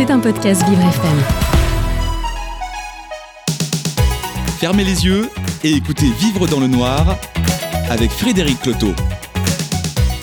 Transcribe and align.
C'est 0.00 0.10
un 0.10 0.18
podcast 0.18 0.66
Vivre 0.66 0.80
FM. 0.80 1.18
Fermez 4.58 4.82
les 4.82 5.04
yeux 5.04 5.28
et 5.62 5.74
écoutez 5.74 6.06
Vivre 6.18 6.46
dans 6.46 6.58
le 6.58 6.68
noir 6.68 7.18
avec 7.90 8.10
Frédéric 8.10 8.62
Cloteau. 8.62 8.94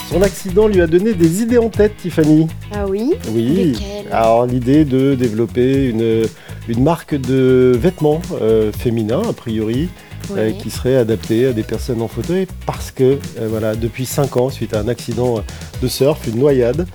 Son 0.10 0.24
accident 0.24 0.68
lui 0.68 0.82
a 0.82 0.88
donné 0.88 1.14
des 1.14 1.44
idées 1.44 1.60
en 1.60 1.70
tête, 1.70 1.96
Tiffany. 1.96 2.48
Ah 2.74 2.88
oui 2.88 3.14
Oui. 3.32 3.74
Lesquelles? 3.74 4.12
Alors 4.12 4.48
l'idée 4.48 4.84
de 4.84 5.14
développer 5.14 5.90
une, 5.90 6.24
une 6.68 6.84
marque 6.84 7.14
de 7.14 7.78
vêtements 7.80 8.24
euh, 8.42 8.72
féminins, 8.72 9.30
a 9.30 9.34
priori, 9.34 9.90
euh, 10.36 10.54
qui 10.54 10.72
serait 10.72 10.98
adaptée 10.98 11.46
à 11.46 11.54
des 11.54 11.62
personnes 11.62 12.02
en 12.02 12.08
fauteuil, 12.08 12.48
parce 12.66 12.90
que 12.90 13.20
euh, 13.38 13.48
voilà, 13.48 13.76
depuis 13.76 14.08
5 14.08 14.38
ans, 14.38 14.50
suite 14.50 14.74
à 14.74 14.80
un 14.80 14.88
accident 14.88 15.44
de 15.84 15.88
surf, 15.88 16.26
une 16.26 16.40
noyade, 16.40 16.88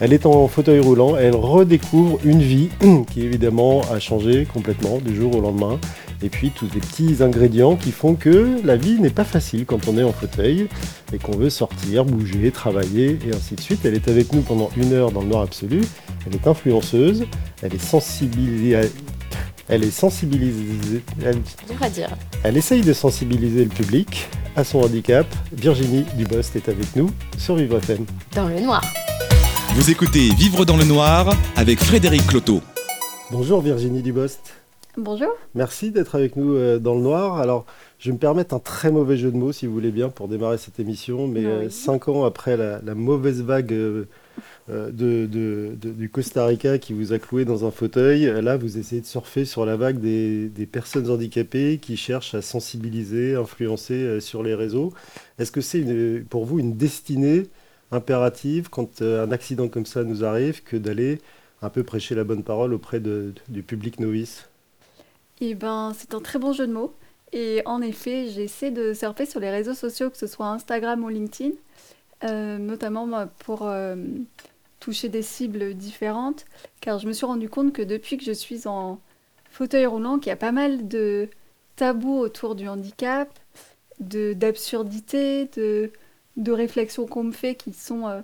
elle 0.00 0.12
est 0.12 0.26
en 0.26 0.46
fauteuil 0.48 0.80
roulant, 0.80 1.16
elle 1.16 1.34
redécouvre 1.34 2.18
une 2.24 2.40
vie 2.40 2.68
qui 3.10 3.22
évidemment 3.22 3.80
a 3.92 3.98
changé 3.98 4.46
complètement 4.52 4.98
du 4.98 5.14
jour 5.16 5.34
au 5.36 5.40
lendemain. 5.40 5.78
Et 6.22 6.30
puis 6.30 6.50
tous 6.50 6.66
les 6.74 6.80
petits 6.80 7.22
ingrédients 7.22 7.76
qui 7.76 7.92
font 7.92 8.14
que 8.14 8.58
la 8.64 8.76
vie 8.76 8.98
n'est 8.98 9.10
pas 9.10 9.24
facile 9.24 9.66
quand 9.66 9.86
on 9.86 9.98
est 9.98 10.02
en 10.02 10.12
fauteuil 10.12 10.66
et 11.12 11.18
qu'on 11.18 11.36
veut 11.36 11.50
sortir, 11.50 12.04
bouger, 12.06 12.50
travailler 12.50 13.18
et 13.26 13.34
ainsi 13.34 13.54
de 13.54 13.60
suite. 13.60 13.80
Elle 13.84 13.94
est 13.94 14.08
avec 14.08 14.32
nous 14.32 14.40
pendant 14.40 14.70
une 14.78 14.92
heure 14.94 15.10
dans 15.12 15.20
le 15.20 15.28
noir 15.28 15.42
absolu. 15.42 15.82
Elle 16.26 16.34
est 16.34 16.46
influenceuse, 16.46 17.24
elle 17.62 17.74
est 17.74 17.82
sensibilisée. 17.84 18.90
Elle 19.68 19.84
est 19.84 19.90
sensibilisée. 19.90 21.02
Elle, 21.24 21.34
Dur 21.68 21.82
à 21.82 21.90
dire. 21.90 22.08
elle 22.44 22.56
essaye 22.56 22.82
de 22.82 22.92
sensibiliser 22.92 23.64
le 23.64 23.70
public 23.70 24.28
à 24.54 24.64
son 24.64 24.80
handicap. 24.80 25.26
Virginie 25.52 26.04
Dubost 26.16 26.56
est 26.56 26.68
avec 26.68 26.94
nous 26.96 27.10
sur 27.36 27.56
Vivre 27.56 27.76
FM. 27.78 28.06
Dans 28.34 28.48
le 28.48 28.60
noir. 28.60 28.80
Vous 29.76 29.90
écoutez 29.90 30.28
Vivre 30.34 30.64
dans 30.64 30.76
le 30.76 30.84
noir 30.84 31.34
avec 31.56 31.78
Frédéric 31.80 32.26
Cloteau. 32.26 32.60
Bonjour 33.30 33.60
Virginie 33.60 34.02
Dubost. 34.02 34.54
Bonjour. 34.96 35.28
Merci 35.54 35.90
d'être 35.90 36.14
avec 36.14 36.36
nous 36.36 36.54
euh, 36.54 36.78
dans 36.78 36.94
le 36.94 37.02
noir. 37.02 37.38
Alors, 37.38 37.66
je 37.98 38.08
vais 38.08 38.14
me 38.14 38.18
permettre 38.18 38.54
un 38.54 38.58
très 38.58 38.90
mauvais 38.90 39.18
jeu 39.18 39.30
de 39.30 39.36
mots, 39.36 39.52
si 39.52 39.66
vous 39.66 39.74
voulez 39.74 39.90
bien, 39.90 40.08
pour 40.08 40.26
démarrer 40.28 40.56
cette 40.56 40.80
émission. 40.80 41.28
Mais 41.28 41.40
Oui. 41.40 41.46
euh, 41.46 41.70
cinq 41.70 42.08
ans 42.08 42.24
après 42.24 42.56
la, 42.56 42.80
la 42.82 42.94
mauvaise 42.94 43.42
vague 43.42 43.74
euh, 43.74 44.06
de, 44.70 45.26
de- 45.26 45.76
de- 45.78 45.90
du 45.92 46.08
Costa 46.08 46.46
Rica 46.46 46.78
qui 46.78 46.94
vous 46.94 47.12
a 47.12 47.18
cloué 47.18 47.44
dans 47.44 47.66
un 47.66 47.70
fauteuil, 47.70 48.24
là, 48.42 48.56
vous 48.56 48.78
essayez 48.78 49.02
de 49.02 49.06
surfer 49.06 49.44
sur 49.44 49.66
la 49.66 49.76
vague 49.76 50.00
des, 50.00 50.48
des 50.48 50.64
personnes 50.66 51.10
handicapées 51.10 51.78
qui 51.80 51.98
cherchent 51.98 52.34
à 52.34 52.40
sensibiliser, 52.40 53.34
influencer 53.34 54.20
sur 54.20 54.42
les 54.42 54.54
réseaux. 54.54 54.94
Est-ce 55.38 55.52
que 55.52 55.60
c'est 55.60 55.84
pour 56.30 56.46
vous 56.46 56.58
une 56.58 56.74
destinée 56.76 57.42
impérative 57.92 58.68
quand 58.70 59.02
euh, 59.02 59.24
un 59.26 59.32
accident 59.32 59.68
comme 59.68 59.86
ça 59.86 60.04
nous 60.04 60.24
arrive 60.24 60.62
que 60.64 60.76
d'aller 60.76 61.20
un 61.62 61.70
peu 61.70 61.84
prêcher 61.84 62.14
la 62.14 62.24
bonne 62.24 62.44
parole 62.44 62.72
auprès 62.74 63.00
de- 63.00 63.34
du 63.48 63.62
public 63.62 64.00
novice 64.00 64.48
Eh 65.40 65.54
ben, 65.54 65.92
c'est 65.96 66.14
un 66.14 66.20
très 66.20 66.38
bon 66.38 66.52
jeu 66.52 66.66
de 66.66 66.72
mots. 66.72 66.94
Et 67.32 67.62
en 67.66 67.82
effet, 67.82 68.28
j'essaie 68.28 68.70
de 68.70 68.94
surfer 68.94 69.26
sur 69.26 69.40
les 69.40 69.50
réseaux 69.50 69.74
sociaux, 69.74 70.10
que 70.10 70.16
ce 70.16 70.26
soit 70.26 70.46
Instagram 70.46 71.02
ou 71.04 71.08
LinkedIn, 71.08 71.52
euh, 72.24 72.58
notamment 72.58 73.28
pour 73.40 73.66
euh, 73.68 73.96
toucher 74.80 75.08
des 75.08 75.22
cibles 75.22 75.74
différentes, 75.74 76.46
car 76.80 76.98
je 76.98 77.08
me 77.08 77.12
suis 77.12 77.26
rendu 77.26 77.48
compte 77.50 77.72
que 77.74 77.82
depuis 77.82 78.18
que 78.18 78.24
je 78.24 78.32
suis 78.32 78.68
en 78.68 79.00
fauteuil 79.50 79.86
roulant, 79.86 80.18
qu'il 80.18 80.28
y 80.30 80.32
a 80.32 80.36
pas 80.36 80.52
mal 80.52 80.88
de 80.88 81.30
tabous 81.76 82.18
autour 82.18 82.54
du 82.56 82.68
handicap, 82.68 83.30
d'absurdités, 84.00 85.46
de, 85.56 85.90
de 86.36 86.52
réflexions 86.52 87.06
qu'on 87.06 87.24
me 87.24 87.32
fait 87.32 87.54
qui 87.54 87.72
sont 87.72 88.06
euh, 88.06 88.20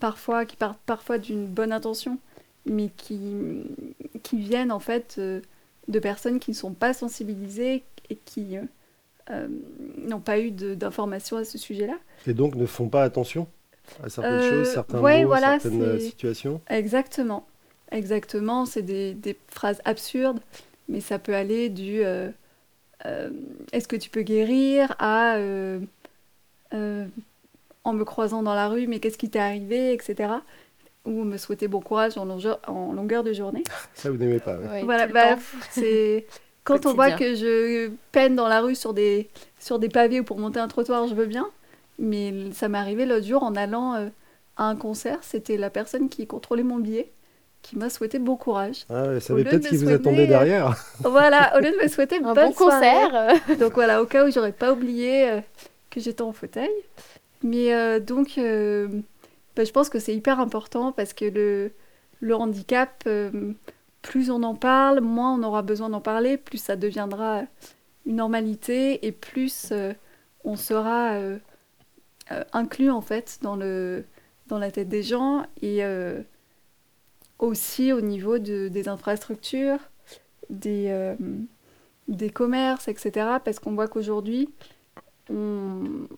parfois, 0.00 0.44
qui 0.46 0.56
partent 0.56 0.80
parfois 0.84 1.18
d'une 1.18 1.46
bonne 1.46 1.72
intention, 1.72 2.18
mais 2.66 2.90
qui, 2.96 3.64
qui 4.22 4.38
viennent 4.38 4.72
en 4.72 4.80
fait 4.80 5.16
euh, 5.18 5.40
de 5.88 5.98
personnes 5.98 6.40
qui 6.40 6.50
ne 6.50 6.56
sont 6.56 6.72
pas 6.72 6.92
sensibilisées 6.92 7.82
et 8.10 8.16
qui 8.16 8.56
euh, 9.30 9.48
n'ont 9.98 10.20
pas 10.20 10.40
eu 10.40 10.50
d'informations 10.50 11.36
à 11.36 11.44
ce 11.44 11.58
sujet-là. 11.58 11.98
Et 12.26 12.34
donc 12.34 12.54
ne 12.54 12.66
font 12.66 12.88
pas 12.88 13.02
attention 13.02 13.46
à 14.02 14.08
certaines 14.08 14.42
choses, 14.42 14.68
certains 14.68 15.00
ouais, 15.00 15.22
mots, 15.22 15.28
voilà, 15.28 15.58
certaines 15.58 16.00
situations. 16.00 16.60
Exactement. 16.68 17.46
Exactement, 17.90 18.64
c'est 18.64 18.82
des, 18.82 19.12
des 19.12 19.36
phrases 19.48 19.82
absurdes, 19.84 20.40
mais 20.88 21.00
ça 21.00 21.18
peut 21.18 21.34
aller 21.34 21.68
du 21.68 22.02
euh, 22.02 22.30
euh, 23.04 23.30
est-ce 23.72 23.86
que 23.86 23.96
tu 23.96 24.08
peux 24.08 24.22
guérir? 24.22 24.94
à 24.98 25.36
euh, 25.36 25.80
en 27.84 27.92
me 27.92 28.04
croisant 28.04 28.42
dans 28.42 28.54
la 28.54 28.68
rue, 28.68 28.86
mais 28.86 29.00
qu'est-ce 29.00 29.18
qui 29.18 29.28
t'est 29.30 29.38
arrivé, 29.38 29.92
etc. 29.92 30.30
Ou 31.04 31.24
me 31.24 31.36
souhaiter 31.36 31.66
bon 31.68 31.80
courage 31.80 32.16
en 32.16 32.24
longueur, 32.24 32.60
en 32.68 32.92
longueur 32.92 33.24
de 33.24 33.32
journée. 33.32 33.64
Ça, 33.94 34.10
vous 34.10 34.16
n'aimez 34.16 34.38
pas. 34.38 34.56
ouais. 34.56 34.68
Ouais, 34.68 34.82
Voilà, 34.84 35.06
bah, 35.08 35.36
c'est 35.70 36.26
quand 36.64 36.86
on 36.86 36.94
voit 36.94 37.12
que 37.12 37.34
je 37.34 37.90
peine 38.12 38.36
dans 38.36 38.46
la 38.48 38.60
rue 38.60 38.76
sur 38.76 38.94
des 38.94 39.28
sur 39.58 39.78
des 39.78 39.88
pavés 39.88 40.20
ou 40.20 40.24
pour 40.24 40.38
monter 40.38 40.60
un 40.60 40.68
trottoir, 40.68 41.06
je 41.08 41.14
veux 41.14 41.26
bien. 41.26 41.48
Mais 41.98 42.32
ça 42.52 42.68
m'est 42.68 42.78
arrivé 42.78 43.04
l'autre 43.04 43.26
jour 43.26 43.42
en 43.42 43.54
allant 43.56 43.94
euh, 43.94 44.06
à 44.56 44.64
un 44.64 44.76
concert. 44.76 45.18
C'était 45.22 45.56
la 45.56 45.70
personne 45.70 46.08
qui 46.08 46.26
contrôlait 46.26 46.62
mon 46.62 46.78
billet 46.78 47.10
qui 47.62 47.78
m'a 47.78 47.90
souhaité 47.90 48.18
bon 48.18 48.36
courage. 48.36 48.86
Ah, 48.90 49.20
ça 49.20 49.34
lieu 49.34 49.44
peut-être 49.44 49.68
qui 49.68 49.76
vous 49.76 49.88
attendait 49.90 50.24
euh, 50.24 50.26
derrière. 50.26 50.76
Voilà, 51.04 51.56
au 51.56 51.60
lieu 51.60 51.70
de 51.70 51.82
me 51.82 51.88
souhaiter 51.88 52.16
Un 52.16 52.34
bonne 52.34 52.48
bon 52.48 52.52
soirée. 52.54 52.90
concert. 52.90 53.58
Donc 53.58 53.74
voilà, 53.74 54.02
au 54.02 54.06
cas 54.06 54.26
où 54.26 54.32
j'aurais 54.32 54.52
pas 54.52 54.72
oublié 54.72 55.30
euh, 55.30 55.40
que 55.90 56.00
j'étais 56.00 56.22
en 56.22 56.32
fauteuil. 56.32 56.70
Mais 57.42 57.74
euh, 57.74 58.00
donc, 58.00 58.38
euh, 58.38 58.88
bah, 59.56 59.64
je 59.64 59.72
pense 59.72 59.88
que 59.88 59.98
c'est 59.98 60.14
hyper 60.14 60.40
important 60.40 60.92
parce 60.92 61.12
que 61.12 61.24
le, 61.24 61.72
le 62.20 62.34
handicap, 62.36 63.02
euh, 63.06 63.52
plus 64.02 64.30
on 64.30 64.42
en 64.42 64.54
parle, 64.54 65.00
moins 65.00 65.34
on 65.34 65.42
aura 65.42 65.62
besoin 65.62 65.90
d'en 65.90 66.00
parler, 66.00 66.36
plus 66.38 66.58
ça 66.58 66.76
deviendra 66.76 67.42
une 68.06 68.16
normalité 68.16 69.06
et 69.06 69.12
plus 69.12 69.72
on 70.44 70.56
sera 70.56 71.16
inclus 72.52 72.90
en 72.90 73.00
fait 73.00 73.38
dans, 73.42 73.56
le, 73.56 74.04
dans 74.48 74.58
la 74.58 74.70
tête 74.70 74.88
des 74.88 75.02
gens 75.02 75.44
et 75.60 75.82
aussi 77.38 77.92
au 77.92 78.00
niveau 78.00 78.38
de- 78.38 78.68
des 78.68 78.88
infrastructures, 78.88 79.78
des, 80.50 81.14
des 82.08 82.30
commerces, 82.30 82.88
etc. 82.88 83.40
Parce 83.44 83.58
qu'on 83.58 83.74
voit 83.74 83.88
qu'aujourd'hui, 83.88 84.48
on... 85.30 86.08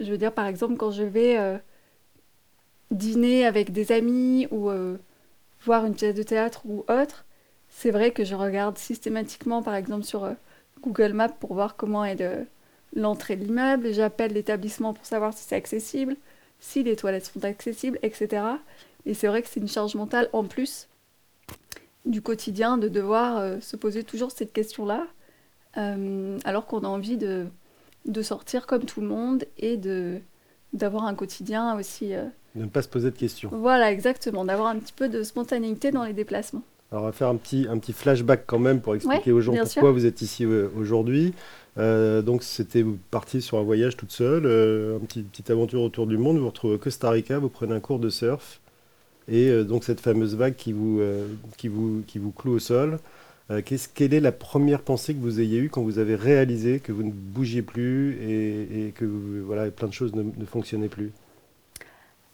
je 0.00 0.10
veux 0.10 0.18
dire, 0.18 0.32
par 0.32 0.46
exemple, 0.46 0.76
quand 0.76 0.90
je 0.90 1.02
vais 1.02 1.38
euh, 1.38 1.58
dîner 2.90 3.46
avec 3.46 3.72
des 3.72 3.92
amis 3.92 4.46
ou 4.50 4.70
euh, 4.70 4.96
voir 5.64 5.86
une 5.86 5.94
pièce 5.94 6.14
de 6.14 6.22
théâtre 6.22 6.62
ou 6.66 6.84
autre, 6.88 7.24
c'est 7.70 7.90
vrai 7.90 8.12
que 8.12 8.24
je 8.24 8.34
regarde 8.34 8.78
systématiquement, 8.78 9.62
par 9.62 9.74
exemple, 9.74 10.04
sur 10.04 10.24
euh, 10.24 10.32
Google 10.82 11.12
Maps 11.12 11.28
pour 11.28 11.54
voir 11.54 11.76
comment 11.76 12.04
est 12.04 12.16
le- 12.16 12.46
l'entrée 12.94 13.36
de 13.36 13.44
l'immeuble. 13.44 13.92
J'appelle 13.92 14.32
l'établissement 14.32 14.94
pour 14.94 15.06
savoir 15.06 15.34
si 15.34 15.44
c'est 15.44 15.56
accessible, 15.56 16.16
si 16.60 16.82
les 16.82 16.96
toilettes 16.96 17.26
sont 17.26 17.44
accessibles, 17.44 17.98
etc. 18.02 18.60
Et 19.06 19.14
c'est 19.14 19.26
vrai 19.28 19.42
que 19.42 19.48
c'est 19.48 19.60
une 19.60 19.68
charge 19.68 19.94
mentale 19.96 20.28
en 20.32 20.44
plus 20.44 20.88
du 22.04 22.20
quotidien 22.20 22.76
de 22.78 22.88
devoir 22.88 23.62
se 23.62 23.76
poser 23.76 24.04
toujours 24.04 24.30
cette 24.30 24.52
question-là, 24.52 25.06
alors 26.44 26.66
qu'on 26.66 26.84
a 26.84 26.88
envie 26.88 27.16
de, 27.16 27.46
de 28.06 28.22
sortir 28.22 28.66
comme 28.66 28.84
tout 28.84 29.00
le 29.00 29.06
monde 29.08 29.44
et 29.58 29.76
de 29.76 30.18
d'avoir 30.72 31.04
un 31.04 31.14
quotidien 31.14 31.76
aussi. 31.78 32.14
euh, 32.14 32.24
De 32.56 32.62
ne 32.62 32.68
pas 32.68 32.82
se 32.82 32.88
poser 32.88 33.10
de 33.10 33.16
questions. 33.16 33.48
Voilà, 33.52 33.92
exactement, 33.92 34.44
d'avoir 34.44 34.68
un 34.68 34.76
petit 34.78 34.92
peu 34.92 35.08
de 35.08 35.22
spontanéité 35.22 35.90
dans 35.92 36.02
les 36.04 36.12
déplacements. 36.12 36.62
Alors 36.90 37.04
on 37.04 37.06
va 37.06 37.12
faire 37.12 37.28
un 37.28 37.36
petit, 37.36 37.66
un 37.70 37.78
petit 37.78 37.92
flashback 37.92 38.44
quand 38.46 38.58
même 38.58 38.80
pour 38.80 38.94
expliquer 38.94 39.30
Ouais, 39.32 39.38
aux 39.38 39.40
gens 39.40 39.52
pourquoi 39.52 39.66
sûr. 39.66 39.92
vous 39.92 40.06
êtes 40.06 40.20
ici 40.22 40.44
euh, 40.44 40.68
aujourd'hui. 40.76 41.32
Euh, 41.78 42.22
donc 42.22 42.42
c'était 42.44 42.84
parti 43.10 43.40
sur 43.42 43.58
un 43.58 43.62
voyage 43.62 43.96
toute 43.96 44.12
seule, 44.12 44.46
euh, 44.46 44.98
une 44.98 45.06
petite, 45.06 45.28
petite 45.30 45.50
aventure 45.50 45.82
autour 45.82 46.06
du 46.06 46.18
monde. 46.18 46.36
Vous 46.36 46.42
vous 46.42 46.48
retrouvez 46.48 46.74
au 46.74 46.78
Costa 46.78 47.10
Rica, 47.10 47.38
vous 47.38 47.48
prenez 47.48 47.74
un 47.74 47.80
cours 47.80 47.98
de 47.98 48.10
surf 48.10 48.60
et 49.26 49.48
euh, 49.48 49.64
donc 49.64 49.82
cette 49.84 50.00
fameuse 50.00 50.36
vague 50.36 50.54
qui 50.56 50.72
vous, 50.72 51.00
qui 51.56 51.68
vous, 51.68 52.02
qui 52.06 52.18
vous 52.18 52.30
cloue 52.32 52.52
au 52.54 52.58
sol. 52.60 52.98
Euh, 53.50 53.60
qu'est-ce- 53.62 53.88
quelle 53.88 54.14
est 54.14 54.20
la 54.20 54.32
première 54.32 54.80
pensée 54.80 55.14
que 55.14 55.20
vous 55.20 55.40
ayez 55.40 55.58
eue 55.58 55.68
quand 55.68 55.82
vous 55.82 55.98
avez 55.98 56.14
réalisé 56.14 56.80
que 56.80 56.92
vous 56.92 57.02
ne 57.02 57.12
bougiez 57.12 57.60
plus 57.60 58.16
et, 58.22 58.92
que 58.92 59.04
voilà, 59.04 59.70
plein 59.70 59.88
de 59.88 59.92
choses 59.92 60.14
ne, 60.14 60.44
fonctionnaient 60.46 60.88
plus? 60.88 61.12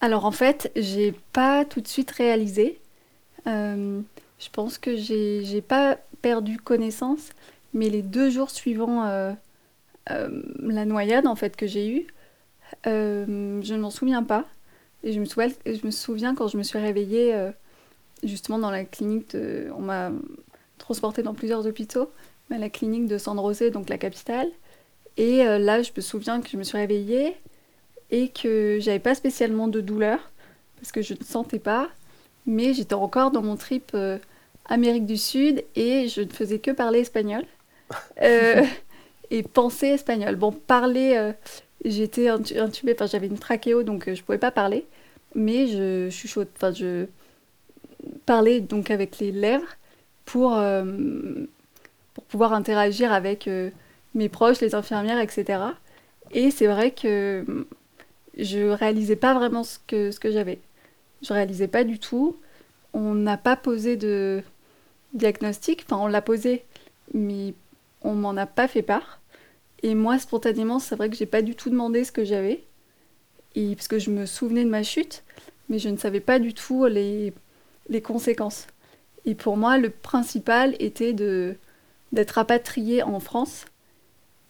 Alors 0.01 0.25
en 0.25 0.31
fait, 0.31 0.71
j'ai 0.77 1.13
pas 1.33 1.65
tout 1.65 1.81
de 1.81 1.89
suite 1.89 2.13
réalisé. 2.13 2.79
Euh, 3.47 4.01
je 4.39 4.49
pense 4.51 4.79
que 4.79 4.97
j'ai 4.97 5.63
pas 5.63 5.99
perdu 6.23 6.59
connaissance, 6.59 7.31
mais 7.75 7.91
les 7.91 8.03
deux 8.03 8.31
jours 8.31 8.51
suivant 8.51 9.05
euh, 9.07 9.33
euh, 10.11 10.43
la 10.61 10.85
noyade 10.85 11.27
en 11.27 11.35
fait 11.35 11.57
que 11.57 11.67
j'ai 11.67 11.91
eue, 11.91 12.07
je 12.85 13.75
ne 13.75 13.79
m'en 13.79 13.91
souviens 13.91 14.23
pas. 14.23 14.47
Et 15.03 15.13
je 15.13 15.21
me 15.21 15.91
souviens, 15.91 16.35
quand 16.35 16.47
je 16.47 16.57
me 16.57 16.63
suis 16.63 16.79
réveillée 16.79 17.35
justement 18.23 18.59
dans 18.59 18.71
la 18.71 18.85
clinique 18.85 19.35
de, 19.35 19.69
on 19.75 19.81
m'a 19.81 20.13
transportée 20.91 21.23
dans 21.23 21.35
plusieurs 21.35 21.69
hôpitaux, 21.69 22.11
à 22.51 22.59
la 22.59 22.69
clinique 22.69 23.07
de 23.07 23.17
San 23.17 23.37
José, 23.37 23.71
donc 23.71 23.89
la 23.89 23.97
capitale. 23.97 24.49
Et 25.17 25.47
euh, 25.47 25.57
là, 25.57 25.83
je 25.83 25.93
me 25.97 26.01
souviens 26.01 26.41
que 26.41 26.49
je 26.49 26.57
me 26.57 26.65
suis 26.65 26.79
réveillée 26.79 27.37
et 28.11 28.27
que 28.29 28.79
j'avais 28.81 28.99
pas 28.99 29.15
spécialement 29.15 29.69
de 29.69 29.81
douleur 29.81 30.19
parce 30.75 30.91
que 30.91 31.01
je 31.01 31.15
ne 31.15 31.23
sentais 31.23 31.61
pas, 31.61 31.89
mais 32.45 32.75
j'étais 32.75 32.95
encore 32.95 33.31
dans 33.31 33.41
mon 33.41 33.55
trip 33.55 33.93
euh, 33.95 34.19
Amérique 34.65 35.07
du 35.07 35.17
Sud 35.17 35.63
et 35.77 36.09
je 36.09 36.23
ne 36.23 36.31
faisais 36.31 36.59
que 36.59 36.73
parler 36.73 36.99
espagnol 37.01 37.45
euh, 38.23 38.65
et 39.31 39.45
penser 39.45 39.89
espagnol. 39.89 40.35
Bon, 40.35 40.51
parler, 40.51 41.15
euh, 41.17 41.33
j'étais 41.85 42.27
intubée, 42.27 42.95
enfin 42.95 43.07
j'avais 43.07 43.29
une 43.29 43.39
trachéo 43.39 43.85
donc 43.85 44.07
je 44.07 44.11
ne 44.11 44.25
pouvais 44.25 44.39
pas 44.39 44.51
parler, 44.51 44.87
mais 45.37 45.69
je 45.69 46.11
chuchote, 46.11 46.49
enfin 46.57 46.73
je 46.73 47.07
parlais 48.27 48.59
donc 48.59 48.91
avec 48.91 49.21
les 49.21 49.31
lèvres 49.31 49.77
pour, 50.25 50.61
pour 52.15 52.25
pouvoir 52.25 52.53
interagir 52.53 53.13
avec 53.13 53.49
mes 54.15 54.29
proches, 54.29 54.61
les 54.61 54.75
infirmières, 54.75 55.21
etc. 55.21 55.63
Et 56.33 56.51
c'est 56.51 56.67
vrai 56.67 56.93
que 56.93 57.45
je 58.39 58.71
réalisais 58.71 59.17
pas 59.17 59.35
vraiment 59.35 59.65
ce 59.65 59.79
que, 59.87 60.11
ce 60.11 60.21
que 60.21 60.31
j'avais. 60.31 60.61
Je 61.23 61.33
réalisais 61.33 61.69
pas 61.69 61.85
du 61.85 61.99
tout. 61.99 62.37
On 62.93 63.15
n'a 63.15 63.37
pas 63.37 63.57
posé 63.57 63.97
de 63.97 64.43
diagnostic, 65.13 65.85
enfin 65.85 66.03
on 66.03 66.07
l'a 66.07 66.23
posé, 66.23 66.65
mais 67.15 67.55
on 68.03 68.15
m'en 68.15 68.37
a 68.37 68.47
pas 68.47 68.69
fait 68.69 68.83
part. 68.83 69.21
Et 69.83 69.95
moi, 69.95 70.19
spontanément, 70.19 70.79
c'est 70.79 70.97
vrai 70.97 71.09
que 71.09 71.17
j'ai 71.17 71.27
pas 71.27 71.43
du 71.43 71.55
tout 71.55 71.71
demandé 71.71 72.05
ce 72.05 72.13
que 72.13 72.25
j'avais, 72.25 72.63
parce 73.55 73.89
que 73.89 73.99
je 73.99 74.11
me 74.11 74.27
souvenais 74.27 74.65
de 74.65 74.71
ma 74.71 74.83
chute, 74.83 75.23
mais 75.69 75.79
je 75.79 75.89
ne 75.89 75.97
savais 75.97 76.21
pas 76.21 76.39
du 76.39 76.53
tout 76.53 76.85
les, 76.87 77.33
les 77.89 78.03
conséquences. 78.03 78.67
Et 79.25 79.35
pour 79.35 79.57
moi, 79.57 79.79
le 79.79 79.91
principal 79.91 80.77
était 80.79 81.13
de 81.13 81.57
d'être 82.13 82.33
rapatriée 82.33 83.05
en 83.05 83.21
France 83.21 83.67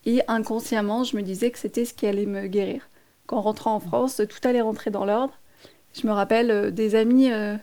et 0.07 0.23
inconsciemment, 0.29 1.05
je 1.05 1.17
me 1.17 1.23
disais 1.23 1.51
que 1.51 1.59
c'était 1.59 1.85
ce 1.85 1.95
qui 1.95 2.07
allait 2.07 2.27
me 2.27 2.47
guérir. 2.47 2.89
Qu'en 3.27 3.41
rentrant 3.41 3.75
en 3.75 3.81
France, 3.81 4.23
tout 4.29 4.49
allait 4.49 4.61
rentrer 4.61 4.91
dans 4.91 5.05
l'ordre. 5.05 5.35
Je 5.95 6.07
me 6.07 6.13
rappelle, 6.13 6.51
euh, 6.51 6.71
des 6.71 6.95
amis 6.95 7.31
euh, 7.31 7.57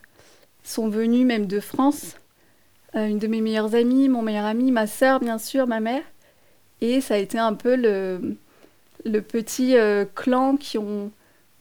sont 0.64 0.88
venus 0.88 1.26
même 1.26 1.48
de 1.48 1.60
France. 1.60 2.18
Euh, 2.96 3.08
une 3.08 3.20
de 3.20 3.28
mes 3.28 3.42
meilleures 3.42 3.76
amies, 3.76 4.08
mon 4.08 4.22
meilleur 4.22 4.46
ami, 4.46 4.72
ma 4.72 4.88
sœur, 4.88 5.20
bien 5.20 5.38
sûr, 5.38 5.68
ma 5.68 5.80
mère. 5.80 6.04
Et 6.82 7.02
ça 7.02 7.16
a 7.16 7.18
été 7.18 7.40
un 7.40 7.54
peu 7.54 7.76
le, 7.76 8.38
le 9.04 9.22
petit 9.22 9.76
clan 10.14 10.58
qui 10.58 10.78
ont 10.78 11.12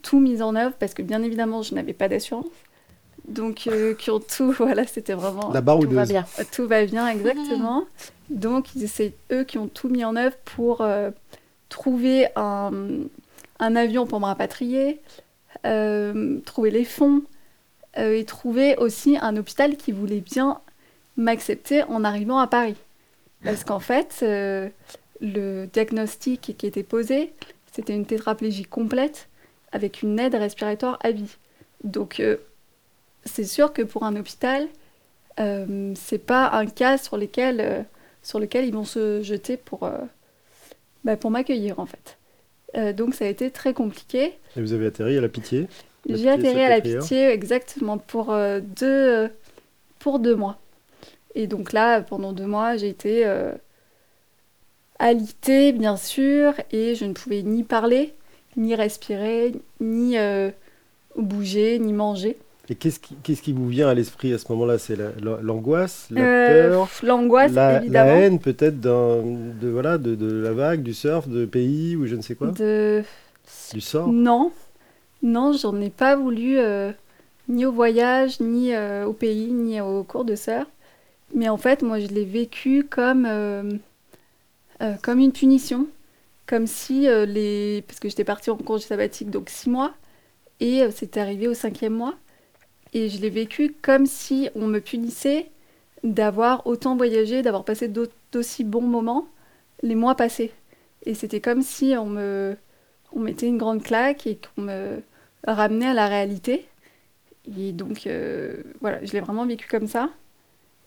tout 0.03 0.21
mis 0.21 0.43
en 0.43 0.55
œuvre, 0.55 0.77
parce 0.79 0.93
que 0.93 1.01
bien 1.01 1.23
évidemment, 1.23 1.63
je 1.63 1.75
n'avais 1.75 1.95
pas 1.95 2.09
d'assurance. 2.09 2.45
Donc, 3.29 3.69
qui 3.99 4.11
ont 4.11 4.21
tout, 4.21 4.53
voilà, 4.59 4.87
c'était 4.87 5.15
vraiment. 5.15 5.51
La 5.53 5.61
barre 5.61 5.81
tout 5.81 5.91
va 5.91 6.05
bien. 6.05 6.25
Tout 6.53 6.67
va 6.67 6.85
bien, 6.85 7.09
exactement. 7.09 7.87
Donc, 8.31 8.69
c'est 8.87 9.13
eux 9.33 9.45
qui 9.45 9.59
ont 9.59 9.69
tout 9.69 9.89
mis 9.89 10.05
en 10.05 10.17
œuvre 10.17 10.37
pour 10.45 10.81
euh, 10.81 11.11
trouver 11.69 12.29
un, 12.37 12.91
avion 13.59 14.07
pour 14.07 14.21
me 14.21 14.27
rapatrier, 14.27 15.01
euh, 15.65 16.39
trouver 16.45 16.71
les 16.71 16.85
fonds 16.85 17.23
euh, 17.99 18.17
et 18.17 18.25
trouver 18.25 18.77
aussi 18.77 19.17
un 19.21 19.37
hôpital 19.37 19.77
qui 19.77 19.93
voulait 19.93 20.21
bien 20.21 20.61
m'accepter 21.17 21.83
en 21.85 22.05
arrivant 22.05 22.39
à 22.39 22.47
Paris. 22.47 22.77
Parce 23.45 23.63
qu'en 23.63 23.81
fait, 23.81 24.25
le 25.21 25.67
diagnostic 25.67 26.57
qui 26.59 26.67
était 26.67 26.83
posé, 26.83 27.33
c'était 27.71 27.95
une 27.95 28.07
tétraplégie 28.07 28.65
complète 28.65 29.29
avec 29.71 30.03
une 30.03 30.19
aide 30.19 30.35
respiratoire 30.35 30.99
à 31.01 31.13
vie. 31.13 31.37
Donc, 31.85 32.21
c'est 33.27 33.45
sûr 33.45 33.73
que 33.73 33.83
pour 33.83 34.05
un 34.05 34.17
hôpital, 34.17 34.67
c'est 35.37 36.25
pas 36.25 36.51
un 36.53 36.67
cas 36.67 36.97
sur 36.97 37.19
lequel 37.19 37.87
sur 38.27 38.41
lequel 38.41 38.65
ils 38.65 38.75
vont 38.75 38.85
se 38.85 39.23
jeter 39.23 39.57
pour, 39.57 39.85
euh, 39.85 39.99
bah, 41.05 41.17
pour 41.17 41.31
m'accueillir 41.31 41.79
en 41.79 41.87
fait. 41.87 42.19
Euh, 42.77 42.93
donc 42.93 43.15
ça 43.15 43.25
a 43.25 43.29
été 43.29 43.53
très 43.53 43.73
compliqué. 43.73 44.33
Et 44.57 44.61
vous 44.61 44.73
avez 44.73 44.87
atterri 44.87 45.17
à 45.17 45.21
la 45.21 45.29
pitié? 45.29 45.69
J'ai 46.09 46.29
atterri 46.29 46.61
à 46.61 46.69
la 46.69 46.81
pitié 46.81 47.29
exactement 47.29 47.99
pour, 47.99 48.33
euh, 48.33 48.59
deux, 48.61 49.31
pour 50.01 50.19
deux 50.19 50.35
mois. 50.35 50.59
Et 51.37 51.47
donc 51.47 51.73
là, 51.73 52.01
pendant 52.01 52.33
deux 52.33 52.47
mois, 52.47 52.77
j'ai 52.77 52.89
été 52.89 53.31
alitée, 54.99 55.73
bien 55.73 55.97
sûr, 55.97 56.55
et 56.73 56.95
je 56.95 57.05
ne 57.05 57.13
pouvais 57.13 57.43
ni 57.43 57.63
parler, 57.63 58.15
ni 58.57 58.75
respirer, 58.75 59.53
ni 59.81 60.17
bouger, 61.15 61.79
ni 61.79 61.93
manger. 61.93 62.39
Et 62.69 62.75
qu'est-ce 62.75 62.99
qui, 62.99 63.53
vous 63.53 63.69
vient 63.69 63.89
à 63.89 63.95
l'esprit 63.95 64.33
à 64.33 64.39
ce 64.39 64.51
moment-là? 64.51 64.79
C'est 64.79 64.99
l'angoisse, 65.21 66.09
la, 66.11 66.21
euh, 66.21 66.69
peur, 66.71 66.91
l'angoisse, 67.05 67.53
la, 67.53 67.81
la 67.81 68.07
haine 68.07 68.41
peut-être 68.41 68.81
de, 68.81 69.69
voilà, 69.71 69.99
de, 69.99 70.17
de, 70.17 70.41
la 70.41 70.53
vague, 70.53 70.83
du 70.83 70.93
surf, 70.93 71.29
de 71.29 71.45
pays 71.47 71.95
ou 71.95 72.07
je 72.07 72.17
ne 72.17 72.23
sais 72.23 72.35
quoi? 72.35 72.49
De... 72.49 73.05
Du 73.73 73.81
sort? 73.81 74.09
Non, 74.09 74.51
non, 75.23 75.53
j'en 75.53 75.81
ai 75.81 75.91
pas 75.91 76.17
voulu 76.17 76.59
euh, 76.59 76.91
ni 77.49 77.65
au 77.65 77.71
voyage, 77.71 78.41
ni 78.41 78.75
euh, 78.75 79.07
au 79.07 79.13
pays, 79.13 79.53
ni 79.53 79.81
au 79.81 80.03
cours 80.03 80.25
de 80.25 80.35
surf. 80.35 80.67
Mais 81.35 81.49
en 81.49 81.57
fait, 81.57 81.83
moi, 81.83 82.01
je 82.01 82.09
l'ai 82.09 82.25
vécu 82.25 82.85
comme, 82.89 83.29
comme 85.03 85.19
une 85.19 85.33
punition. 85.33 85.87
Comme 86.47 86.67
si 86.67 87.03
les... 87.03 87.85
Parce 87.87 87.99
que 87.99 88.09
j'étais 88.09 88.25
partie 88.25 88.51
en 88.51 88.57
congé 88.57 88.85
sabbatique, 88.85 89.31
donc 89.31 89.51
six 89.51 89.69
mois. 89.69 89.93
Et 90.61 90.85
c'était 90.93 91.21
arrivé 91.21 91.49
au 91.49 91.55
cinquième 91.55 91.95
mois 91.95 92.15
et 92.93 93.09
je 93.09 93.21
l'ai 93.21 93.31
vécu 93.31 93.75
comme 93.83 94.07
si 94.07 94.49
on 94.55 94.67
me 94.67 94.81
punissait 94.81 95.51
d'avoir 96.05 96.67
autant 96.67 96.97
voyagé, 96.97 97.43
d'avoir 97.43 97.65
passé 97.65 97.89
d'aussi 97.89 98.65
bons 98.65 98.83
moments 98.83 99.29
les 99.83 99.95
mois 99.95 100.15
passés. 100.17 100.53
Et 101.05 101.15
c'était 101.15 101.41
comme 101.41 101.63
si 101.63 101.95
on 101.99 102.07
me 102.07 102.57
mettait 103.17 103.49
une 103.49 103.59
grande 103.59 103.83
claque 103.83 104.27
et 104.27 104.39
qu'on 104.39 104.63
me 104.63 105.03
ramenait 105.47 105.89
à 105.89 105.95
la 105.95 106.09
réalité. 106.09 106.67
Et 107.59 107.73
donc 107.73 108.07
euh, 108.07 108.63
voilà, 108.81 109.05
je 109.05 109.13
l'ai 109.13 109.21
vraiment 109.21 109.47
vécu 109.47 109.69
comme 109.69 109.87
ça. 109.87 110.11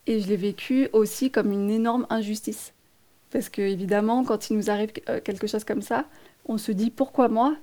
Et 0.07 0.19
je 0.21 0.27
l'ai 0.27 0.37
vécu 0.37 0.89
aussi 0.93 1.31
comme 1.31 1.51
une 1.51 1.69
énorme 1.69 2.07
injustice. 2.09 2.73
Parce 3.31 3.49
que 3.49 3.61
évidemment, 3.61 4.23
quand 4.25 4.49
il 4.49 4.57
nous 4.57 4.69
arrive 4.71 4.91
euh, 5.09 5.21
quelque 5.21 5.47
chose 5.47 5.63
comme 5.63 5.81
ça, 5.81 6.05
on 6.45 6.57
se 6.57 6.71
dit 6.71 6.91
pourquoi 6.91 7.29
moi? 7.29 7.55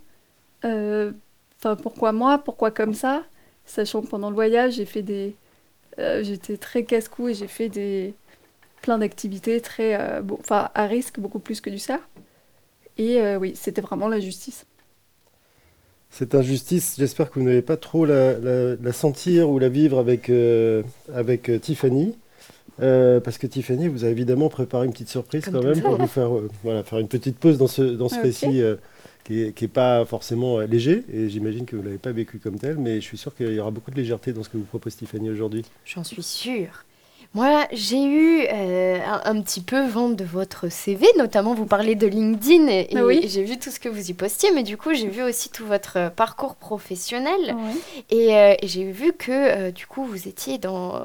Euh, 0.65 1.13
Enfin, 1.59 1.77
pourquoi 1.77 2.13
moi? 2.13 2.39
Pourquoi 2.39 2.71
comme 2.71 2.95
ça? 2.95 3.25
Sachant 3.67 4.01
que 4.01 4.07
pendant 4.07 4.31
le 4.31 4.35
voyage, 4.35 4.75
j'ai 4.75 4.85
fait 4.85 5.03
des. 5.03 5.35
Euh, 5.99 6.23
j'étais 6.23 6.57
très 6.57 6.85
casse-cou 6.85 7.29
et 7.29 7.35
j'ai 7.35 7.49
fait 7.49 7.69
des 7.69 8.15
plein 8.81 8.99
d'activités 8.99 9.61
très. 9.61 10.01
Euh, 10.01 10.23
enfin, 10.39 10.71
à 10.75 10.87
risque, 10.87 11.19
beaucoup 11.19 11.41
plus 11.41 11.61
que 11.61 11.69
du 11.69 11.81
ça. 11.81 12.01
Et 12.97 13.21
euh, 13.21 13.39
oui, 13.39 13.53
c'était 13.57 13.81
vraiment 13.81 14.09
l'injustice. 14.09 14.67
Cette 16.11 16.35
injustice, 16.35 16.95
j'espère 16.97 17.31
que 17.31 17.41
vous 17.41 17.45
n'allez 17.45 17.61
pas 17.61 17.77
trop 17.77 18.07
la, 18.07 18.39
la, 18.39 18.93
sentir 18.93 19.51
ou 19.51 19.59
la 19.59 19.69
vivre 19.69 19.99
avec, 19.99 20.31
avec 21.13 21.51
Tiffany. 21.61 22.17
parce 22.79 23.37
que 23.37 23.47
Tiffany 23.47 23.89
vous 23.89 24.05
a 24.05 24.09
évidemment 24.09 24.49
préparé 24.49 24.87
une 24.87 24.93
petite 24.93 25.11
surprise 25.11 25.45
quand 25.45 25.63
même 25.63 25.83
pour 25.83 25.97
vous 25.97 26.07
faire, 26.07 26.31
voilà, 26.63 26.85
faire 26.85 27.01
une 27.01 27.09
petite 27.09 27.37
pause 27.39 27.59
dans 27.59 27.67
ce, 27.67 27.83
dans 27.83 28.09
ce 28.09 28.21
récit 28.21 28.63
qui 29.27 29.53
n'est 29.61 29.69
pas 29.69 30.05
forcément 30.05 30.61
euh, 30.61 30.67
léger, 30.67 31.05
et 31.13 31.29
j'imagine 31.29 31.67
que 31.67 31.75
vous 31.75 31.83
ne 31.83 31.89
l'avez 31.89 31.99
pas 31.99 32.13
vécu 32.13 32.39
comme 32.39 32.59
tel, 32.59 32.79
mais 32.79 32.97
je 32.97 33.07
suis 33.07 33.19
sûr 33.19 33.35
qu'il 33.35 33.53
y 33.53 33.59
aura 33.59 33.73
beaucoup 33.73 33.91
de 33.91 33.97
légèreté 33.97 34.33
dans 34.33 34.45
ce 34.45 34.49
que 34.49 34.57
vous 34.57 34.65
propose 34.65 34.93
Stéphanie 34.93 35.31
aujourd'hui. 35.31 35.65
J'en 35.85 36.05
suis 36.05 36.23
sûre. 36.23 36.86
Moi, 37.37 37.67
j'ai 37.71 38.03
eu 38.03 38.47
euh, 38.51 38.99
un, 39.25 39.43
petit 39.43 39.61
peu 39.61 39.87
vent 39.87 40.09
de 40.09 40.25
votre 40.25 40.71
CV, 40.71 41.07
notamment 41.19 41.53
vous 41.53 41.67
parlez 41.67 41.95
de 41.95 42.07
LinkedIn 42.07 42.67
et, 42.67 42.89
ah 42.97 43.05
oui. 43.05 43.27
j'ai 43.29 43.45
vu 43.45 43.59
tout 43.59 43.71
ce 43.71 43.79
que 43.79 43.91
vous 43.91 44.11
y 44.11 44.15
postiez, 44.15 44.53
mais 44.55 44.63
du 44.63 44.79
coup, 44.79 44.95
j'ai 44.95 45.09
vu 45.09 45.23
aussi 45.23 45.51
tout 45.51 45.67
votre 45.67 46.11
parcours 46.13 46.55
professionnel 46.55 47.55
et, 48.09 48.35
euh, 48.35 48.55
et 48.59 48.67
j'ai 48.67 48.91
vu 48.91 49.13
que 49.13 49.33
euh, 49.33 49.71
du 49.71 49.87
coup, 49.87 50.03
vous 50.05 50.29
étiez 50.29 50.57
dans 50.57 50.99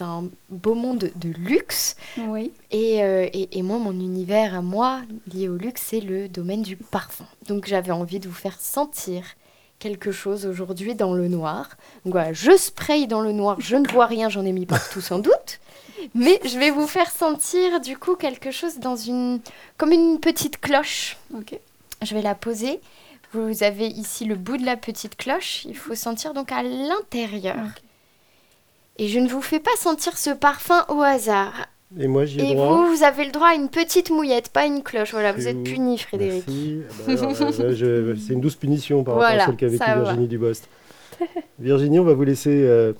un 0.00 0.24
beau 0.48 0.72
monde 0.72 1.10
de 1.14 1.28
luxe. 1.38 1.96
Oui. 2.16 2.50
Et, 2.70 3.00
et, 3.00 3.58
et, 3.58 3.62
moi, 3.62 3.76
mon 3.76 3.92
univers 3.92 4.54
à 4.54 4.62
moi, 4.62 5.02
lié 5.30 5.50
au 5.50 5.56
luxe, 5.58 5.82
c'est 5.84 6.00
le 6.00 6.30
domaine 6.30 6.62
du 6.62 6.76
parfum. 6.76 7.26
Donc, 7.46 7.66
j'avais 7.66 7.92
envie 7.92 8.20
de 8.20 8.28
vous 8.28 8.34
faire 8.34 8.58
sentir 8.58 9.22
quelque 9.78 10.12
chose 10.12 10.46
aujourd'hui 10.46 10.94
dans 10.94 11.14
le 11.14 11.28
noir. 11.28 11.70
Donc 12.04 12.14
voilà, 12.14 12.32
je 12.32 12.56
spray 12.56 13.06
dans 13.06 13.20
le 13.20 13.32
noir, 13.32 13.60
je 13.60 13.76
ne 13.76 13.88
vois 13.88 14.06
rien, 14.06 14.28
j'en 14.28 14.44
ai 14.44 14.52
mis 14.52 14.66
partout 14.66 15.00
sans 15.00 15.18
doute. 15.18 15.60
Mais 16.14 16.40
je 16.44 16.58
vais 16.58 16.70
vous 16.70 16.86
faire 16.86 17.10
sentir 17.10 17.80
du 17.80 17.96
coup 17.96 18.14
quelque 18.14 18.50
chose 18.50 18.78
dans 18.78 18.96
une... 18.96 19.40
comme 19.76 19.92
une 19.92 20.20
petite 20.20 20.60
cloche. 20.60 21.16
Ok. 21.36 21.58
Je 22.02 22.14
vais 22.14 22.22
la 22.22 22.34
poser. 22.34 22.80
Vous 23.32 23.62
avez 23.62 23.88
ici 23.88 24.24
le 24.24 24.36
bout 24.36 24.56
de 24.56 24.64
la 24.64 24.76
petite 24.76 25.16
cloche. 25.16 25.64
Il 25.64 25.76
faut 25.76 25.94
sentir 25.94 26.34
donc 26.34 26.52
à 26.52 26.62
l'intérieur. 26.62 27.66
Et 28.96 29.08
je 29.08 29.18
ne 29.18 29.28
vous 29.28 29.42
fais 29.42 29.60
pas 29.60 29.76
sentir 29.76 30.16
ce 30.16 30.30
parfum 30.30 30.84
au 30.88 31.02
hasard. 31.02 31.66
Et 31.96 32.06
moi, 32.06 32.26
j'ai 32.26 32.42
Et 32.42 32.54
droit. 32.54 32.76
vous, 32.76 32.96
vous 32.96 33.02
avez 33.02 33.24
le 33.24 33.30
droit 33.30 33.48
à 33.48 33.54
une 33.54 33.70
petite 33.70 34.10
mouillette, 34.10 34.50
pas 34.50 34.66
une 34.66 34.82
cloche. 34.82 35.12
Voilà, 35.12 35.32
vous 35.32 35.48
êtes 35.48 35.62
puni, 35.62 35.96
Frédéric. 35.96 36.44
Merci. 36.46 36.82
Ah 36.90 37.14
bah 37.16 37.64
euh, 37.64 38.14
c'est 38.18 38.34
une 38.34 38.40
douce 38.40 38.56
punition 38.56 39.04
par 39.04 39.14
rapport 39.14 39.40
à 39.40 39.46
celle 39.46 39.56
qu'a 39.56 39.68
vécu 39.68 39.84
Virginie 39.84 40.28
Dubost. 40.28 40.68
Virginie, 41.58 41.98
on 41.98 42.04
va 42.04 42.12
vous 42.12 42.24
laisser 42.24 42.62
euh, 42.64 42.92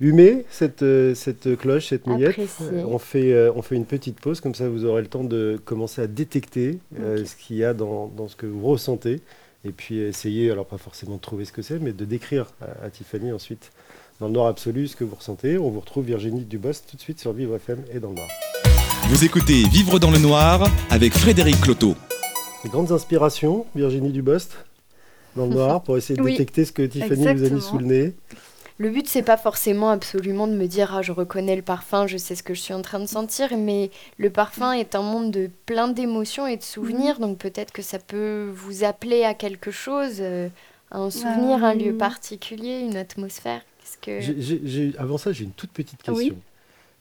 humer 0.00 0.44
cette, 0.50 0.82
euh, 0.82 1.14
cette 1.16 1.56
cloche, 1.56 1.88
cette 1.88 2.06
mouillette. 2.06 2.38
on, 2.86 2.98
fait, 2.98 3.50
on 3.50 3.60
fait 3.60 3.74
une 3.74 3.86
petite 3.86 4.20
pause, 4.20 4.40
comme 4.40 4.54
ça 4.54 4.68
vous 4.68 4.84
aurez 4.84 5.02
le 5.02 5.08
temps 5.08 5.24
de 5.24 5.60
commencer 5.64 6.00
à 6.00 6.06
détecter 6.06 6.78
ce 6.96 7.34
qu'il 7.34 7.56
y 7.56 7.64
a 7.64 7.74
dans, 7.74 8.06
dans, 8.06 8.28
ce 8.28 8.36
que 8.36 8.46
vous 8.46 8.64
ressentez. 8.64 9.20
Et 9.64 9.70
puis 9.70 9.98
essayer, 9.98 10.50
alors 10.50 10.66
pas 10.66 10.78
forcément 10.78 11.16
de 11.16 11.20
trouver 11.20 11.44
ce 11.44 11.52
que 11.52 11.62
c'est, 11.62 11.78
mais 11.78 11.92
de 11.92 12.04
décrire 12.04 12.46
à, 12.60 12.86
à 12.86 12.90
Tiffany 12.90 13.30
ensuite 13.30 13.70
dans 14.20 14.26
le 14.26 14.32
noir 14.32 14.46
absolu 14.46 14.86
ce 14.88 14.96
que 14.96 15.04
vous 15.04 15.16
ressentez. 15.16 15.58
On 15.58 15.70
vous 15.70 15.80
retrouve 15.80 16.04
Virginie 16.06 16.44
Dubost 16.44 16.86
tout 16.90 16.96
de 16.96 17.00
suite 17.00 17.20
sur 17.20 17.32
Vivre 17.32 17.56
FM 17.56 17.82
et 17.92 17.98
dans 17.98 18.10
le 18.10 18.16
noir. 18.16 18.28
Vous 19.08 19.24
écoutez 19.24 19.64
Vivre 19.68 19.98
dans 19.98 20.10
le 20.10 20.18
noir 20.18 20.68
avec 20.90 21.12
Frédéric 21.14 21.60
Cloteau. 21.60 21.94
Les 22.64 22.70
grandes 22.70 22.92
inspirations, 22.92 23.66
Virginie 23.74 24.12
Dubost, 24.12 24.56
dans 25.36 25.46
le 25.46 25.54
noir, 25.54 25.82
pour 25.82 25.96
essayer 25.96 26.16
de 26.16 26.22
Oui, 26.24 26.32
détecter 26.32 26.64
ce 26.64 26.72
que 26.72 26.82
Tiffany 26.82 27.16
vous 27.22 27.26
a 27.28 27.32
mis 27.34 27.40
exactement. 27.40 27.60
sous 27.60 27.78
le 27.78 27.86
nez. 27.86 28.14
Le 28.78 28.90
but, 28.90 29.06
c'est 29.08 29.22
pas 29.22 29.36
forcément 29.36 29.90
absolument 29.90 30.46
de 30.46 30.54
me 30.54 30.66
dire 30.66 30.94
ah 30.94 31.02
je 31.02 31.12
reconnais 31.12 31.56
le 31.56 31.62
parfum, 31.62 32.06
je 32.06 32.16
sais 32.16 32.34
ce 32.34 32.42
que 32.42 32.54
je 32.54 32.60
suis 32.60 32.74
en 32.74 32.82
train 32.82 33.00
de 33.00 33.06
sentir, 33.06 33.56
mais 33.56 33.90
le 34.18 34.30
parfum 34.30 34.72
est 34.72 34.94
un 34.94 35.02
monde 35.02 35.30
de 35.30 35.50
plein 35.66 35.88
d'émotions 35.88 36.46
et 36.46 36.56
de 36.56 36.62
souvenirs, 36.62 37.18
donc 37.20 37.38
peut-être 37.38 37.72
que 37.72 37.82
ça 37.82 37.98
peut 37.98 38.50
vous 38.52 38.82
appeler 38.84 39.24
à 39.24 39.34
quelque 39.34 39.70
chose, 39.70 40.16
euh, 40.20 40.48
à 40.90 40.98
un 40.98 41.10
souvenir, 41.10 41.62
un 41.64 41.74
lieu 41.74 41.92
Euh. 41.92 41.98
particulier, 41.98 42.80
une 42.80 42.96
atmosphère. 42.96 43.60
Que 44.00 44.98
avant 44.98 45.18
ça, 45.18 45.32
j'ai 45.32 45.44
une 45.44 45.50
toute 45.52 45.70
petite 45.70 46.02
question. 46.02 46.34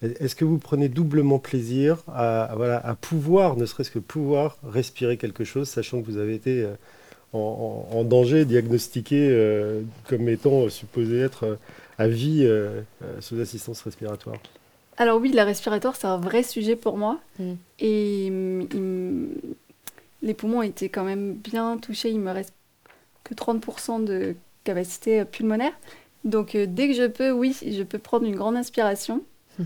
Oui. 0.02 0.12
Est-ce 0.20 0.36
que 0.36 0.46
vous 0.46 0.58
prenez 0.58 0.90
doublement 0.90 1.38
plaisir 1.38 2.04
à, 2.08 2.44
à- 2.46 2.56
voilà, 2.56 2.80
à 2.80 2.96
pouvoir, 2.96 3.56
ne 3.56 3.66
serait-ce 3.68 3.92
que 3.92 4.00
pouvoir 4.00 4.58
respirer 4.64 5.18
quelque 5.18 5.44
chose, 5.44 5.70
sachant 5.70 6.02
que 6.02 6.08
vous 6.08 6.18
avez 6.18 6.34
été 6.34 6.64
euh, 6.64 6.74
en, 7.34 7.86
en- 7.94 7.98
en 8.00 8.04
danger, 8.04 8.46
diagnostiqué 8.46 9.28
euh, 9.30 9.82
comme 10.10 10.28
étant 10.28 10.64
euh, 10.64 10.70
supposé 10.70 11.20
être 11.20 11.58
à 12.00 12.08
vie 12.08 12.42
euh, 12.44 12.82
sous 13.20 13.40
assistance 13.40 13.82
respiratoire? 13.82 14.38
Alors 14.98 15.22
oui, 15.22 15.32
la 15.32 15.46
respiratoire, 15.46 15.96
c'est 15.96 16.08
un 16.08 16.18
vrai 16.18 16.42
sujet 16.42 16.76
pour 16.76 16.98
moi. 16.98 17.20
Mm. 17.40 17.52
Et 17.80 18.26
il 18.26 18.32
me- 18.32 19.30
les 20.24 20.34
poumons 20.34 20.64
étaient 20.64 20.90
quand 20.90 21.04
même 21.04 21.34
bien 21.34 21.78
touchés. 21.78 22.10
Il 22.10 22.20
me 22.20 22.32
reste 22.32 22.54
que 23.24 23.36
30% 23.36 24.04
de 24.04 24.36
capacité 24.64 25.26
pulmonaire. 25.26 25.74
Donc 26.24 26.56
euh, 26.56 26.66
dès 26.68 26.88
que 26.88 26.94
je 26.94 27.08
peux, 27.08 27.32
oui, 27.32 27.56
je 27.66 27.84
peux 27.84 28.00
prendre 28.00 28.26
une 28.26 28.36
grande 28.36 28.56
inspiration. 28.56 29.22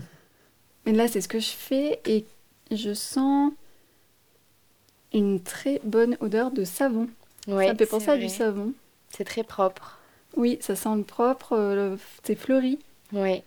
Mais 0.86 0.92
là, 0.92 1.08
c'est 1.08 1.20
ce 1.20 1.28
que 1.28 1.40
je 1.40 1.50
fais 1.50 2.00
et 2.06 2.24
je 2.70 2.94
sens 2.94 3.52
une 5.12 5.40
très 5.40 5.80
bonne 5.84 6.16
odeur 6.20 6.50
de 6.50 6.64
savon. 6.64 7.08
Ouais, 7.48 7.66
ça 7.66 7.72
me 7.72 7.78
fait 7.78 7.86
penser 7.86 8.10
à 8.10 8.16
du 8.16 8.28
savon. 8.28 8.72
C'est 9.10 9.24
très 9.24 9.44
propre. 9.44 9.98
Oui, 10.36 10.58
ça 10.60 10.76
sent 10.76 10.94
le 10.96 11.02
propre, 11.04 11.52
euh, 11.54 11.90
le- 11.92 11.98
c'est 12.24 12.34
fleuri. 12.34 12.78
Ouais. 13.12 13.42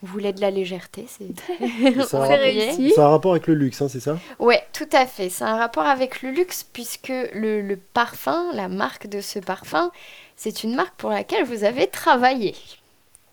Vous 0.00 0.08
voulez 0.08 0.32
de 0.32 0.40
la 0.40 0.50
légèreté, 0.50 1.06
c'est. 1.06 1.28
Ça 2.08 2.24
a 2.24 2.26
réussi. 2.36 2.90
Ça 2.90 3.04
a 3.04 3.06
un 3.06 3.10
rapport 3.10 3.30
avec 3.32 3.46
le 3.46 3.54
luxe, 3.54 3.80
hein, 3.82 3.88
c'est 3.88 4.00
ça? 4.00 4.18
Ouais, 4.40 4.60
tout 4.72 4.88
à 4.92 5.06
fait. 5.06 5.28
C'est 5.28 5.44
un 5.44 5.56
rapport 5.56 5.84
avec 5.86 6.22
le 6.22 6.30
luxe 6.32 6.64
puisque 6.72 7.08
le, 7.34 7.60
le 7.60 7.76
parfum, 7.76 8.50
la 8.54 8.66
marque 8.68 9.06
de 9.06 9.20
ce 9.20 9.38
parfum, 9.38 9.92
c'est 10.36 10.64
une 10.64 10.74
marque 10.74 10.94
pour 10.96 11.10
laquelle 11.10 11.44
vous 11.44 11.64
avez 11.64 11.86
travaillé. 11.86 12.54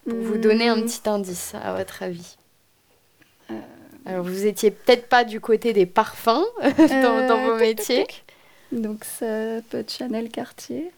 Pour 0.08 0.18
vous 0.20 0.38
donner 0.38 0.68
un 0.70 0.78
Hmm. 0.78 0.86
petit 0.86 1.08
indice, 1.10 1.54
à 1.56 1.74
votre 1.76 2.02
avis. 2.04 2.36
Alors, 4.06 4.24
vous 4.26 4.46
étiez 4.46 4.72
peut-être 4.72 5.08
pas 5.08 5.24
du 5.24 5.40
côté 5.40 5.74
des 5.74 5.86
parfums 5.86 6.46
dans, 6.62 7.28
dans 7.28 7.38
Euh, 7.40 7.52
vos 7.54 7.56
métiers. 7.60 8.08
Donc 8.72 9.04
ça 9.04 9.26
peut 9.70 9.80
être 9.80 9.92
Chanel 9.92 10.30
Cartier. 10.30 10.92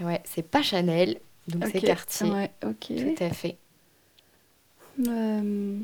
Ouais, 0.00 0.20
c'est 0.24 0.42
pas 0.46 0.62
Chanel, 0.62 1.18
donc 1.48 1.64
c'est 1.72 1.80
Cartier. 1.80 2.30
Ouais, 2.30 2.50
ok. 2.64 2.86
Tout 3.16 3.24
à 3.24 3.30
fait. 3.30 3.56
Euh, 5.06 5.78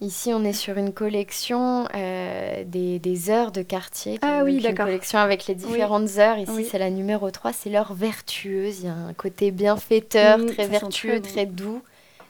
Ici, 0.00 0.32
on 0.32 0.44
est 0.44 0.54
sur 0.54 0.78
une 0.78 0.94
collection 0.94 1.86
euh, 1.94 2.64
des, 2.64 2.98
des 2.98 3.28
heures 3.28 3.52
de 3.52 3.60
quartier. 3.60 4.18
Ah 4.22 4.42
oui, 4.44 4.54
Une 4.56 4.62
d'accord. 4.62 4.86
collection 4.86 5.18
avec 5.18 5.46
les 5.46 5.54
différentes 5.54 6.16
heures. 6.16 6.38
Ici, 6.38 6.50
Oui. 6.54 6.68
c'est 6.70 6.78
la 6.78 6.88
numéro 6.88 7.30
3, 7.30 7.52
c'est 7.52 7.68
l'heure 7.68 7.92
vertueuse. 7.92 8.80
Il 8.80 8.86
y 8.86 8.88
a 8.88 8.94
un 8.94 9.12
côté 9.12 9.50
bienfaiteur, 9.50 10.38
très 10.46 10.66
vertueux, 10.66 11.20
très 11.20 11.32
très, 11.32 11.46
doux. 11.46 11.82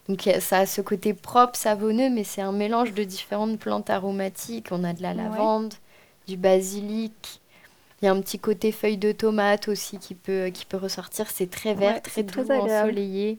Donc, 0.08 0.28
ça 0.40 0.58
a 0.58 0.66
ce 0.66 0.80
côté 0.80 1.14
propre, 1.14 1.56
savonneux, 1.56 2.10
mais 2.10 2.24
c'est 2.24 2.40
un 2.42 2.50
mélange 2.50 2.92
de 2.92 3.04
différentes 3.04 3.56
plantes 3.60 3.88
aromatiques. 3.88 4.68
On 4.72 4.82
a 4.82 4.92
de 4.92 5.02
la 5.02 5.10
Ouais. 5.10 5.16
lavande, 5.16 5.74
du 6.26 6.36
basilic. 6.36 7.40
Il 8.02 8.06
y 8.06 8.08
a 8.08 8.12
un 8.12 8.20
petit 8.20 8.40
côté 8.40 8.72
feuille 8.72 8.96
de 8.96 9.12
tomate 9.12 9.68
aussi 9.68 9.98
qui 9.98 10.14
peut, 10.16 10.48
qui 10.52 10.64
peut 10.64 10.78
ressortir. 10.78 11.26
C'est 11.30 11.48
très 11.50 11.74
vert, 11.74 11.94
Ouais, 11.94 12.00
très 12.00 12.10
c'est 12.10 12.22
doux, 12.24 12.32
très 12.42 12.50
agréable. 12.50 12.88
ensoleillé, 12.90 13.38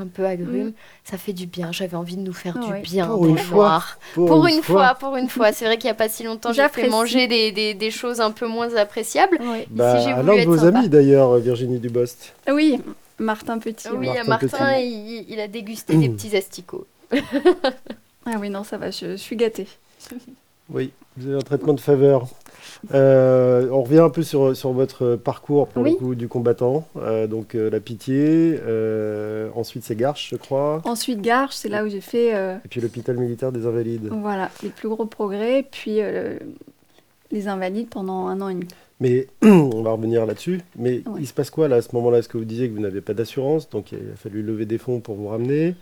un 0.00 0.06
peu 0.06 0.24
agrume. 0.26 0.68
Mm. 0.68 0.72
Ça 1.04 1.18
fait 1.18 1.32
du 1.32 1.46
bien. 1.46 1.72
J'avais 1.72 1.96
envie 1.96 2.16
de 2.16 2.22
nous 2.22 2.32
faire 2.32 2.56
Ouais. 2.56 2.76
du 2.80 2.82
bien 2.82 3.06
Pour 3.06 3.26
une 3.26 3.38
fois. 3.38 3.82
Pour 4.14 4.46
une 4.46 4.62
fois, 4.62 4.94
pour 4.94 5.16
une 5.16 5.28
fois. 5.28 5.52
C'est 5.52 5.64
vrai 5.64 5.76
qu'il 5.76 5.86
n'y 5.86 5.92
a 5.92 5.94
pas 5.94 6.08
si 6.08 6.22
longtemps, 6.24 6.52
j'ai 6.52 6.68
fait 6.68 6.88
manger 6.88 7.26
des, 7.28 7.52
des, 7.52 7.74
des 7.74 7.90
choses 7.90 8.20
un 8.20 8.30
peu 8.30 8.46
moins 8.46 8.74
appréciables. 8.76 9.38
ouais. 9.40 9.66
Bah, 9.70 9.92
à 9.94 10.22
l'un 10.22 10.36
de 10.36 10.44
vos 10.44 10.58
sympa. 10.58 10.78
amis 10.78 10.88
d'ailleurs, 10.88 11.36
Virginie 11.38 11.78
Dubost. 11.78 12.34
Oui, 12.52 12.80
Martin 13.18 13.58
Petit. 13.58 13.88
Oui. 13.92 14.06
Martin 14.06 14.24
Martin, 14.24 14.48
Petit. 14.48 14.86
il, 14.88 15.26
il 15.28 15.40
a 15.40 15.48
dégusté 15.48 15.96
des 15.96 16.08
petits 16.08 16.36
asticots. 16.36 16.86
Ah 18.26 18.32
oui, 18.40 18.50
non, 18.50 18.64
ça 18.64 18.76
va, 18.76 18.90
je, 18.90 19.12
je 19.12 19.16
suis 19.16 19.36
gâtée. 19.36 19.66
Oui, 20.70 20.90
vous 21.16 21.28
avez 21.28 21.36
un 21.38 21.42
traitement 21.42 21.72
de 21.72 21.80
faveur. 21.80 22.26
Euh, 22.94 23.68
on 23.70 23.82
revient 23.82 23.98
un 24.00 24.10
peu 24.10 24.22
sur, 24.22 24.56
sur 24.56 24.72
votre 24.72 25.16
parcours 25.16 25.68
pour 25.68 25.82
le 25.84 25.92
coup 25.92 26.14
du 26.14 26.28
combattant. 26.28 26.86
Euh, 26.96 27.26
donc 27.26 27.54
euh, 27.54 27.70
la 27.70 27.80
pitié, 27.80 28.58
ensuite 29.54 29.84
c'est 29.84 29.96
Garches, 29.96 30.30
je 30.30 30.36
crois, 30.36 30.80
Ensuite, 30.84 31.20
Garches, 31.20 31.54
c'est 31.56 31.68
là 31.68 31.84
où 31.84 31.88
j'ai 31.88 32.00
fait 32.00 32.28
et 32.28 32.68
puis 32.68 32.80
l'hôpital 32.80 33.16
militaire 33.16 33.52
des 33.52 33.66
Invalides. 33.66 34.08
voilà, 34.12 34.50
les 34.62 34.68
plus 34.70 34.88
gros 34.88 35.06
progrès, 35.06 35.66
puis 35.70 35.98
les 37.30 37.48
Invalides 37.48 37.88
pendant 37.88 38.26
un 38.28 38.40
an 38.40 38.48
et 38.48 38.54
demi. 38.54 38.68
Mais 39.00 39.26
on 39.42 39.82
va 39.82 39.92
revenir 39.92 40.26
là-dessus. 40.26 40.60
Mais 40.76 41.02
Ouais. 41.06 41.20
il 41.20 41.26
se 41.26 41.32
passe 41.34 41.50
quoi 41.50 41.68
là 41.68 41.76
à 41.76 41.82
ce 41.82 41.94
moment-là? 41.94 42.18
Est-ce 42.18 42.28
que 42.28 42.38
vous 42.38 42.44
disiez 42.44 42.68
que 42.68 42.74
vous 42.74 42.80
n'avez 42.80 43.00
pas 43.00 43.14
d'assurance, 43.14 43.68
donc 43.70 43.92
il 43.92 43.98
a 44.12 44.16
fallu 44.16 44.42
lever 44.42 44.66
des 44.66 44.78
fonds 44.78 45.00
pour 45.00 45.14
vous 45.14 45.28
ramener? 45.28 45.74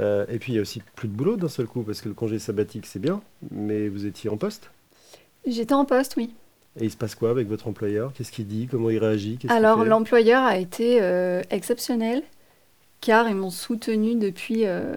Euh, 0.00 0.24
Et 0.28 0.38
puis 0.38 0.52
il 0.52 0.56
y 0.56 0.58
a 0.58 0.62
aussi 0.62 0.82
plus 0.96 1.06
de 1.06 1.12
boulot 1.12 1.36
d'un 1.36 1.48
seul 1.48 1.66
coup, 1.66 1.82
parce 1.82 2.00
que 2.00 2.08
le 2.08 2.14
congé 2.14 2.38
sabbatique 2.40 2.86
c'est 2.86 2.98
bien, 2.98 3.20
mais 3.52 3.88
vous 3.88 4.06
étiez 4.06 4.28
en 4.28 4.36
poste. 4.36 4.70
J'étais 5.46 5.74
en 5.74 5.84
poste, 5.84 6.16
oui. 6.16 6.30
Et 6.80 6.84
il 6.84 6.90
se 6.90 6.96
passe 6.96 7.14
quoi 7.14 7.30
avec 7.30 7.48
votre 7.48 7.68
employeur? 7.68 8.12
Qu'est-ce 8.14 8.32
qu'il 8.32 8.46
dit? 8.46 8.66
Comment 8.68 8.90
il 8.90 8.98
réagit? 8.98 9.38
Alors, 9.48 9.84
l'employeur 9.84 10.42
a 10.42 10.58
été 10.58 11.00
euh, 11.00 11.42
exceptionnel, 11.50 12.22
car 13.00 13.28
ils 13.28 13.36
m'ont 13.36 13.50
soutenu 13.50 14.16
depuis, 14.16 14.66
euh, 14.66 14.96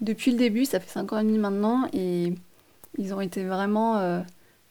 depuis 0.00 0.30
le 0.30 0.38
début, 0.38 0.64
ça 0.64 0.80
fait 0.80 0.90
5 0.90 1.12
ans 1.12 1.18
et 1.18 1.24
demi 1.24 1.38
maintenant, 1.38 1.88
et 1.92 2.32
ils 2.96 3.12
ont 3.12 3.20
été 3.20 3.44
vraiment 3.44 3.98
euh, 3.98 4.20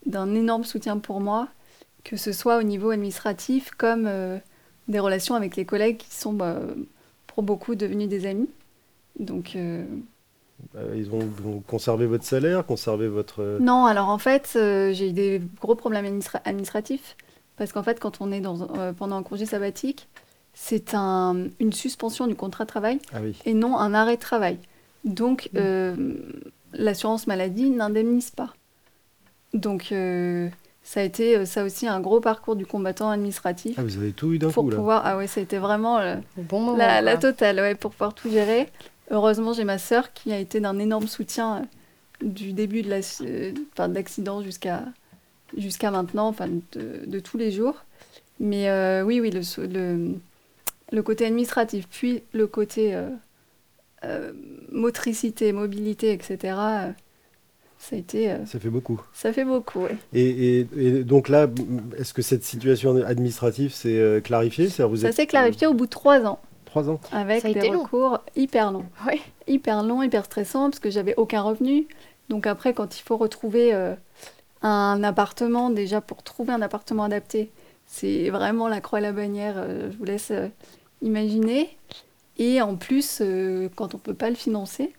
d'un 0.08 0.34
énorme 0.34 0.64
soutien 0.64 0.98
pour 0.98 1.20
moi, 1.20 1.50
que 2.04 2.18
ce 2.18 2.32
soit 2.32 2.58
au 2.58 2.64
niveau 2.64 2.90
administratif, 2.90 3.72
comme 3.78 4.10
des 4.88 5.00
relations 5.00 5.36
avec 5.36 5.56
les 5.56 5.66
collègues 5.66 5.98
qui 5.98 6.14
sont 6.14 6.34
bah, 6.34 6.60
pour 7.28 7.44
beaucoup 7.44 7.76
devenus 7.76 8.10
des 8.10 8.26
amis. 8.26 8.50
Donc, 9.20 9.56
Ils 10.96 11.10
ont, 11.12 11.20
ont 11.46 11.60
conservé 11.68 12.06
votre 12.06 12.24
salaire, 12.24 12.66
conservé 12.66 13.08
votre. 13.08 13.42
euh, 13.42 13.60
Non, 13.60 13.86
alors 13.86 14.10
en 14.10 14.18
fait, 14.18 14.54
euh, 14.56 14.92
j'ai 14.94 15.10
eu 15.10 15.14
des 15.14 15.42
gros 15.62 15.76
problèmes 15.76 16.06
administra- 16.06 16.42
administratifs. 16.46 17.16
Parce 17.58 17.72
qu'en 17.72 17.84
fait, 17.84 18.00
quand 18.00 18.20
on 18.20 18.32
est 18.32 18.42
dans, 18.42 18.62
euh, 18.78 18.94
pendant 18.94 19.16
un 19.16 19.24
congé 19.24 19.46
sabbatique, 19.46 20.08
c'est 20.56 20.94
un- 20.96 21.48
une 21.60 21.72
suspension 21.74 22.26
du 22.28 22.36
contrat 22.36 22.64
de 22.64 22.70
travail 22.70 23.00
Ah 23.14 23.18
oui. 23.22 23.38
et 23.46 23.54
non 23.54 23.78
un 23.78 23.94
arrêt 23.94 24.16
de 24.16 24.22
travail. 24.22 24.58
Donc, 25.04 25.50
Mm. 25.54 25.58
euh, 25.58 25.96
l'assurance 26.74 27.28
maladie 27.28 27.70
n'indemnise 27.70 28.32
pas. 28.32 28.54
Donc, 29.54 29.92
euh, 29.92 30.50
ça 30.82 31.02
a 31.02 31.04
été 31.04 31.38
euh, 31.38 31.46
ça 31.46 31.64
aussi 31.64 31.88
un 31.88 32.00
gros 32.00 32.20
parcours 32.20 32.56
du 32.56 32.66
combattant 32.66 33.10
administratif 33.12 33.76
Ah, 33.78 33.84
vous 33.84 33.98
avez 33.98 34.12
tout 34.14 34.34
eu 34.34 34.40
d'un 34.40 34.52
coup 34.52 34.70
là. 34.70 34.76
pouvoir. 34.78 35.02
Ah 35.06 35.18
ouais, 35.18 35.28
ça 35.28 35.40
a 35.40 35.44
été 35.44 35.58
vraiment 35.60 36.00
euh, 36.00 36.16
Au 36.38 36.42
bon 36.42 36.60
moment. 36.62 36.78
la, 36.78 37.02
la 37.02 37.18
totale, 37.18 37.58
ouais, 37.58 37.76
pour 37.76 37.92
pouvoir 37.92 38.14
tout 38.16 38.30
gérer. 38.32 38.68
Heureusement, 39.12 39.54
j'ai 39.54 39.64
ma 39.66 39.78
sœur 39.78 40.14
qui 40.14 40.32
a 40.32 40.40
été 40.40 40.60
d'un 40.60 40.80
énorme 40.80 41.08
soutien 41.08 41.58
euh, 42.24 42.28
du 42.28 42.54
début 42.54 42.82
de 42.84 42.90
la- 42.90 43.22
euh, 43.22 43.52
de 43.52 43.94
l'accident 43.94 44.42
jusqu'à 44.42 44.86
jusqu'à 45.58 45.92
maintenant, 45.92 46.28
enfin, 46.30 46.48
de, 46.48 47.06
de 47.06 47.20
tous 47.20 47.38
les 47.38 47.52
jours. 47.52 47.84
Mais 48.40 48.70
euh, 48.70 49.04
oui, 49.04 49.20
oui, 49.20 49.30
le, 49.30 49.44
so- 49.44 49.62
le, 49.68 50.16
le 50.92 51.04
côté 51.04 51.26
administratif, 51.28 51.88
puis 51.92 52.24
le 52.34 52.48
côté 52.48 52.96
euh, 52.96 54.32
motricité, 54.72 55.52
mobilité, 55.54 56.12
etc., 56.12 56.38
ça 57.78 57.96
a 57.96 58.00
été... 58.00 58.32
euh, 58.32 58.46
Ça 58.46 58.60
fait 58.60 58.70
beaucoup. 58.70 59.00
ça 59.14 59.32
fait 59.34 59.46
beaucoup. 59.46 59.86
Et, 60.14 60.60
et- 60.60 60.68
et 60.78 61.04
donc 61.04 61.30
là, 61.30 61.48
est-ce 61.98 62.14
que 62.14 62.22
cette 62.22 62.44
situation 62.44 62.96
administrative 63.06 63.74
s'est 63.74 64.22
clarifiée? 64.24 64.68
Vous 64.80 64.98
Ça 64.98 65.10
êtes- 65.10 65.14
s'est 65.16 65.28
clarifié 65.28 65.68
au 65.68 65.74
bout 65.74 65.86
de 65.86 65.92
trois 65.92 66.26
ans. 66.26 66.40
Trois 66.74 66.90
ans. 66.90 67.00
avec 67.12 67.42
Ça 67.44 67.50
a 67.50 67.54
des 67.54 67.60
été 67.60 67.70
long. 67.70 67.84
recours 67.84 68.20
hyper 68.36 68.72
longs. 68.72 68.86
Ouais. 69.06 69.22
Hyper 69.48 69.84
longs, 69.84 70.02
hyper 70.02 70.26
stressants, 70.26 70.72
parce 70.72 70.80
que 70.80 70.90
j'avais 70.90 71.14
aucun 71.18 71.44
revenu. 71.44 71.88
Donc 72.30 72.48
après, 72.48 72.74
quand 72.74 72.98
il 72.98 73.04
faut 73.04 73.16
retrouver 73.16 73.76
euh, 73.76 73.94
un 74.64 75.04
appartement, 75.04 75.70
déjà 75.70 76.02
pour 76.02 76.24
trouver 76.24 76.52
un 76.52 76.64
appartement 76.64 77.04
adapté, 77.04 77.52
c'est 77.86 78.32
vraiment 78.32 78.68
la 78.68 78.82
croix 78.82 78.98
et 78.98 79.02
la 79.04 79.12
bannière, 79.12 79.54
euh, 79.58 79.92
je 79.92 79.98
vous 79.98 80.06
laisse 80.06 80.32
euh, 80.32 80.48
imaginer. 81.04 81.78
Et 82.40 82.60
en 82.60 82.76
plus, 82.76 83.20
euh, 83.22 83.70
quand 83.76 83.94
on 83.94 83.98
ne 83.98 84.02
peut 84.02 84.16
pas 84.16 84.30
le 84.32 84.36
financer, 84.36 84.94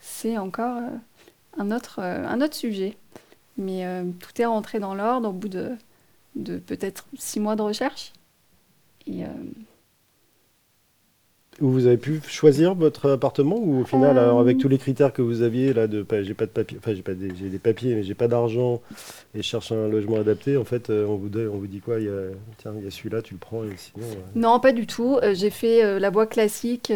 c'est 0.00 0.36
encore 0.36 0.78
euh, 0.78 0.88
un, 1.58 1.70
autre, 1.70 2.00
euh, 2.02 2.26
un 2.26 2.40
autre 2.40 2.54
sujet. 2.56 2.96
Mais 3.56 3.86
euh, 3.86 4.02
tout 4.18 4.42
est 4.42 4.46
rentré 4.46 4.80
dans 4.80 4.94
l'ordre 4.96 5.28
au 5.28 5.32
bout 5.32 5.48
de, 5.48 5.76
de 6.34 6.58
peut-être 6.58 7.06
six 7.16 7.38
mois 7.38 7.54
de 7.54 7.62
recherche. 7.62 8.12
Et, 9.06 9.24
euh, 9.24 9.28
où 11.60 11.68
vous 11.70 11.86
avez 11.86 11.96
pu 11.96 12.20
choisir 12.26 12.74
votre 12.74 13.10
appartement 13.10 13.56
ou 13.58 13.80
au 13.82 13.84
final, 13.84 14.16
Euh. 14.16 14.22
alors, 14.22 14.40
avec 14.40 14.58
tous 14.58 14.68
les 14.68 14.78
critères 14.78 15.12
que 15.12 15.22
vous 15.22 15.42
aviez 15.42 15.72
là, 15.72 15.86
de 15.86 16.06
j'ai 16.22 16.34
pas 16.34 16.46
de 16.46 16.50
papier, 16.50 16.78
enfin 16.78 16.94
j'ai 16.94 17.02
pas 17.02 17.14
des, 17.14 17.34
j'ai 17.36 17.48
des 17.48 17.58
papiers, 17.58 17.94
mais 17.94 18.02
j'ai 18.02 18.14
pas 18.14 18.28
d'argent 18.28 18.80
et 19.34 19.38
je 19.38 19.42
cherche 19.42 19.70
un 19.72 19.88
logement 19.88 20.16
adapté. 20.16 20.56
En 20.56 20.64
fait, 20.64 20.90
euh, 20.90 21.06
on 21.06 21.16
vous 21.16 21.28
on 21.38 21.58
vous 21.58 21.66
dit 21.66 21.80
quoi 21.80 21.98
Il 22.00 22.06
y 22.06 22.08
a, 22.08 22.30
tiens, 22.58 22.72
il 22.78 22.84
y 22.84 22.86
a 22.86 22.90
celui-là, 22.90 23.22
tu 23.22 23.34
le 23.34 23.40
prends 23.40 23.64
et 23.64 23.76
sinon. 23.76 24.06
euh, 24.06 24.14
Non, 24.34 24.58
pas 24.60 24.72
du 24.72 24.86
tout. 24.86 25.18
J'ai 25.32 25.50
fait 25.50 25.98
la 26.00 26.10
voie 26.10 26.26
classique, 26.26 26.92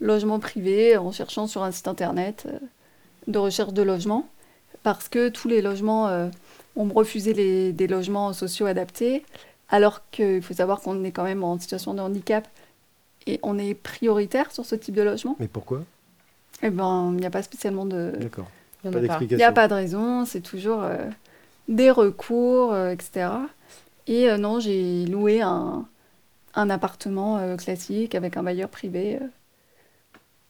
logement 0.00 0.38
privé, 0.38 0.96
en 0.96 1.10
cherchant 1.12 1.46
sur 1.46 1.62
un 1.62 1.70
site 1.72 1.88
internet 1.88 2.46
de 3.26 3.38
recherche 3.38 3.72
de 3.72 3.82
logement. 3.82 4.28
Parce 4.82 5.08
que 5.08 5.28
tous 5.28 5.48
les 5.48 5.60
logements, 5.60 6.08
on 6.76 6.84
me 6.84 6.92
refusait 6.92 7.32
les, 7.32 7.72
des 7.72 7.86
logements 7.88 8.32
sociaux 8.32 8.66
adaptés. 8.66 9.24
Alors 9.70 10.00
qu'il 10.10 10.40
faut 10.40 10.54
savoir 10.54 10.80
qu'on 10.80 11.04
est 11.04 11.10
quand 11.10 11.24
même 11.24 11.44
en 11.44 11.58
situation 11.58 11.92
de 11.94 12.00
handicap 12.00 12.48
et 13.28 13.38
on 13.42 13.58
est 13.58 13.74
prioritaire 13.74 14.50
sur 14.50 14.64
ce 14.64 14.74
type 14.74 14.94
de 14.94 15.02
logement. 15.02 15.36
Mais 15.38 15.48
pourquoi? 15.48 15.82
Eh 16.62 16.70
ben, 16.70 17.10
il 17.12 17.20
n'y 17.20 17.26
a 17.26 17.30
pas 17.30 17.42
spécialement 17.42 17.84
de. 17.84 18.12
D'accord. 18.18 18.48
Il 18.84 18.96
a 18.96 19.36
n'y 19.36 19.42
a 19.44 19.52
pas 19.52 19.68
de 19.68 19.74
raison, 19.74 20.24
c'est 20.24 20.40
toujours 20.40 20.82
euh, 20.82 20.96
des 21.68 21.90
recours, 21.90 22.72
euh, 22.72 22.90
etc. 22.90 23.28
Et 24.06 24.30
euh, 24.30 24.38
non, 24.38 24.60
j'ai 24.60 25.04
loué 25.06 25.42
un, 25.42 25.84
un 26.54 26.70
appartement 26.70 27.38
euh, 27.38 27.56
classique 27.56 28.14
avec 28.14 28.36
un 28.36 28.42
bailleur 28.42 28.68
privé 28.68 29.18
euh, 29.20 29.26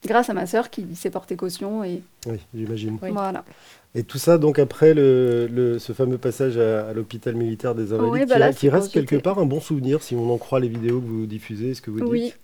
grâce 0.07 0.31
à 0.31 0.35
ma 0.35 0.47
sœur 0.47 0.71
qui 0.71 0.95
s'est 0.95 1.11
portée 1.11 1.37
caution. 1.37 1.85
Et 1.85 2.03
Oui, 2.27 2.39
j'imagine. 2.55 2.99
Oui. 3.03 3.11
voilà. 3.11 3.45
Et 3.95 4.03
tout 4.05 4.19
ça, 4.19 4.39
donc 4.39 4.59
après 4.59 4.95
le, 4.95 5.49
le- 5.51 5.79
ce 5.79 5.93
fameux 5.93 6.19
passage 6.19 6.59
à, 6.59 6.89
à 6.89 6.93
l'hôpital 6.93 7.35
militaire 7.35 7.75
des 7.75 7.93
Invalides, 7.93 8.13
Oui, 8.13 8.21
qui, 8.21 8.27
bah 8.27 8.39
là, 8.39 8.53
qui 8.53 8.69
reste 8.69 8.93
quelque 8.93 9.17
part 9.17 9.39
un 9.39 9.47
bon 9.47 9.61
souvenir, 9.61 10.03
si 10.03 10.15
on 10.15 10.31
en 10.33 10.39
croit 10.39 10.61
les 10.61 10.69
vidéos 10.69 11.01
que 11.01 11.07
vous 11.07 11.27
diffusez, 11.27 11.75
ce 11.75 11.81
que 11.83 11.91
vous 11.91 12.01
dites. 12.01 12.09
Oui. 12.11 12.35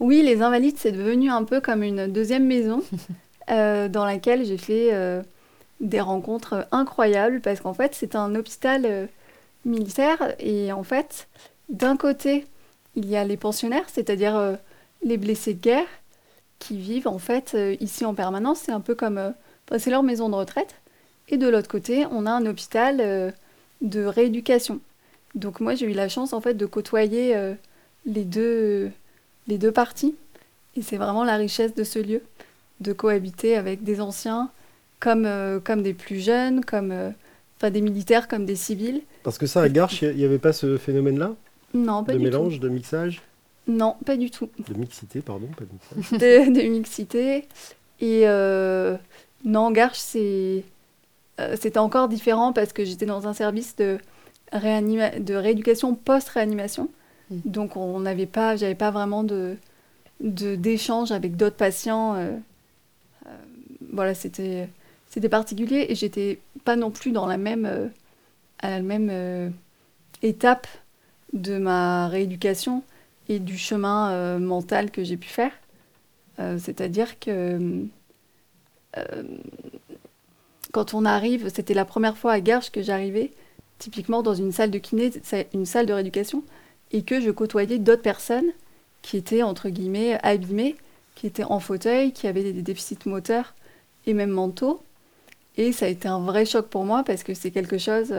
oui, 0.00 0.22
les 0.22 0.42
Invalides, 0.42 0.76
c'est 0.76 0.92
devenu 0.92 1.30
un 1.30 1.44
peu 1.44 1.60
comme 1.60 1.82
une 1.82 2.08
deuxième 2.08 2.46
maison 2.46 2.82
euh, 3.50 3.88
dans 3.88 4.04
laquelle 4.04 4.44
j'ai 4.44 4.58
fait 4.58 4.92
euh, 4.92 5.22
des 5.80 6.00
rencontres 6.00 6.66
incroyables 6.72 7.40
parce 7.40 7.60
qu'en 7.60 7.74
fait, 7.74 7.94
c'est 7.94 8.16
un 8.16 8.34
hôpital 8.34 8.82
euh, 8.84 9.06
militaire 9.64 10.34
et 10.40 10.72
en 10.72 10.82
fait, 10.82 11.28
d'un 11.68 11.96
côté, 11.96 12.44
il 12.96 13.06
y 13.08 13.16
a 13.16 13.24
les 13.24 13.36
pensionnaires, 13.36 13.86
c'est-à-dire 13.88 14.36
euh, 14.36 14.54
les 15.04 15.16
blessés 15.16 15.54
de 15.54 15.60
guerre 15.60 15.86
qui 16.58 16.78
vivent 16.78 17.08
en 17.08 17.18
fait 17.18 17.52
euh, 17.54 17.76
ici 17.80 18.04
en 18.04 18.14
permanence. 18.14 18.60
C'est 18.60 18.72
un 18.72 18.80
peu 18.80 18.94
comme, 18.94 19.18
euh, 19.18 19.30
c'est 19.78 19.90
leur 19.90 20.02
maison 20.02 20.28
de 20.28 20.34
retraite. 20.34 20.74
Et 21.28 21.36
de 21.36 21.48
l'autre 21.48 21.68
côté, 21.68 22.06
on 22.10 22.26
a 22.26 22.30
un 22.30 22.46
hôpital 22.46 23.00
euh, 23.00 23.30
de 23.82 24.04
rééducation. 24.04 24.80
Donc 25.34 25.60
moi, 25.60 25.74
j'ai 25.74 25.86
eu 25.86 25.92
la 25.92 26.08
chance 26.08 26.32
en 26.32 26.40
fait 26.40 26.54
de 26.54 26.66
côtoyer 26.66 27.36
euh, 27.36 27.54
les 28.06 28.24
deux 28.24 28.90
les 29.48 29.58
deux 29.58 29.72
parties. 29.72 30.14
Et 30.76 30.82
c'est 30.82 30.96
vraiment 30.96 31.24
la 31.24 31.36
richesse 31.36 31.74
de 31.74 31.84
ce 31.84 31.98
lieu, 31.98 32.22
de 32.80 32.92
cohabiter 32.92 33.56
avec 33.56 33.82
des 33.82 34.00
anciens 34.00 34.50
comme, 35.00 35.24
euh, 35.24 35.60
comme 35.60 35.82
des 35.82 35.94
plus 35.94 36.20
jeunes, 36.20 36.64
comme 36.64 36.90
euh, 36.92 37.10
enfin 37.58 37.70
des 37.70 37.80
militaires 37.80 38.28
comme 38.28 38.44
des 38.44 38.56
civils. 38.56 39.02
Parce 39.22 39.38
que 39.38 39.46
ça, 39.46 39.62
à 39.62 39.68
Garches, 39.68 40.02
il 40.02 40.16
n'y 40.16 40.24
avait 40.24 40.38
pas 40.38 40.52
ce 40.52 40.76
phénomène-là? 40.76 41.34
Non, 41.74 42.04
pas 42.04 42.12
De 42.12 42.18
du 42.18 42.24
mélange, 42.24 42.60
de 42.60 42.68
mixage? 42.68 43.22
Non, 43.66 43.96
pas 44.04 44.16
du 44.16 44.30
tout. 44.30 44.48
De 44.68 44.74
mixité, 44.74 45.20
pardon, 45.20 45.48
pas 45.56 45.64
de 45.64 45.96
mixage. 45.98 46.18
De, 46.20 46.62
de 46.62 46.68
mixité. 46.68 47.48
Et 48.00 48.22
euh, 48.28 48.96
non, 49.44 49.70
Garches, 49.72 49.98
c'est, 49.98 50.62
euh, 51.40 51.56
c'était 51.60 51.78
encore 51.78 52.08
différent 52.08 52.52
parce 52.52 52.72
que 52.72 52.84
j'étais 52.84 53.06
dans 53.06 53.26
un 53.26 53.32
service 53.32 53.74
de, 53.76 53.98
réanima- 54.52 55.18
de 55.22 55.34
rééducation 55.34 55.94
post-réanimation. 55.94 56.88
Mm. 57.30 57.36
Donc 57.44 57.76
on 57.76 57.98
n'avait 58.00 58.26
pas, 58.26 58.54
j'avais 58.56 58.74
pas 58.76 58.90
vraiment 58.92 59.24
de, 59.24 59.56
de 60.20 60.54
d'échange 60.54 61.10
avec 61.10 61.36
d'autres 61.36 61.56
patients. 61.56 62.14
euh, 62.14 62.30
euh, 63.26 63.30
voilà, 63.92 64.14
c'était, 64.14 64.68
c'était 65.08 65.28
particulier 65.28 65.86
et 65.88 65.94
j'étais 65.96 66.38
pas 66.64 66.76
non 66.76 66.90
plus 66.92 67.10
dans 67.10 67.26
la 67.26 67.36
même, 67.38 67.66
euh, 67.66 67.88
à 68.60 68.70
la 68.70 68.80
même 68.82 69.08
euh, 69.10 69.48
étape 70.22 70.68
de 71.32 71.58
ma 71.58 72.06
rééducation 72.08 72.84
et 73.28 73.38
du 73.38 73.58
chemin 73.58 74.10
euh, 74.10 74.38
mental 74.38 74.90
que 74.90 75.04
j'ai 75.04 75.16
pu 75.16 75.28
faire. 75.28 75.52
Euh, 76.38 76.58
c'est-à-dire 76.58 77.18
que 77.18 77.86
euh, 78.96 79.22
quand 80.72 80.94
on 80.94 81.04
arrive, 81.04 81.48
c'était 81.52 81.74
la 81.74 81.84
première 81.84 82.16
fois 82.16 82.32
à 82.32 82.40
Garches 82.40 82.70
que 82.70 82.82
j'arrivais, 82.82 83.32
typiquement 83.78 84.22
dans 84.22 84.34
une 84.34 84.52
salle 84.52 84.70
de 84.70 84.78
kiné, 84.78 85.10
une 85.54 85.66
salle 85.66 85.86
de 85.86 85.92
rééducation, 85.92 86.42
et 86.92 87.02
que 87.02 87.20
je 87.20 87.30
côtoyais 87.30 87.78
d'autres 87.78 88.02
personnes 88.02 88.50
qui 89.02 89.16
étaient, 89.16 89.42
entre 89.42 89.68
guillemets, 89.68 90.18
abîmées, 90.22 90.76
qui 91.14 91.26
étaient 91.26 91.44
en 91.44 91.60
fauteuil, 91.60 92.12
qui 92.12 92.26
avaient 92.26 92.52
des 92.52 92.62
déficits 92.62 92.98
moteurs 93.06 93.54
et 94.06 94.14
même 94.14 94.30
mentaux. 94.30 94.82
Et 95.56 95.72
ça 95.72 95.86
a 95.86 95.88
été 95.88 96.06
un 96.06 96.20
vrai 96.20 96.44
choc 96.44 96.66
pour 96.66 96.84
moi 96.84 97.02
parce 97.04 97.22
que 97.22 97.32
c'est 97.32 97.50
quelque 97.50 97.78
chose 97.78 98.14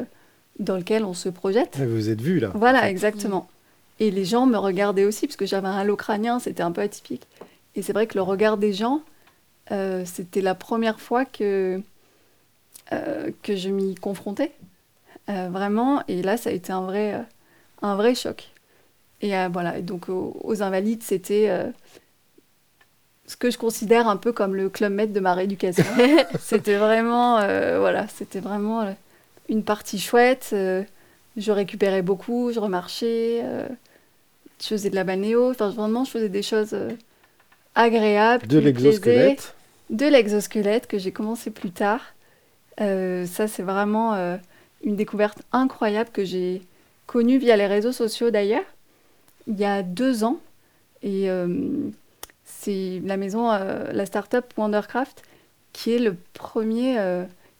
dans 0.60 0.78
lequel 0.78 1.06
on 1.06 1.14
se 1.14 1.30
projette. 1.30 1.78
Vous 1.78 1.96
vous 1.96 2.10
êtes 2.10 2.22
vu 2.22 2.40
là 2.40 2.52
Voilà, 2.56 2.90
exactement. 2.90 3.48
Et 4.00 4.12
les 4.12 4.26
gens 4.26 4.46
me 4.46 4.58
regardaient 4.58 5.06
aussi, 5.06 5.28
parce 5.28 5.38
que 5.38 5.46
j'avais 5.46 5.68
un 5.68 5.78
halo 5.78 5.96
crânien, 5.96 6.40
c'était 6.40 6.64
un 6.64 6.72
peu 6.72 6.82
atypique. 6.82 7.28
Et 7.76 7.82
c'est 7.82 7.94
vrai 7.94 8.08
que 8.08 8.16
le 8.16 8.22
regard 8.22 8.58
des 8.58 8.74
gens, 8.74 9.02
euh, 9.72 10.04
c'était 10.06 10.42
la 10.42 10.56
première 10.56 11.00
fois 11.00 11.26
que, 11.26 11.82
euh, 12.92 13.32
que 13.44 13.56
je 13.56 13.70
m'y 13.70 13.96
confrontais. 13.96 14.52
Euh, 15.30 15.50
vraiment. 15.50 16.04
Et 16.08 16.22
là, 16.22 16.38
ça 16.38 16.50
a 16.50 16.54
été 16.54 16.72
un 16.72 16.82
vrai, 16.82 17.24
un 17.82 17.96
vrai 17.96 18.16
choc. 18.16 18.50
Et 19.22 19.32
voilà, 19.48 19.80
et 19.80 19.82
donc 19.82 20.10
aux, 20.10 20.38
aux 20.44 20.62
Invalides, 20.62 21.02
c'était 21.02 21.50
ce 23.26 23.36
que 23.36 23.50
je 23.50 23.58
considère 23.58 24.08
un 24.08 24.16
peu 24.16 24.32
comme 24.32 24.54
le 24.54 24.70
club 24.70 24.94
med 24.94 25.12
de 25.12 25.20
ma 25.20 25.34
rééducation. 25.34 25.84
c'était 26.40 26.78
vraiment, 26.78 27.38
voilà, 27.80 28.08
c'était 28.10 28.40
vraiment 28.40 28.96
une 29.50 29.64
partie 29.64 30.00
chouette. 30.00 30.50
je 30.52 31.52
récupérais 31.52 32.04
beaucoup, 32.04 32.52
je 32.52 32.60
remarchais, 32.60 33.44
je 34.62 34.68
faisais 34.68 34.90
de 34.90 34.96
la 34.96 35.04
balnéo. 35.04 35.52
Enfin, 35.52 35.70
vraiment, 35.70 36.04
je 36.06 36.12
faisais 36.12 36.30
des 36.30 36.42
choses 36.44 36.74
euh, 36.74 36.92
agréables. 37.76 38.48
De 38.48 38.60
l'exosquelette. 38.60 39.56
De 39.90 40.06
l'exosquelette 40.06 40.88
que 40.88 40.98
j'ai 40.98 41.12
commencé 41.12 41.50
plus 41.52 41.72
tard. 41.72 42.02
Euh, 42.82 43.26
ça, 43.26 43.48
c'est 43.48 43.64
vraiment 43.64 44.14
euh, 44.14 44.38
une 44.84 44.96
découverte 44.96 45.40
incroyable 45.52 46.10
que 46.12 46.26
j'ai 46.26 46.62
connue 47.06 47.38
via 47.38 47.56
les 47.56 47.68
réseaux 47.68 47.94
sociaux 47.94 48.32
d'ailleurs, 48.32 48.66
il 49.48 49.58
y 49.58 49.64
a 49.66 49.82
deux 49.82 50.24
ans. 50.24 50.40
Et 51.04 51.30
euh, 51.30 51.48
c'est 52.44 53.02
la 53.06 53.16
maison, 53.18 53.50
la 53.50 54.06
start-up 54.06 54.46
Wondercraft, 54.58 55.24
qui 55.72 55.94
est 55.94 56.00
le 56.00 56.16
premier 56.34 56.98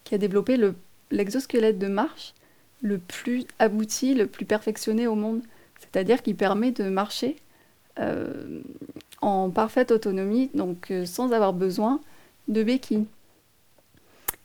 qui 0.04 0.14
a 0.14 0.18
développé 0.18 0.56
le- 0.56 0.74
l'exosquelette 1.10 1.78
de 1.78 1.86
marche 1.86 2.34
le 2.82 2.98
plus 2.98 3.44
abouti, 3.58 4.14
le 4.14 4.26
plus 4.26 4.44
perfectionné 4.44 5.06
au 5.06 5.14
monde. 5.14 5.40
C'est-à-dire 5.92 6.22
qu'il 6.22 6.36
permet 6.36 6.70
de 6.72 6.84
marcher 6.88 7.36
euh, 7.98 8.60
en 9.20 9.50
parfaite 9.50 9.90
autonomie, 9.90 10.50
donc 10.54 10.90
euh, 10.90 11.06
sans 11.06 11.32
avoir 11.32 11.52
besoin 11.52 12.00
de 12.48 12.62
béquilles. 12.62 13.06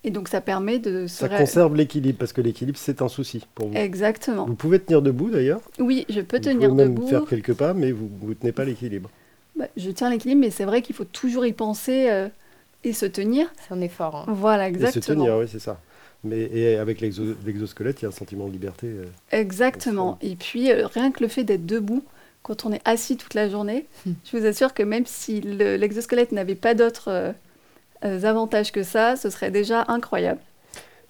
Et 0.05 0.11
donc 0.11 0.27
ça 0.27 0.41
permet 0.41 0.79
de 0.79 1.07
se 1.07 1.15
Ça 1.19 1.27
ré- 1.27 1.37
conserve 1.37 1.75
l'équilibre, 1.75 2.17
parce 2.17 2.33
que 2.33 2.41
l'équilibre, 2.41 2.77
c'est 2.77 3.01
un 3.01 3.07
souci 3.07 3.41
pour 3.55 3.69
vous. 3.69 3.75
Exactement. 3.77 4.45
Vous 4.45 4.55
pouvez 4.55 4.79
tenir 4.79 5.01
debout 5.01 5.29
d'ailleurs. 5.29 5.61
Oui, 5.79 6.05
je 6.09 6.19
peux 6.19 6.37
vous 6.37 6.43
tenir 6.43 6.69
pouvez 6.71 6.83
même 6.83 6.95
debout. 6.95 7.07
faire 7.07 7.25
quelques 7.25 7.53
pas, 7.53 7.73
mais 7.73 7.91
vous 7.91 8.09
ne 8.21 8.33
tenez 8.33 8.51
pas 8.51 8.65
l'équilibre. 8.65 9.09
Bah, 9.57 9.67
je 9.77 9.91
tiens 9.91 10.09
l'équilibre, 10.09 10.41
mais 10.41 10.49
c'est 10.51 10.65
vrai 10.65 10.81
qu'il 10.81 10.95
faut 10.95 11.05
toujours 11.05 11.45
y 11.45 11.53
penser 11.53 12.09
euh, 12.09 12.27
et 12.83 12.91
se 12.91 13.05
tenir. 13.05 13.47
C'est 13.65 13.73
un 13.73 13.79
effort. 13.81 14.15
hein. 14.15 14.25
Voilà, 14.27 14.67
Et 14.67 14.73
se 14.73 14.75
exactement. 14.75 15.23
tenir, 15.23 15.37
oui, 15.37 15.45
c'est 15.49 15.59
ça. 15.59 15.79
Mais 16.23 16.49
et 16.53 16.77
avec 16.77 17.01
l'exo- 17.01 17.35
l'exosquelette, 17.45 18.01
il 18.01 18.03
y 18.03 18.05
a 18.05 18.09
un 18.09 18.11
sentiment 18.11 18.47
de 18.47 18.51
liberté. 18.53 18.87
euh. 18.87 19.05
Exactement. 19.31 20.17
Et 20.21 20.35
puis, 20.35 20.71
euh, 20.71 20.87
rien 20.87 21.11
que 21.11 21.21
le 21.21 21.27
fait 21.27 21.43
d'être 21.43 21.65
debout, 21.65 22.03
quand 22.43 22.65
on 22.65 22.71
est 22.73 22.81
assis 22.85 23.17
toute 23.17 23.33
la 23.33 23.49
journée, 23.49 23.85
je 24.05 24.37
vous 24.37 24.45
assure 24.45 24.73
que 24.73 24.83
même 24.83 25.05
si 25.05 25.41
le- 25.41 25.75
l'exosquelette 25.75 26.31
n'avait 26.31 26.55
pas 26.55 26.73
d'autres 26.75 27.33
euh, 28.05 28.23
avantages 28.23 28.71
que 28.71 28.83
ça, 28.83 29.15
ce 29.15 29.29
serait 29.29 29.51
déjà 29.51 29.85
incroyable. 29.87 30.39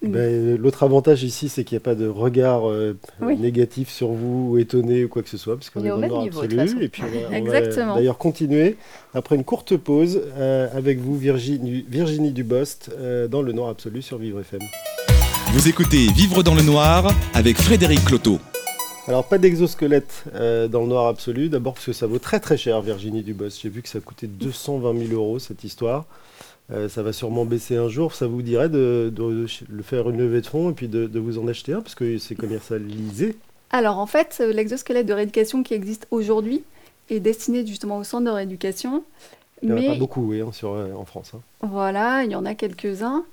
Mm. 0.04 0.12
Ben, 0.12 0.58
L'autre 0.58 0.84
avantage 0.84 1.24
ici, 1.24 1.48
c'est 1.50 1.64
qu'il 1.64 1.76
n'y 1.76 1.82
a 1.82 1.86
pas 1.86 1.96
de 1.96 2.08
regard 2.08 2.70
euh, 2.70 2.96
Oui. 3.22 3.38
négatif 3.38 3.90
sur 3.90 4.10
vous, 4.10 4.50
ou 4.52 4.58
étonné, 4.58 5.06
ou 5.06 5.10
quoi 5.10 5.24
que 5.24 5.30
ce 5.30 5.38
soit, 5.38 5.56
parce 5.56 5.70
qu'on 5.70 5.84
est 5.84 5.88
est 5.88 5.92
au 5.92 6.02
dans 6.02 6.22
le 6.24 6.28
absolu. 6.28 6.84
Et 6.84 6.90
puis 6.90 7.04
on 7.04 7.44
va- 7.46 7.62
d'ailleurs 7.96 8.18
continuer 8.18 8.76
après 9.14 9.36
une 9.36 9.44
courte 9.46 9.78
pause 9.78 10.22
euh, 10.38 10.68
avec 10.76 11.00
vous, 11.00 11.16
Virginie, 11.18 11.86
Virginie 11.88 12.32
Dubost, 12.32 12.92
euh, 12.98 13.28
dans 13.28 13.42
le 13.42 13.54
noir 13.54 13.70
absolu 13.70 14.02
sur 14.02 14.18
Vivre 14.18 14.42
FM. 14.42 14.60
Vous 15.52 15.68
écoutez 15.68 16.08
Vivre 16.12 16.44
dans 16.44 16.56
le 16.56 16.62
noir 16.64 17.12
avec 17.34 17.58
Frédéric 17.58 18.04
Cloteau. 18.06 18.40
Alors, 19.08 19.26
pas 19.26 19.38
d'exosquelette 19.38 20.24
euh, 20.34 20.68
dans 20.68 20.82
le 20.82 20.88
noir 20.88 21.08
absolu, 21.08 21.50
d'abord 21.50 21.74
parce 21.74 21.86
que 21.86 21.94
ça 21.94 22.08
vaut 22.08 22.20
très 22.20 22.40
très 22.40 22.58
cher, 22.58 22.82
Virginie 22.82 23.22
Dubost. 23.22 23.60
J'ai 23.62 23.70
vu 23.70 23.82
que 23.82 23.90
ça 23.90 24.00
coûtait 24.00 24.28
220 24.28 25.08
000 25.08 25.14
euros 25.14 25.40
cette 25.40 25.64
histoire. 25.64 26.06
Euh, 26.72 26.88
ça 26.88 27.04
va 27.04 27.12
sûrement 27.12 27.46
baisser 27.46 27.76
un 27.76 27.90
jour. 27.90 28.14
Ça 28.16 28.28
vous 28.28 28.42
dirait 28.42 28.70
de, 28.70 29.12
de- 29.14 29.46
de 29.70 29.82
faire 29.84 30.10
une 30.10 30.18
levée 30.18 30.42
de 30.42 30.48
fonds 30.48 30.70
et 30.70 30.74
puis 30.74 30.88
de, 30.88 31.06
de 31.08 31.20
vous 31.20 31.38
en 31.38 31.48
acheter 31.48 31.74
un, 31.74 31.82
parce 31.82 31.96
que 31.96 32.18
c'est 32.18 32.36
commercialisé? 32.36 33.36
Alors 33.72 34.00
en 34.00 34.06
fait, 34.06 34.38
euh, 34.40 34.54
l'exosquelette 34.54 35.06
de 35.06 35.14
rééducation 35.14 35.64
qui 35.64 35.74
existe 35.74 36.08
aujourd'hui, 36.12 36.64
est 37.10 37.20
destiné 37.20 37.66
justement 37.68 37.98
au 37.98 38.04
centre 38.06 38.24
de 38.26 38.30
rééducation. 38.32 39.04
Il 39.62 39.74
n'y 39.74 39.88
en 39.88 39.92
a 39.92 39.94
pas 39.94 40.00
beaucoup 40.00 40.30
oui, 40.30 40.40
hein, 40.42 40.52
sur, 40.54 40.74
euh, 40.74 40.94
en 40.94 41.04
France. 41.06 41.32
hein. 41.36 41.40
voilà, 41.62 42.24
il 42.24 42.32
y 42.32 42.36
en 42.36 42.46
a 42.46 42.54
quelques-uns, 42.56 43.24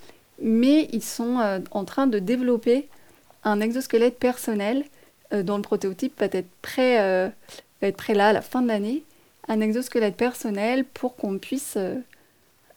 mais 0.41 0.89
ils 0.93 1.03
sont 1.03 1.39
euh, 1.39 1.61
en 1.71 1.85
train 1.85 2.07
de 2.07 2.19
développer 2.19 2.89
un 3.45 3.61
exosquelette 3.61 4.19
personnel 4.19 4.85
euh, 5.33 5.43
dont 5.43 5.57
le 5.57 5.63
prototype 5.63 6.19
va 6.19 6.27
être 6.33 6.51
prêt, 6.63 7.01
euh, 7.01 7.29
là 7.83 8.29
à 8.29 8.33
la 8.33 8.43
fin 8.43 8.63
de 8.63 8.69
l'année. 8.69 9.05
Un 9.49 9.61
exosquelette 9.61 10.17
personnel 10.17 10.85
pour 10.85 11.17
qu'on 11.17 11.39
puisse 11.39 11.77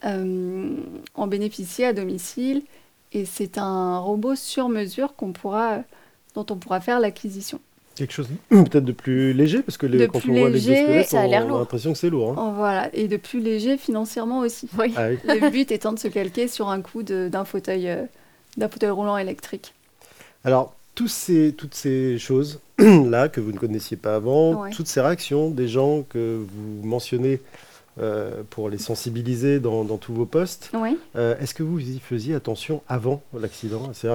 en 0.04 1.28
bénéficier 1.28 1.86
à 1.86 1.94
domicile. 1.94 2.64
Et 3.12 3.26
c'est 3.26 3.58
un 3.60 4.00
robot 4.00 4.36
sur 4.36 4.70
mesure 4.70 5.14
dont 5.16 6.46
on 6.50 6.56
pourra 6.56 6.82
faire 6.82 7.00
l'acquisition. 7.00 7.60
Quelque 7.96 8.12
chose 8.14 8.28
peut-être 8.50 8.86
de 8.86 8.92
plus 8.92 9.34
léger, 9.34 9.62
parce 9.62 9.78
que 9.78 9.86
les- 9.86 10.08
quand 10.08 10.20
on 10.28 10.34
voit 10.34 10.50
léger, 10.50 10.78
a 11.16 11.28
l'air 11.28 11.46
on 11.48 11.56
a 11.56 11.60
l'impression 11.60 11.92
que 11.94 11.98
c'est 12.00 12.10
lourd. 12.10 12.32
hein. 12.32 12.36
Oh, 12.50 12.54
voilà, 12.56 12.90
et 12.94 13.08
de 13.08 13.18
plus 13.18 13.40
léger 13.40 13.78
financièrement 13.78 14.40
aussi. 14.40 14.68
Oui. 14.80 14.94
Ah 14.98 15.10
oui. 15.10 15.18
Le 15.42 15.50
but 15.50 15.72
étant 15.72 15.94
de 15.94 16.00
se 16.00 16.08
calquer 16.08 16.48
sur 16.48 16.70
un 16.70 16.82
coût 16.82 17.04
de- 17.04 17.30
d'un 17.32 17.46
fauteuil, 17.46 17.88
euh, 17.90 18.04
d'un 18.58 18.68
fauteuil 18.70 18.90
roulant 18.90 19.18
électrique. 19.18 19.74
Alors, 20.44 20.74
tous 20.96 21.08
ces, 21.08 21.54
toutes 21.58 21.76
ces 21.76 22.18
choses 22.20 22.60
là 22.80 23.30
que 23.30 23.40
vous 23.42 23.52
ne 23.52 23.58
connaissiez 23.58 23.98
pas 23.98 24.16
avant, 24.16 24.64
Ouais. 24.64 24.70
toutes 24.72 24.88
ces 24.88 25.02
réactions 25.02 25.50
des 25.50 25.68
gens 25.68 26.04
que 26.10 26.40
vous 26.40 26.88
mentionnez 26.88 27.40
euh, 28.00 28.42
pour 28.50 28.70
les 28.70 28.78
sensibiliser 28.78 29.60
dans, 29.60 29.84
dans 29.84 29.98
tous 29.98 30.14
vos 30.14 30.26
posts, 30.26 30.72
Oui. 30.74 30.98
euh, 31.16 31.38
est-ce 31.40 31.54
que 31.54 31.64
vous 31.64 31.80
y 31.80 32.00
faisiez 32.00 32.34
attention 32.36 32.82
avant 32.88 33.22
l'accident? 33.40 33.92
C'est 33.94 34.08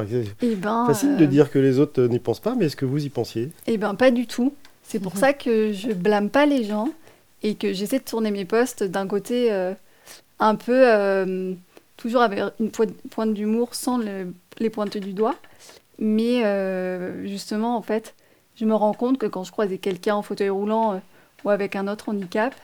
Et 0.42 0.54
ben, 0.56 0.84
facile 0.86 1.16
de 1.16 1.24
euh, 1.24 1.26
dire 1.28 1.50
que 1.50 1.58
les 1.58 1.78
autres 1.78 2.02
n'y 2.02 2.18
pensent 2.18 2.40
pas, 2.40 2.54
mais 2.56 2.66
est-ce 2.66 2.76
que 2.76 2.84
vous 2.86 3.04
y 3.04 3.08
pensiez? 3.08 3.50
Eh 3.66 3.76
ben 3.78 3.94
pas 3.94 4.10
du 4.10 4.26
tout. 4.26 4.52
C'est 4.82 4.98
pour 4.98 5.14
Mhm. 5.14 5.20
ça 5.20 5.32
que 5.32 5.72
je 5.72 5.92
blâme 5.92 6.30
pas 6.30 6.46
les 6.46 6.64
gens 6.64 6.88
et 7.42 7.54
que 7.54 7.72
j'essaie 7.72 7.98
de 8.00 8.04
tourner 8.04 8.30
mes 8.30 8.44
posts 8.44 8.82
d'un 8.82 9.06
côté 9.06 9.50
un 10.40 10.54
peu 10.54 11.56
toujours 11.96 12.22
avec 12.22 12.40
une 12.60 12.70
po- 12.70 12.84
pointe 13.10 13.34
d'humour 13.34 13.74
sans 13.74 13.98
le- 13.98 14.32
les 14.58 14.70
pointes 14.70 14.96
du 14.96 15.12
doigt. 15.12 15.34
Mais 16.00 16.42
justement, 17.26 17.76
en 17.76 17.82
fait, 17.82 18.14
je 18.56 18.64
me 18.64 18.74
rends 18.74 18.92
compte 18.94 19.18
que 19.18 19.26
quand 19.26 19.44
je 19.44 19.52
croisais 19.52 19.78
quelqu'un 19.78 20.14
en 20.16 20.22
fauteuil 20.22 20.48
roulant 20.48 21.00
ou 21.44 21.50
avec 21.50 21.76
un 21.76 21.86
autre 21.86 22.08
handicap, 22.08 22.54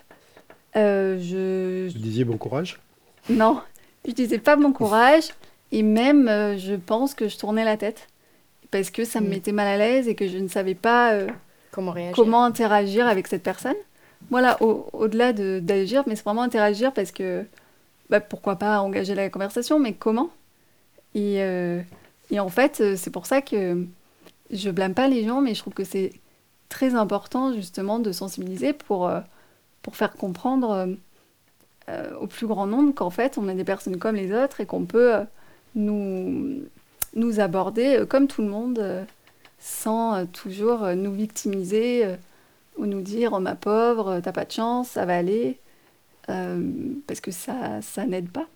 euh, 0.76 1.18
je, 1.20 1.92
Vous 1.92 1.98
disiez 2.02 2.24
bon 2.24 2.36
courage 2.38 2.80
non, 3.30 3.60
je 4.06 4.12
disais 4.12 4.38
pas 4.38 4.56
bon 4.56 4.72
courage 4.72 5.24
et 5.72 5.82
même 5.82 6.28
euh, 6.28 6.58
je 6.58 6.74
pense 6.74 7.14
que 7.14 7.28
je 7.28 7.38
tournais 7.38 7.64
la 7.64 7.76
tête 7.76 8.08
parce 8.70 8.90
que 8.90 9.04
ça 9.04 9.20
me 9.20 9.26
Mm. 9.26 9.30
mettait 9.30 9.52
mal 9.52 9.66
à 9.68 9.76
l'aise 9.78 10.08
et 10.08 10.14
que 10.14 10.28
je 10.28 10.38
ne 10.38 10.48
savais 10.48 10.74
pas 10.74 11.12
euh, 11.12 11.28
Comment 11.70 11.92
réagir 11.92 12.14
comment 12.14 12.44
interagir 12.44 13.06
avec 13.06 13.26
cette 13.28 13.42
personne. 13.42 13.74
Voilà, 14.30 14.56
au- 14.62 14.86
au-delà 14.92 15.32
de- 15.32 15.60
d'agir, 15.62 16.02
mais 16.06 16.16
c'est 16.16 16.24
vraiment 16.24 16.42
interagir 16.42 16.92
parce 16.92 17.12
que 17.12 17.44
bah, 18.10 18.20
pourquoi 18.20 18.56
pas 18.56 18.80
engager 18.80 19.14
la 19.14 19.28
conversation, 19.30 19.78
mais 19.78 19.92
comment? 19.94 20.30
Et, 21.14 21.42
euh, 21.42 21.80
et 22.30 22.40
en 22.40 22.48
fait, 22.48 22.82
c'est 22.96 23.10
pour 23.10 23.26
ça 23.26 23.40
que 23.42 23.86
je 24.50 24.70
blâme 24.70 24.94
pas 24.94 25.08
les 25.08 25.24
gens, 25.24 25.40
mais 25.40 25.54
je 25.54 25.60
trouve 25.60 25.74
que 25.74 25.84
c'est 25.84 26.12
très 26.68 26.94
important 26.94 27.52
justement 27.54 27.98
de 27.98 28.12
sensibiliser 28.12 28.72
pour, 28.72 29.08
euh, 29.08 29.20
pour 29.84 29.94
faire 29.94 30.14
comprendre 30.14 30.70
euh, 30.72 30.86
euh, 31.88 32.16
au 32.16 32.26
plus 32.26 32.48
grand 32.48 32.66
nombre 32.66 32.92
qu'en 32.92 33.10
fait, 33.10 33.38
on 33.38 33.48
est 33.48 33.54
des 33.54 33.64
personnes 33.64 33.98
comme 33.98 34.16
les 34.16 34.32
autres 34.32 34.60
et 34.60 34.66
qu'on 34.66 34.86
peut 34.86 35.14
euh, 35.14 35.24
nous, 35.76 36.62
nous 37.14 37.38
aborder 37.38 38.04
comme 38.08 38.26
tout 38.26 38.42
le 38.42 38.48
monde. 38.48 39.06
sans 39.60 40.26
toujours 40.26 40.88
nous 40.96 41.12
victimiser 41.12 42.16
ou 42.76 42.86
nous 42.86 43.02
dire 43.02 43.32
oh 43.34 43.40
ma 43.40 43.54
pauvre, 43.54 44.20
t'as 44.20 44.32
pas 44.32 44.44
de 44.44 44.52
chance, 44.52 44.88
ça 44.90 45.04
va 45.06 45.16
aller, 45.16 45.58
euh, 46.28 46.70
parce 47.06 47.20
que 47.20 47.30
ça, 47.30 47.80
ça 47.82 48.06
n'aide 48.06 48.30
pas. 48.30 48.46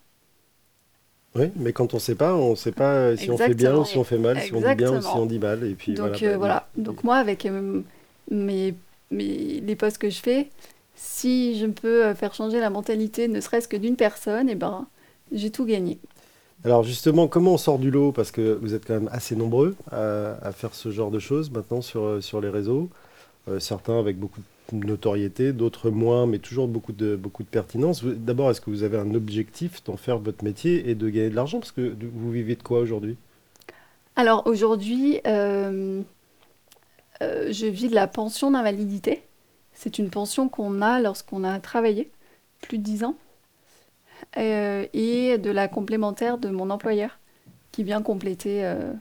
Oui, 1.34 1.50
mais 1.56 1.72
quand 1.72 1.92
on 1.92 1.98
ne 1.98 2.02
sait 2.02 2.14
pas, 2.14 2.34
on 2.34 2.50
ne 2.50 2.56
sait 2.56 2.72
pas 2.72 3.16
si 3.16 3.30
on 3.30 3.36
fait 3.36 3.54
bien 3.54 3.76
ou 3.76 3.84
si 3.84 3.98
on 3.98 4.04
fait 4.04 4.18
mal, 4.18 4.40
si 4.40 4.52
on 4.54 4.60
dit 4.60 4.74
bien 4.74 4.96
ou 4.96 5.02
si 5.02 5.08
on 5.08 5.26
dit 5.26 5.38
mal. 5.38 5.64
Et 5.64 5.74
puis 5.74 5.94
Donc 5.94 6.16
voilà, 6.18 6.22
euh, 6.22 6.32
bah, 6.32 6.38
voilà. 6.38 6.68
Donc 6.76 7.04
moi 7.04 7.16
avec 7.16 7.44
euh, 7.46 7.82
mes, 8.30 8.74
mes, 9.10 9.60
les 9.60 9.76
posts 9.76 9.98
que 9.98 10.10
je 10.10 10.20
fais, 10.20 10.48
si 10.98 11.58
je 11.58 11.66
peux 11.66 12.04
euh, 12.04 12.14
faire 12.14 12.34
changer 12.34 12.61
la 12.61 12.70
mentalité, 12.70 13.28
ne 13.28 13.40
serait-ce 13.40 13.68
que 13.68 13.76
d'une 13.76 13.96
personne, 13.96 14.48
et 14.48 14.56
ben 14.56 14.87
j'ai 15.32 15.50
tout 15.50 15.64
gagné. 15.64 15.98
Alors 16.64 16.82
justement, 16.82 17.28
comment 17.28 17.54
on 17.54 17.58
sort 17.58 17.78
du 17.78 17.90
lot? 17.90 18.11
Parce 18.11 18.32
que 18.32 18.58
vous 18.61 18.74
êtes 18.74 18.84
quand 18.84 18.94
même 18.94 19.08
assez 19.12 19.37
nombreux 19.37 19.76
à, 19.92 20.37
à 20.42 20.52
faire 20.52 20.74
ce 20.74 20.90
genre 20.90 21.12
de 21.12 21.20
choses 21.20 21.50
maintenant 21.50 21.82
sur, 21.82 22.02
euh, 22.02 22.20
sur 22.20 22.40
les 22.40 22.48
réseaux. 22.48 22.90
Euh, 23.48 23.61
certains 23.61 23.98
avec 23.98 24.18
beaucoup 24.18 24.40
de 24.72 24.87
notoriété, 24.87 25.52
d'autres 25.52 25.90
moins, 25.90 26.26
mais 26.26 26.38
toujours 26.38 26.68
beaucoup 26.68 26.92
de, 26.92 27.16
beaucoup 27.16 27.42
de 27.44 27.48
pertinence. 27.48 28.04
D'abord, 28.04 28.50
est-ce 28.50 28.61
que 28.61 28.70
vous 28.70 28.82
avez 28.82 28.98
un 28.98 29.14
objectif 29.14 29.82
d'en 29.84 29.96
faire 29.96 30.18
votre 30.18 30.44
métier 30.44 30.90
et 30.90 30.94
de 30.94 31.08
gagner 31.08 31.30
de 31.30 31.37
l'argent? 31.37 31.58
Parce 31.61 31.72
que 31.72 31.94
vous 32.12 32.30
vivez 32.30 32.56
de 32.56 32.62
quoi 32.62 32.80
aujourd'hui? 32.80 33.16
Alors 34.16 34.42
aujourd'hui, 34.46 35.20
euh, 35.26 36.02
euh, 37.22 37.52
je 37.52 37.66
vis 37.66 37.88
de 37.88 37.94
la 37.94 38.08
pension 38.08 38.50
d'invalidité. 38.50 39.22
C'est 39.78 39.98
une 39.98 40.10
pension 40.10 40.48
qu'on 40.50 40.82
a 40.82 41.00
lorsqu'on 41.00 41.44
a 41.44 41.60
travaillé 41.60 42.10
plus 42.62 42.78
de 42.78 42.82
10 42.82 43.04
ans. 43.04 43.16
Euh, 44.36 44.84
et 44.92 45.38
de 45.38 45.50
la 45.50 45.68
complémentaire 45.68 46.38
de 46.38 46.48
mon 46.50 46.70
employeur 46.70 47.18
qui 47.72 47.84
vient 47.84 48.02
compléter 48.02 48.64
euh, 48.64 48.92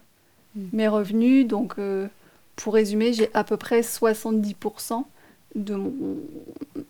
Mm. 0.55 0.61
mes 0.73 0.87
revenus. 0.87 1.47
Donc, 1.47 1.75
euh, 1.79 2.07
pour 2.55 2.73
résumer, 2.75 3.13
j'ai 3.13 3.29
à 3.35 3.43
peu 3.43 3.57
près 3.57 3.83
70% 3.83 5.07
de 5.55 5.75
mon, 5.75 5.93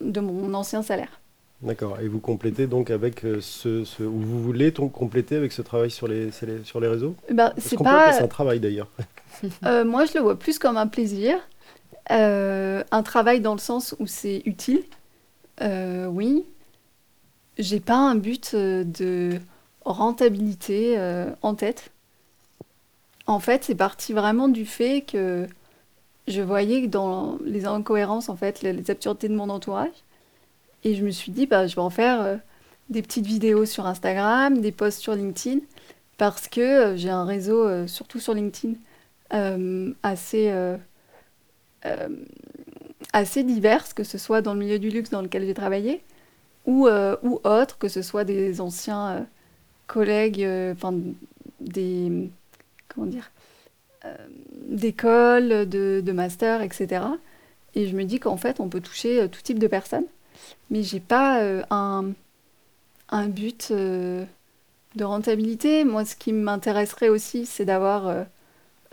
de 0.01 0.19
mon 0.21 0.53
ancien 0.53 0.83
salaire. 0.83 1.19
D'accord. 1.61 1.99
Et 1.99 2.07
vous 2.07 2.19
complétez 2.19 2.67
donc 2.67 2.91
avec 2.91 3.21
ce, 3.41 3.83
ce- 3.83 4.03
ou 4.03 4.19
vous 4.19 4.43
voulez 4.43 4.69
donc 4.71 4.91
compléter 4.91 5.35
avec 5.35 5.51
ce 5.51 5.63
travail 5.63 5.89
sur 5.89 6.07
les, 6.07 6.31
sur 6.31 6.45
les, 6.45 6.63
sur 6.63 6.79
les 6.79 6.87
réseaux? 6.87 7.15
Ben, 7.31 7.51
Parce 7.55 7.67
c'est 7.67 7.77
pas, 7.81 8.21
un 8.21 8.27
travail 8.27 8.59
d'ailleurs. 8.59 8.89
Euh, 9.65 9.85
moi, 9.85 10.05
je 10.05 10.13
le 10.15 10.21
vois 10.21 10.37
plus 10.37 10.57
comme 10.59 10.77
un 10.77 10.87
plaisir. 10.87 11.37
Euh, 12.11 12.83
un 12.91 13.03
travail 13.03 13.41
dans 13.41 13.53
le 13.53 13.59
sens 13.59 13.95
où 13.99 14.07
c'est 14.07 14.41
utile. 14.45 14.83
Euh, 15.61 16.05
oui. 16.05 16.45
J'ai 17.57 17.79
pas 17.79 17.97
un 17.97 18.15
but 18.15 18.51
euh, 18.53 18.83
de 18.83 19.39
rentabilité 19.83 20.99
en 21.41 21.55
tête. 21.55 21.91
En 23.25 23.39
fait, 23.39 23.63
c'est 23.63 23.75
parti 23.75 24.13
vraiment 24.13 24.49
du 24.49 24.65
fait 24.65 25.01
que 25.01 25.47
je 26.27 26.41
voyais 26.41 26.87
dans 26.87 27.37
les 27.43 27.65
incohérences, 27.65 28.27
en 28.27 28.35
fait, 28.35 28.61
les, 28.61 28.73
les 28.73 28.91
absurdités 28.91 29.29
de 29.29 29.35
mon 29.35 29.49
entourage. 29.49 30.03
Et 30.83 30.95
je 30.95 31.05
me 31.05 31.09
suis 31.09 31.31
dit, 31.31 31.45
bah, 31.45 31.67
je 31.67 31.75
vais 31.75 31.81
en 31.81 31.89
faire 31.89 32.39
des 32.89 33.01
petites 33.01 33.25
vidéos 33.25 33.65
sur 33.65 33.85
Instagram, 33.85 34.59
des 34.59 34.73
posts 34.73 34.99
sur 34.99 35.15
LinkedIn, 35.15 35.61
parce 36.17 36.49
que 36.49 36.95
j'ai 36.97 37.09
un 37.09 37.23
réseau, 37.23 37.87
surtout 37.87 38.19
sur 38.19 38.33
LinkedIn, 38.33 38.73
assez, 40.03 40.51
assez 43.13 43.43
diverses, 43.43 43.93
que 43.93 44.03
ce 44.03 44.17
soit 44.17 44.41
dans 44.41 44.53
le 44.53 44.59
milieu 44.59 44.79
du 44.79 44.89
luxe 44.89 45.09
dans 45.09 45.21
lequel 45.21 45.45
j'ai 45.45 45.53
travaillé, 45.53 46.03
ou, 46.65 46.87
euh, 46.87 47.15
ou 47.23 47.39
autres, 47.43 47.77
que 47.77 47.87
ce 47.87 48.01
soit 48.01 48.23
des 48.25 48.61
anciens 48.61 49.09
euh, 49.09 49.21
collègues, 49.87 50.43
euh, 50.43 50.73
enfin 50.73 50.93
des 51.61 52.29
comment 52.89 53.07
dire, 53.07 53.31
euh, 54.05 54.15
d'école, 54.67 55.67
de, 55.67 56.01
de 56.05 56.11
master, 56.11 56.61
etc. 56.61 57.05
Et 57.75 57.87
je 57.87 57.95
me 57.95 58.03
dis 58.03 58.19
qu'en 58.19 58.37
fait, 58.37 58.59
on 58.59 58.69
peut 58.69 58.81
toucher 58.81 59.21
euh, 59.21 59.27
tout 59.27 59.41
type 59.41 59.59
de 59.59 59.67
personnes, 59.67 60.05
mais 60.69 60.83
j'ai 60.83 60.99
pas 60.99 61.41
euh, 61.41 61.63
un, 61.69 62.11
un 63.09 63.27
but 63.27 63.69
euh, 63.71 64.25
de 64.95 65.03
rentabilité. 65.03 65.85
Moi, 65.85 66.05
ce 66.05 66.15
qui 66.15 66.33
m'intéresserait 66.33 67.09
aussi, 67.09 67.45
c'est 67.45 67.65
d'avoir 67.65 68.07
euh, 68.07 68.23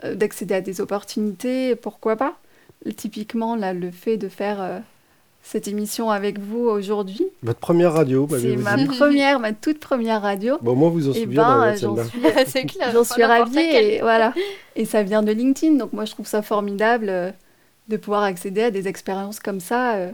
euh, 0.03 0.15
d'accéder 0.15 0.55
à 0.55 0.61
des 0.61 0.81
opportunités, 0.81 1.75
pourquoi 1.75 2.15
pas. 2.15 2.37
Typiquement, 2.91 3.55
là, 3.55 3.73
le 3.73 3.91
fait 3.91 4.17
de 4.17 4.29
faire 4.29 4.61
euh, 4.61 4.79
cette 5.41 5.67
émission 5.67 6.09
avec 6.11 6.39
vous 6.39 6.65
aujourd'hui, 6.67 7.25
Votre 7.43 7.59
première 7.59 7.93
radio, 7.93 8.27
c'est 8.29 8.55
ma 8.57 8.75
dit 8.77 8.85
première, 8.85 9.39
ma 9.39 9.53
toute 9.53 9.79
première 9.79 10.21
radio. 10.21 10.57
Bon, 10.61 10.75
moi, 10.75 10.89
vous 10.89 11.07
en 11.07 11.11
Et 11.11 11.21
souvenez 11.21 11.35
ben, 11.35 11.75
j'en 11.75 12.03
suis, 12.03 12.19
c'est 12.47 12.65
clair. 12.65 12.91
j'en 12.93 13.03
suis 13.03 13.23
ravie 13.23 13.57
et 13.59 14.01
voilà. 14.01 14.33
Et 14.75 14.85
ça 14.85 15.03
vient 15.03 15.23
de 15.23 15.31
LinkedIn, 15.31 15.75
donc 15.75 15.93
moi 15.93 16.05
je 16.05 16.11
trouve 16.11 16.27
ça 16.27 16.41
formidable 16.41 17.07
euh, 17.09 17.31
de 17.87 17.97
pouvoir 17.97 18.23
accéder 18.23 18.63
à 18.63 18.71
des 18.71 18.87
expériences 18.87 19.39
comme 19.39 19.59
ça 19.59 19.95
euh, 19.95 20.11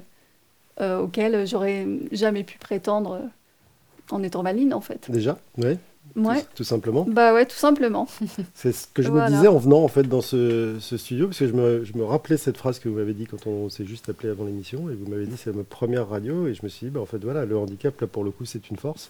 euh, 0.81 0.99
auxquelles 0.99 1.47
j'aurais 1.47 1.87
jamais 2.11 2.43
pu 2.43 2.57
prétendre 2.57 3.13
euh, 3.13 4.15
en 4.15 4.23
étant 4.23 4.43
maline 4.43 4.73
en 4.73 4.81
fait. 4.81 5.09
Déjà 5.09 5.37
Oui, 5.57 5.77
Ouais. 6.15 6.41
tout, 6.41 6.47
tout 6.57 6.63
simplement. 6.65 7.05
Bah 7.09 7.33
ouais, 7.33 7.45
tout 7.45 7.55
simplement. 7.55 8.07
C'est 8.53 8.73
ce 8.73 8.87
que 8.93 9.01
je 9.01 9.09
Voilà. 9.09 9.29
me 9.29 9.35
disais 9.35 9.47
en 9.47 9.57
venant 9.57 9.81
en 9.83 9.87
fait 9.87 10.03
dans 10.03 10.19
ce, 10.21 10.75
ce 10.79 10.97
studio, 10.97 11.27
parce 11.27 11.39
que 11.39 11.47
je 11.47 11.53
me, 11.53 11.83
je 11.85 11.97
me 11.97 12.03
rappelais 12.03 12.35
cette 12.37 12.57
phrase 12.57 12.79
que 12.79 12.89
vous 12.89 12.95
m'avez 12.95 13.13
dit 13.13 13.25
quand 13.27 13.47
on 13.47 13.69
s'est 13.69 13.85
juste 13.85 14.09
appelé 14.09 14.29
avant 14.29 14.43
l'émission, 14.45 14.89
et 14.89 14.93
vous 14.95 15.09
m'avez 15.09 15.25
dit 15.25 15.37
c'est 15.37 15.55
ma 15.55 15.63
première 15.63 16.09
radio, 16.09 16.47
et 16.47 16.53
je 16.53 16.63
me 16.63 16.69
suis 16.69 16.87
dit, 16.87 16.91
bah, 16.91 16.99
en 16.99 17.05
fait 17.05 17.23
voilà, 17.23 17.45
le 17.45 17.57
handicap 17.57 17.99
là 18.01 18.07
pour 18.07 18.23
le 18.25 18.31
coup 18.31 18.43
c'est 18.45 18.69
une 18.69 18.77
force, 18.77 19.09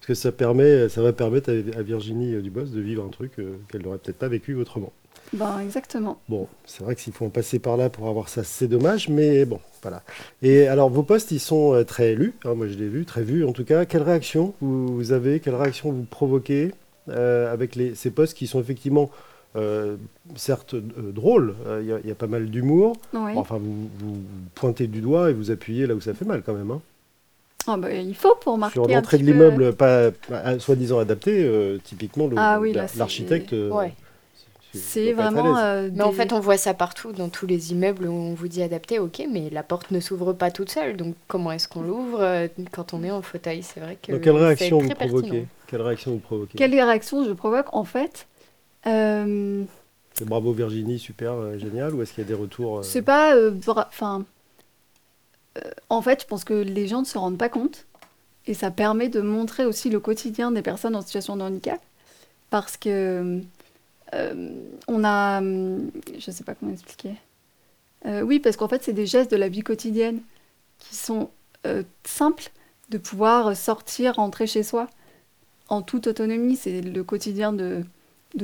parce 0.00 0.08
que 0.08 0.14
ça, 0.14 0.32
permet, 0.32 0.88
ça 0.88 1.00
va 1.00 1.12
permettre 1.12 1.50
à, 1.50 1.78
à 1.78 1.82
Virginie 1.82 2.40
Dubos 2.42 2.64
de 2.64 2.80
vivre 2.80 3.04
un 3.04 3.10
truc 3.10 3.32
euh, 3.38 3.54
qu'elle 3.70 3.82
n'aurait 3.82 3.98
peut-être 3.98 4.18
pas 4.18 4.28
vécu 4.28 4.56
autrement. 4.56 4.92
Ben, 5.32 5.60
exactement. 5.60 6.18
Bon, 6.28 6.46
c'est 6.66 6.82
vrai 6.84 6.94
que 6.94 7.00
s'il 7.00 7.12
faut 7.12 7.24
en 7.24 7.30
passer 7.30 7.58
par 7.58 7.76
là 7.76 7.88
pour 7.88 8.08
avoir 8.08 8.28
ça, 8.28 8.44
c'est 8.44 8.68
dommage, 8.68 9.08
mais 9.08 9.44
bon, 9.46 9.60
voilà. 9.82 10.02
Et 10.42 10.66
alors, 10.68 10.90
vos 10.90 11.02
posts, 11.02 11.30
ils 11.32 11.40
sont 11.40 11.72
euh, 11.74 11.84
très 11.84 12.14
lus. 12.14 12.34
hein, 12.44 12.54
moi, 12.54 12.68
je 12.68 12.74
l'ai 12.74 12.88
vu, 12.88 13.04
très 13.06 13.22
vus 13.22 13.44
en 13.44 13.52
tout 13.52 13.64
cas. 13.64 13.84
Quelle 13.86 14.02
réaction 14.02 14.54
vous, 14.60 15.12
avez? 15.12 15.40
Quelle 15.40 15.54
réaction 15.54 15.90
vous 15.90 16.04
provoquez 16.04 16.72
euh, 17.08 17.52
avec 17.52 17.74
les, 17.76 17.94
ces 17.94 18.10
posts 18.10 18.36
qui 18.36 18.46
sont 18.46 18.60
effectivement, 18.60 19.10
euh, 19.56 19.96
certes, 20.36 20.74
euh, 20.74 20.82
drôles 21.12 21.54
euh, 21.66 21.80
Il 21.82 21.88
y 21.88 21.92
a- 21.92 21.98
il 22.04 22.08
y, 22.08 22.12
a 22.12 22.14
pas 22.14 22.26
mal 22.26 22.46
d'humour. 22.50 22.94
Oui. 23.14 23.32
Enfin, 23.36 23.56
vous, 23.56 23.88
vous 23.98 24.16
pointez 24.54 24.86
du 24.86 25.00
doigt 25.00 25.30
et 25.30 25.32
vous 25.32 25.50
appuyez 25.50 25.86
là 25.86 25.94
où 25.94 26.00
ça 26.00 26.12
fait 26.14 26.24
mal 26.26 26.42
quand 26.44 26.54
même. 26.54 26.70
hein. 26.70 26.80
Ah, 27.66 27.76
bah, 27.76 27.92
il 27.92 28.14
faut 28.14 28.34
pour 28.40 28.58
marquer 28.58 28.72
Sur 28.74 28.86
l'entrée 28.88 29.18
de 29.18 29.22
peu- 29.24 29.30
l'immeuble, 29.32 29.72
pas, 29.74 30.10
pas- 30.10 30.58
soi-disant 30.58 30.98
adapté, 30.98 31.78
typiquement, 31.84 32.28
Ah 32.36 32.58
oui, 32.60 32.72
la- 32.72 32.86
l'architecte. 32.96 33.52
euh, 33.52 33.70
Ouais. 33.70 33.94
C'est 34.74 35.12
vraiment. 35.12 35.56
euh, 35.58 35.90
Mais 35.94 36.02
en 36.02 36.12
fait, 36.12 36.32
on 36.32 36.40
voit 36.40 36.56
ça 36.56 36.72
partout, 36.72 37.12
dans 37.12 37.28
tous 37.28 37.46
les 37.46 37.72
immeubles 37.72 38.06
où 38.06 38.12
on 38.12 38.32
vous 38.34 38.48
dit 38.48 38.62
adapté, 38.62 38.98
ok, 38.98 39.22
mais 39.30 39.50
la 39.50 39.62
porte 39.62 39.90
ne 39.90 40.00
s'ouvre 40.00 40.32
pas 40.32 40.50
toute 40.50 40.70
seule. 40.70 40.96
Donc, 40.96 41.14
comment 41.28 41.52
est-ce 41.52 41.68
qu'on 41.68 41.82
l'ouvre 41.82 42.20
euh, 42.22 42.48
quand 42.70 42.94
on 42.94 43.02
est 43.04 43.10
en 43.10 43.20
fauteuil? 43.22 43.62
C'est 43.62 43.80
vrai 43.80 43.98
que. 44.02 44.12
Donc, 44.12 44.22
quelle 44.22 44.36
réaction 44.36 44.78
vous 44.78 44.88
provoquez? 44.90 45.46
Quelle 45.66 45.82
réaction 45.82 46.12
vous 46.12 46.18
provoquez? 46.18 46.56
Quelle 46.58 46.74
réaction 46.74 47.24
je 47.24 47.32
provoque? 47.32 47.66
En 47.74 47.84
fait, 47.84 48.26
euh, 48.86 49.62
C'est 50.14 50.26
bravo 50.26 50.52
Virginie, 50.52 50.98
super, 50.98 51.32
euh, 51.32 51.58
génial. 51.58 51.94
Ou 51.94 52.00
est-ce 52.02 52.14
qu'il 52.14 52.22
y 52.24 52.26
a 52.26 52.28
des 52.28 52.34
retours 52.34 52.78
euh, 52.78 52.82
c'est 52.82 53.02
pas. 53.02 53.34
euh, 53.34 53.52
Enfin. 53.66 54.24
euh, 55.58 55.70
en 55.90 56.00
fait, 56.00 56.22
je 56.22 56.26
pense 56.26 56.44
que 56.44 56.54
les 56.54 56.88
gens 56.88 57.00
ne 57.00 57.06
se 57.06 57.18
rendent 57.18 57.38
pas 57.38 57.48
compte. 57.50 57.84
Et 58.46 58.54
ça 58.54 58.70
permet 58.70 59.08
de 59.08 59.20
montrer 59.20 59.64
aussi 59.66 59.88
le 59.90 60.00
quotidien 60.00 60.50
des 60.50 60.62
personnes 60.62 60.96
en 60.96 61.02
situation 61.02 61.36
de 61.36 61.42
handicap. 61.42 61.80
Parce 62.48 62.76
que. 62.78 63.40
Euh, 64.14 64.52
on 64.88 65.04
a. 65.04 65.38
hum, 65.38 65.90
Je 66.18 66.30
sais 66.30 66.44
pas 66.44 66.54
comment 66.54 66.72
expliquer. 66.72 67.14
Euh, 68.06 68.22
oui, 68.22 68.40
parce 68.40 68.56
qu'en 68.56 68.68
fait, 68.68 68.82
c'est 68.82 68.92
des 68.92 69.06
gestes 69.06 69.30
de 69.30 69.36
la 69.36 69.48
vie 69.48 69.62
quotidienne 69.62 70.20
qui 70.78 70.96
sont 70.96 71.30
euh, 71.66 71.82
simples 72.04 72.50
de 72.90 72.98
pouvoir 72.98 73.56
sortir, 73.56 74.16
rentrer 74.16 74.46
chez 74.46 74.62
soi 74.62 74.88
en 75.68 75.82
toute 75.82 76.06
autonomie. 76.08 76.56
C'est 76.56 76.80
le 76.80 77.04
quotidien 77.04 77.52
de, 77.52 77.84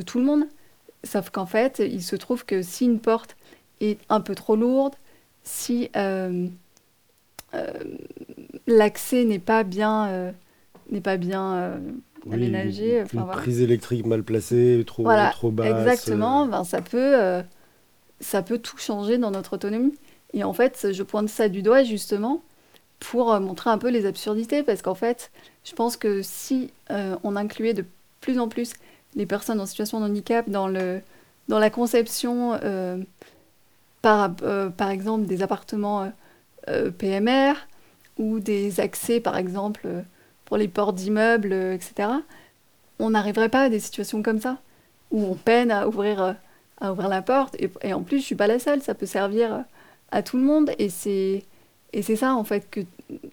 tout 0.07 0.19
le 0.19 0.25
monde. 0.25 0.45
Sauf 1.05 1.31
qu'en 1.31 1.47
fait, 1.47 1.81
il 1.81 2.03
se 2.03 2.17
trouve 2.17 2.45
que 2.45 2.63
si 2.63 2.85
une 2.87 3.01
porte 3.01 3.37
est 3.81 3.99
un 4.09 4.21
peu 4.21 4.35
trop 4.35 4.57
lourde, 4.57 4.95
si 5.45 5.91
l'accès 8.67 9.25
n'est 9.25 9.39
pas 9.39 9.65
bien, 9.65 10.33
n'est 10.91 11.01
pas 11.01 11.17
bien 11.17 11.81
oui, 12.27 12.35
aménagé, 12.35 13.01
Une, 13.13 13.21
voilà. 13.21 13.33
prise 13.41 13.61
électrique 13.61 14.07
mal 14.07 14.23
placée, 14.23 14.83
trop, 14.87 15.03
Voilà, 15.03 15.31
trop 15.31 15.51
basse. 15.51 15.69
Exactement, 15.89 16.45
euh, 16.45 16.49
ben, 16.49 16.65
ça, 16.65 16.83
peut, 16.83 16.97
euh, 17.19 17.43
ça 18.21 18.43
peut 18.43 18.59
tout 18.59 18.79
changer 18.79 19.19
dans 19.19 19.31
notre 19.31 19.55
autonomie. 19.55 19.95
Et 20.35 20.45
en 20.45 20.53
fait, 20.53 20.89
je 20.93 21.03
pointe 21.03 21.29
ça 21.29 21.49
du 21.49 21.63
doigt 21.63 21.83
justement 21.85 22.43
pour 23.01 23.33
euh, 23.33 23.41
montrer 23.41 23.71
un 23.71 23.79
peu 23.79 23.89
les 23.89 24.07
absurdités, 24.07 24.63
parce 24.63 24.83
qu'en 24.83 24.95
fait, 24.95 25.31
je 25.65 25.73
pense 25.75 25.97
que 25.97 26.21
si 26.23 26.71
euh, 26.91 27.17
on 27.23 27.37
incluait 27.37 27.75
de 27.75 27.85
plus 28.21 28.39
en 28.39 28.49
plus 28.49 28.73
les 29.15 29.27
personnes 29.27 29.61
en 29.61 29.67
situation 29.67 30.01
de 30.01 30.07
handicap 30.07 30.51
dans, 30.51 30.69
le, 30.69 31.01
dans 31.49 31.59
la 31.59 31.71
conception, 31.71 32.59
euh, 32.63 32.99
par, 34.03 34.31
euh, 34.43 34.69
par 34.69 34.91
exemple, 34.91 35.27
des 35.27 35.43
appartements 35.43 36.13
PMR 36.99 37.55
ou 38.19 38.41
des 38.41 38.81
accès, 38.81 39.21
par 39.21 39.39
exemple, 39.39 39.89
pour 40.49 40.57
les 40.57 40.67
portes 40.69 40.95
d'immeubles, 40.97 41.53
euh, 41.53 41.75
etc., 41.75 42.09
on 42.99 43.11
n'arriverait 43.11 43.51
pas 43.51 43.65
à 43.65 43.69
des 43.69 43.81
situations 43.81 44.23
comme 44.23 44.41
ça 44.41 44.59
où 45.11 45.23
on 45.25 45.35
peine 45.35 45.71
à 45.71 45.87
ouvrir, 45.87 46.23
euh, 46.23 46.33
à 46.81 46.91
ouvrir 46.93 47.09
la 47.09 47.23
porte. 47.23 47.55
Et, 47.61 47.71
et 47.83 47.93
en 47.93 48.03
plus, 48.03 48.19
je 48.19 48.25
suis 48.25 48.35
pas 48.35 48.47
la 48.47 48.59
seule, 48.59 48.81
ça 48.83 48.95
peut 48.95 49.07
servir 49.07 49.55
euh, 49.55 49.61
à 50.11 50.23
tout 50.23 50.39
le 50.39 50.43
monde. 50.43 50.71
Et 50.79 50.89
c'est, 50.89 51.45
et 51.93 52.03
c'est 52.03 52.17
ça, 52.17 52.35
en 52.35 52.45
fait, 52.45 52.69
que 52.71 52.81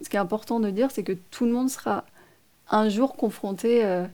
ce 0.01 0.10
qui 0.10 0.17
est 0.17 0.19
important 0.19 0.60
de 0.60 0.69
dire, 0.69 0.91
c'est 0.91 1.04
que 1.04 1.13
tout 1.32 1.45
le 1.45 1.51
monde 1.51 1.69
sera 1.69 2.04
un 2.69 2.89
jour 2.89 3.15
confronté 3.15 3.84
euh, 3.86 4.06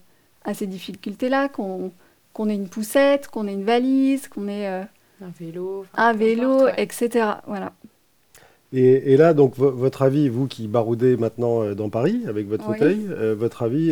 à 0.46 0.54
ces 0.54 0.68
difficultés-là, 0.68 1.50
qu'on, 1.50 1.92
qu'on 2.34 2.50
ait 2.50 2.56
une 2.56 2.70
poussette, 2.70 3.28
qu'on 3.28 3.48
ait 3.48 3.54
une 3.54 3.66
valise, 3.66 4.28
qu'on 4.28 4.48
ait 4.48 4.68
euh, 4.68 4.84
Un 5.22 5.32
vélo. 5.40 5.86
un 5.96 6.14
vélo, 6.14 6.52
importe, 6.52 6.78
ouais. 6.78 6.84
etc. 6.84 7.30
Voilà. 7.48 7.74
Et, 8.74 9.14
et 9.14 9.18
là, 9.18 9.34
donc, 9.34 9.56
vo- 9.58 9.72
votre 9.72 10.02
avis, 10.02 10.30
vous 10.30 10.48
qui 10.48 10.68
baroudez 10.68 11.18
maintenant 11.18 11.62
euh, 11.62 11.76
dans 11.76 11.90
Paris 11.90 12.22
avec 12.28 12.48
votre 12.48 12.64
Oui. 12.68 12.78
fauteuil, 12.78 13.06
euh, 13.10 13.36
votre 13.36 13.64
avis, 13.64 13.90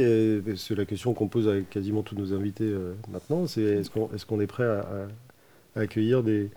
c'est 0.56 0.76
la 0.76 0.86
question 0.86 1.14
qu'on 1.14 1.28
pose 1.28 1.48
à 1.50 1.60
quasiment 1.62 2.02
tous 2.02 2.16
nos 2.16 2.34
invités 2.34 2.64
euh, 2.66 2.94
maintenant, 3.12 3.46
c'est 3.48 3.62
est-ce 3.62 3.90
qu'on 4.26 4.40
est, 4.40 4.44
est 4.44 4.48
prêt 4.48 4.64
à, 4.66 4.86
accueillir 5.76 6.24
des, 6.24 6.50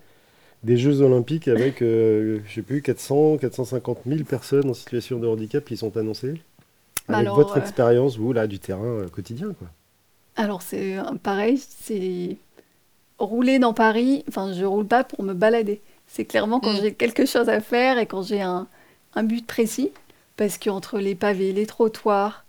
des 0.63 0.77
Jeux 0.77 1.01
Olympiques 1.01 1.47
avec, 1.49 1.77
je 1.81 2.39
sais 2.53 2.63
plus, 2.63 2.81
400, 2.81 3.37
450 3.37 4.05
000 4.07 4.25
personnes 4.25 4.69
en 4.69 4.75
situation 4.75 5.19
de 5.19 5.27
handicap 5.27 5.65
qui 5.65 5.77
sont 5.77 5.97
annoncées? 5.97 6.35
Bah 7.07 7.17
Avec 7.17 7.19
alors, 7.19 7.37
votre 7.37 7.57
expérience, 7.57 8.17
vous, 8.17 8.33
là, 8.33 8.47
du 8.47 8.59
terrain 8.59 9.05
quotidien, 9.13 9.53
quoi. 9.59 9.69
Alors 10.35 10.61
c'est 10.61 10.97
pareil, 11.23 11.57
c'est 11.57 12.37
rouler 13.19 13.59
dans 13.59 13.73
Paris, 13.73 14.23
enfin 14.29 14.53
je 14.53 14.65
roule 14.65 14.87
pas 14.87 15.03
pour 15.03 15.23
me 15.23 15.33
balader. 15.33 15.81
C'est 16.15 16.25
clairement 16.25 16.59
quand 16.59 16.73
Mm. 16.73 16.81
j'ai 16.81 16.93
quelque 16.93 17.25
chose 17.25 17.49
à 17.49 17.59
faire 17.59 17.97
et 17.97 18.05
quand 18.05 18.21
j'ai 18.21 18.39
un, 18.41 18.67
un 19.15 19.23
but 19.23 19.45
précis, 19.47 19.91
parce 20.37 20.59
qu'entre 20.59 20.99
les 20.99 21.15
pavés, 21.15 21.53
les 21.53 21.65
trottoirs, 21.65 22.45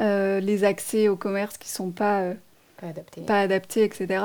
euh, 0.00 0.40
les 0.40 0.64
accès 0.64 1.06
au 1.06 1.14
commerce 1.14 1.56
qui 1.56 1.68
sont 1.68 1.90
pas, 1.90 2.22
euh, 2.22 2.34
Pas 2.80 2.88
adapté. 2.88 3.20
pas 3.20 3.40
adaptés, 3.40 3.84
etc., 3.84 4.24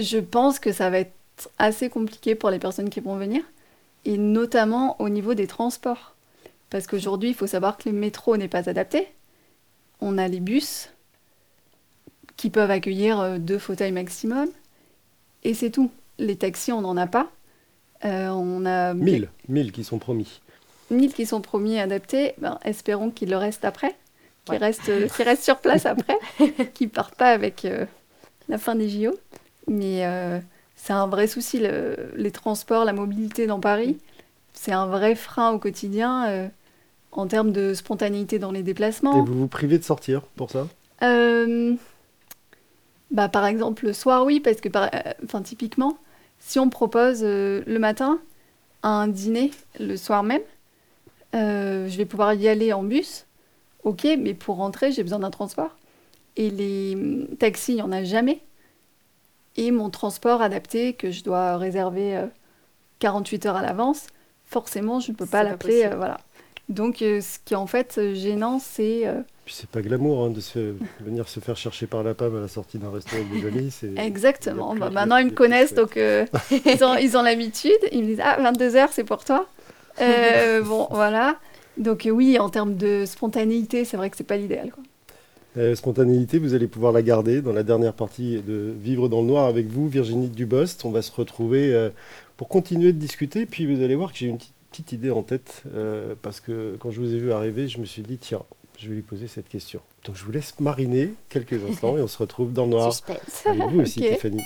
je 0.00 0.18
pense 0.18 0.58
que 0.58 0.72
ça 0.72 0.90
va 0.90 0.98
être 0.98 1.12
assez 1.58 1.88
compliqué 1.88 2.34
pour 2.34 2.50
les 2.50 2.58
personnes 2.58 2.90
qui 2.90 2.98
vont 2.98 3.16
venir, 3.16 3.44
et 4.04 4.18
notamment 4.18 5.00
au 5.00 5.08
niveau 5.08 5.34
des 5.34 5.46
transports. 5.46 6.14
Parce 6.68 6.88
qu'aujourd'hui, 6.88 7.28
il 7.28 7.34
faut 7.36 7.46
savoir 7.46 7.76
que 7.78 7.88
le 7.88 7.94
métro 7.94 8.36
n'est 8.36 8.48
pas 8.48 8.68
adapté. 8.68 9.06
On 10.00 10.18
a 10.18 10.26
les 10.26 10.40
bus 10.40 10.88
qui 12.36 12.50
peuvent 12.50 12.72
accueillir 12.72 13.20
euh, 13.20 13.38
deux 13.38 13.58
fauteuils 13.60 13.92
maximum, 13.92 14.48
et 15.44 15.54
c'est 15.54 15.70
tout. 15.70 15.92
Les 16.18 16.34
taxis, 16.36 16.72
on 16.72 16.80
n'en 16.80 16.96
a 16.96 17.06
pas. 17.06 17.30
Euh, 18.04 18.28
on 18.30 18.66
a 18.66 18.94
1000, 18.94 19.28
1000 19.48 19.72
qui 19.72 19.84
sont 19.84 19.98
promis. 19.98 20.40
1000 20.90 21.12
qui 21.14 21.26
sont 21.26 21.40
promis 21.40 21.74
et 21.74 21.80
adaptés. 21.80 22.34
Ben, 22.38 22.58
espérons 22.64 23.10
qu'il 23.10 23.30
le 23.30 23.36
reste 23.36 23.64
après, 23.64 23.94
qu'ils 24.44 24.54
Ouais. 24.54 24.58
restent, 24.58 24.88
euh, 24.88 25.06
restent 25.18 25.44
sur 25.44 25.58
place 25.58 25.86
après, 25.86 26.18
qu'ils 26.74 26.90
partent 26.90 27.14
pas 27.14 27.30
avec 27.30 27.64
euh, 27.64 27.86
la 28.48 28.58
fin 28.58 28.74
des 28.74 28.88
JO. 28.88 29.18
Mais 29.68 30.04
euh, 30.06 30.40
c'est 30.76 30.92
un 30.92 31.06
vrai 31.06 31.26
souci, 31.28 31.60
le- 31.60 32.12
les 32.16 32.30
transports, 32.32 32.84
la 32.84 32.92
mobilité 32.92 33.46
dans 33.46 33.60
Paris. 33.60 33.98
C'est 34.52 34.72
un 34.72 34.86
vrai 34.86 35.14
frein 35.14 35.52
au 35.52 35.58
quotidien 35.58 36.28
euh, 36.28 36.48
en 37.12 37.26
termes 37.26 37.52
de 37.52 37.74
spontanéité 37.74 38.38
dans 38.38 38.52
les 38.52 38.60
Et 38.60 38.62
déplacements. 38.64 39.22
vous 39.22 39.34
vous 39.38 39.48
privez 39.48 39.78
de 39.78 39.84
sortir 39.84 40.22
pour 40.22 40.50
ça? 40.50 40.66
Euh, 41.02 41.74
bah, 43.10 43.28
par 43.28 43.44
exemple, 43.46 43.84
le 43.86 43.92
soir, 43.92 44.24
oui, 44.24 44.40
parce 44.40 44.60
que 44.60 44.68
par- 44.68 44.90
euh, 44.94 45.12
enfin, 45.24 45.42
typiquement, 45.42 45.98
si 46.44 46.58
on 46.58 46.68
propose 46.68 47.20
euh, 47.22 47.62
le 47.66 47.78
matin 47.78 48.20
un 48.82 49.06
dîner 49.08 49.52
le 49.78 49.96
soir 49.96 50.22
même, 50.22 50.42
euh, 51.34 51.88
je 51.88 51.96
vais 51.96 52.04
pouvoir 52.04 52.34
y 52.34 52.48
aller 52.48 52.72
en 52.72 52.82
bus, 52.82 53.26
ok, 53.84 54.06
mais 54.18 54.34
pour 54.34 54.56
rentrer, 54.56 54.92
j'ai 54.92 55.02
besoin 55.02 55.20
d'un 55.20 55.30
transport. 55.30 55.70
Et 56.36 56.50
les 56.50 56.94
hum, 56.94 57.36
taxis, 57.38 57.72
il 57.72 57.76
n'y 57.76 57.82
en 57.82 57.92
a 57.92 58.04
jamais. 58.04 58.40
Et 59.56 59.70
mon 59.70 59.90
transport 59.90 60.42
adapté, 60.42 60.94
que 60.94 61.10
je 61.10 61.22
dois 61.22 61.56
réserver 61.58 62.16
euh, 62.16 62.26
48 62.98 63.46
heures 63.46 63.56
à 63.56 63.62
l'avance, 63.62 64.06
forcément, 64.44 65.00
je 65.00 65.12
ne 65.12 65.16
peux 65.16 65.26
pas 65.26 65.42
l'appeler. 65.44 65.84
euh, 65.84 65.96
voilà. 65.96 66.18
Donc, 66.68 67.02
euh, 67.02 67.20
ce 67.20 67.38
qui 67.44 67.54
est 67.54 67.56
en 67.56 67.66
fait 67.66 67.98
euh, 67.98 68.14
gênant, 68.14 68.58
c'est 68.58 69.06
euh, 69.06 69.22
Puis 69.44 69.54
c'est 69.58 69.68
pas 69.68 69.82
glamour 69.82 70.24
hein, 70.24 70.30
de 70.30 70.40
se, 70.40 70.74
venir 71.00 71.28
se 71.28 71.40
faire 71.40 71.56
chercher 71.56 71.86
par 71.86 72.02
la 72.02 72.14
PAM 72.14 72.36
à 72.36 72.40
la 72.40 72.48
sortie 72.48 72.78
d'un 72.78 72.90
restaurant 72.90 73.22
avec 73.22 73.42
des 73.42 73.48
amis. 73.48 73.70
c'est- 73.70 73.94
Exactement. 73.98 74.74
Bah, 74.74 74.90
maintenant, 74.90 75.16
ils 75.16 75.26
me 75.26 75.30
connaissent, 75.32 75.74
donc 75.74 75.96
euh, 75.96 76.26
ils 76.50 76.84
ont 76.84 76.96
ils 76.96 77.16
ont 77.16 77.22
l'habitude. 77.22 77.72
Ils 77.90 78.02
me 78.02 78.06
disent 78.06 78.20
Ah, 78.22 78.38
22h, 78.40 78.88
c'est 78.92 79.04
pour 79.04 79.24
toi. 79.24 79.48
Euh, 80.00 80.62
bon, 80.64 80.86
voilà. 80.90 81.38
Donc, 81.78 82.06
oui, 82.10 82.38
en 82.38 82.50
termes 82.50 82.76
de 82.76 83.04
spontanéité, 83.06 83.84
c'est 83.84 83.96
vrai 83.96 84.10
que 84.10 84.16
c'est 84.16 84.24
pas 84.26 84.36
l'idéal. 84.36 84.70
Euh, 85.56 85.74
spontanéité, 85.74 86.38
vous 86.38 86.54
allez 86.54 86.66
pouvoir 86.66 86.92
la 86.92 87.02
garder 87.02 87.42
dans 87.42 87.52
la 87.52 87.62
dernière 87.62 87.92
partie 87.92 88.40
de 88.40 88.72
Vivre 88.78 89.08
dans 89.08 89.20
le 89.20 89.26
Noir 89.26 89.46
avec 89.46 89.66
vous, 89.66 89.88
Virginie 89.88 90.28
Dubost. 90.28 90.84
On 90.84 90.90
va 90.90 91.02
se 91.02 91.12
retrouver 91.12 91.74
euh, 91.74 91.90
pour 92.36 92.48
continuer 92.48 92.92
de 92.92 92.98
discuter. 92.98 93.44
Puis 93.46 93.66
vous 93.66 93.82
allez 93.82 93.94
voir 93.94 94.12
que 94.12 94.18
j'ai 94.18 94.26
une 94.28 94.38
petite, 94.70 94.92
idée 94.92 95.10
en 95.10 95.22
tête. 95.22 95.64
parce 96.22 96.40
que 96.40 96.76
quand 96.80 96.90
je 96.90 97.00
vous 97.00 97.12
ai 97.14 97.18
vu 97.18 97.32
arriver, 97.32 97.68
je 97.68 97.78
me 97.78 97.84
suis 97.84 98.00
dit, 98.02 98.16
tiens, 98.16 98.42
je 98.82 98.88
vais 98.88 98.94
lui 98.96 99.02
poser 99.02 99.28
cette 99.28 99.48
question. 99.48 99.80
Donc 100.04 100.16
je 100.16 100.24
vous 100.24 100.32
laisse 100.32 100.54
mariner 100.58 101.14
quelques 101.28 101.60
instants 101.70 101.96
et 101.96 102.00
on 102.00 102.08
se 102.08 102.18
retrouve 102.18 102.52
dans 102.52 102.64
le 102.64 102.70
Noir 102.70 102.92
Suspense. 102.92 103.44
avec 103.46 103.62
vous 103.70 103.80
aussi. 103.80 104.00
Tiffany. 104.00 104.42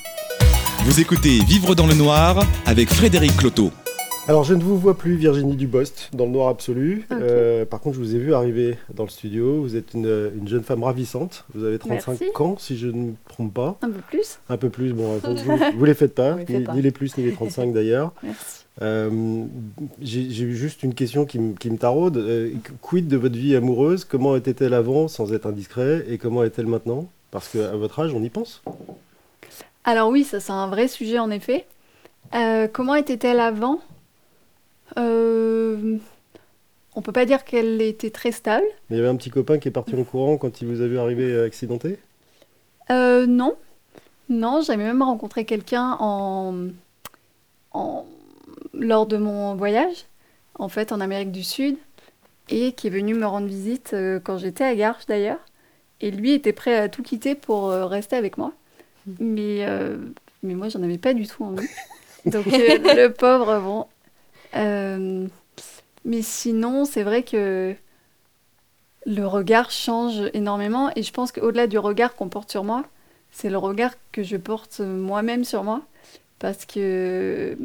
Vous 0.85 1.01
écoutez 1.01 1.39
Vivre 1.45 1.75
dans 1.75 1.87
le 1.87 1.95
noir 1.95 2.45
avec 2.67 2.91
Frédéric 2.91 3.35
Cloteau. 3.37 3.71
Alors, 4.29 4.43
je 4.43 4.55
ne 4.55 4.63
vous 4.63 4.77
vois 4.77 4.99
plus, 4.99 5.15
Virginie 5.15 5.55
Dubost, 5.55 6.11
dans 6.13 6.25
le 6.27 6.33
noir 6.33 6.49
absolu. 6.49 7.07
Euh, 7.13 7.65
par 7.65 7.81
contre, 7.81 7.95
je 7.95 8.01
vous 8.01 8.15
ai 8.17 8.19
vu 8.19 8.35
arriver 8.35 8.77
dans 8.93 9.05
le 9.05 9.09
studio. 9.09 9.63
Vous 9.63 9.77
êtes 9.77 9.95
une, 9.95 10.33
une 10.37 10.49
jeune 10.49 10.65
femme 10.65 10.83
ravissante. 10.83 11.45
Vous 11.55 11.63
avez 11.65 11.79
35 11.79 12.19
Merci. 12.21 12.25
ans, 12.43 12.57
si 12.59 12.77
je 12.77 12.89
ne 12.89 12.93
me 13.11 13.13
trompe 13.29 13.55
pas. 13.55 13.79
Un 13.83 13.91
peu 13.91 14.01
plus. 14.11 14.41
Un 14.49 14.57
peu 14.57 14.69
plus, 14.69 14.93
bon, 14.93 15.19
vous, 15.25 15.57
vous 15.79 15.85
les 15.85 15.95
faites 15.95 16.15
pas, 16.15 16.33
On 16.33 16.37
les 16.39 16.45
fait 16.47 16.59
ni, 16.59 16.65
pas. 16.65 16.75
ni 16.75 16.83
les 16.83 16.91
plus 16.91 17.17
ni 17.17 17.25
les 17.25 17.33
35 17.33 17.73
d'ailleurs. 17.73 18.13
Merci. 18.25 18.66
Euh, 18.83 19.45
J'ai 20.01 20.51
juste 20.53 20.83
une 20.83 20.95
question 20.95 21.25
qui, 21.25 21.39
me- 21.39 21.55
qui 21.55 21.71
me 21.71 21.79
taraude. 21.79 22.19
Euh, 22.19 22.53
quid 22.83 23.09
de 23.09 23.17
votre 23.17 23.37
vie 23.37 23.57
amoureuse? 23.57 24.05
Comment 24.05 24.37
était-elle 24.37 24.75
avant, 24.75 25.09
sans 25.09 25.33
être 25.33 25.47
indiscret? 25.47 26.05
Et 26.09 26.19
comment 26.19 26.45
est-elle 26.45 26.67
maintenant? 26.67 27.07
Parce 27.31 27.49
qu'à 27.49 27.75
votre 27.77 28.01
âge, 28.01 28.13
on 28.15 28.23
y 28.23 28.29
pense. 28.31 28.63
Alors 29.85 30.11
oui, 30.11 30.25
ça 30.25 30.41
c'est 30.41 30.53
un 30.53 30.69
vrai 30.69 30.89
sujet 30.89 31.19
en 31.19 31.31
effet. 31.31 31.65
Euh, 32.35 32.69
comment 32.71 32.95
était-elle 32.95 33.41
avant? 33.41 33.81
Euh... 34.99 35.97
On 36.95 37.03
peut 37.03 37.13
pas 37.13 37.27
dire 37.27 37.45
qu'elle 37.45 37.83
était 37.83 38.11
très 38.11 38.33
stable. 38.33 38.65
Mais 38.89 38.97
il 38.97 38.99
y 38.99 39.01
avait 39.01 39.11
un 39.11 39.17
petit 39.17 39.29
copain 39.29 39.59
qui 39.59 39.69
est 39.69 39.71
parti 39.71 39.95
en 39.95 40.03
courant 40.03 40.39
quand 40.39 40.63
il 40.63 40.69
vous 40.69 40.81
a 40.81 40.87
vu 40.87 40.99
arriver 40.99 41.39
accidenté? 41.41 41.99
Non. 42.89 43.55
Non, 44.29 44.63
j'avais 44.63 44.85
même 44.85 45.03
rencontré 45.03 45.45
quelqu'un 45.45 45.97
en... 46.01 46.69
en... 47.73 48.07
lors 48.79 49.07
de 49.07 49.17
mon 49.17 49.55
voyage, 49.55 50.07
en 50.59 50.69
fait 50.69 50.93
en 50.93 51.01
Amérique 51.01 51.33
du 51.33 51.45
Sud, 51.45 51.77
et 52.49 52.73
qui 52.73 52.87
est 52.87 52.91
venu 52.91 53.15
me 53.15 53.27
rendre 53.27 53.47
visite 53.47 53.93
euh, 53.93 54.21
quand 54.23 54.39
j'étais 54.39 54.65
à 54.65 54.75
Garches 54.75 55.07
d'ailleurs. 55.07 55.41
Et 56.01 56.11
lui 56.11 56.33
était 56.33 56.53
prêt 56.53 56.77
à 56.77 56.89
tout 56.89 57.03
quitter 57.03 57.35
pour 57.35 57.71
euh, 57.71 57.87
rester 57.87 58.17
avec 58.17 58.39
moi. 58.39 58.53
Mais, 59.19 59.65
euh, 59.67 59.97
mais 60.43 60.55
moi, 60.55 60.69
j'en 60.69 60.83
avais 60.83 60.99
pas 60.99 61.15
du 61.15 61.27
tout 61.27 61.45
envie. 61.45 61.67
Donc 62.27 62.47
le 62.47 63.09
pauvre, 63.09 63.61
bon. 63.61 63.87
Mais 66.05 66.23
sinon, 66.23 66.85
c'est 66.85 67.03
vrai 67.03 67.23
que 67.23 67.75
le 69.07 69.27
regard 69.27 69.71
change 69.71 70.23
énormément. 70.35 70.91
Et 70.97 71.03
je 71.03 71.13
pense 71.13 71.33
qu'au-delà 71.33 71.67
du 71.67 71.79
regard 71.79 72.15
qu'on 72.15 72.29
porte 72.29 72.51
sur 72.51 72.63
moi, 72.63 72.85
c'est 73.31 73.51
le 73.51 73.59
regard 73.59 73.93
que 74.13 74.23
je 74.23 74.37
porte 74.37 74.81
moi-même 74.81 75.45
sur 75.45 75.65
moi. 75.65 75.83
Parce 76.39 76.67
que 76.67 77.57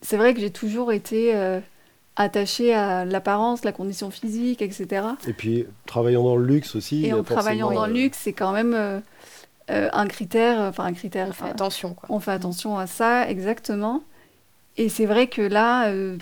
c'est 0.00 0.16
vrai 0.16 0.34
que 0.34 0.40
j'ai 0.40 0.50
toujours 0.50 0.92
été 0.92 1.34
euh, 1.34 1.60
attachée 2.16 2.74
à 2.74 3.04
l'apparence, 3.04 3.64
la 3.64 3.72
condition 3.72 4.10
physique, 4.10 4.62
etc. 4.62 5.06
Et 5.26 5.32
puis, 5.32 5.66
travaillant 5.86 6.24
dans 6.24 6.36
le 6.36 6.44
luxe 6.44 6.74
aussi. 6.74 7.06
Et 7.06 7.12
en 7.12 7.22
travaillant 7.22 7.70
dans 7.70 7.86
le 7.86 7.92
euh, 7.92 8.02
luxe, 8.02 8.18
c'est 8.22 8.32
quand 8.32 8.52
même 8.52 8.74
euh, 8.74 9.00
euh, 9.70 9.88
un 9.92 10.06
critère, 10.06 10.60
enfin 10.60 10.84
un 10.84 10.92
critère, 10.92 11.28
On 11.28 11.32
fait 11.32 11.50
attention, 11.50 11.94
quoi. 11.94 12.08
on 12.10 12.20
fait 12.20 12.32
attention 12.32 12.78
à 12.78 12.86
ça, 12.86 13.28
exactement. 13.28 14.02
Et 14.76 14.88
c'est 14.88 15.06
vrai 15.06 15.26
que 15.26 15.42
là, 15.42 15.88
euh, 15.88 16.16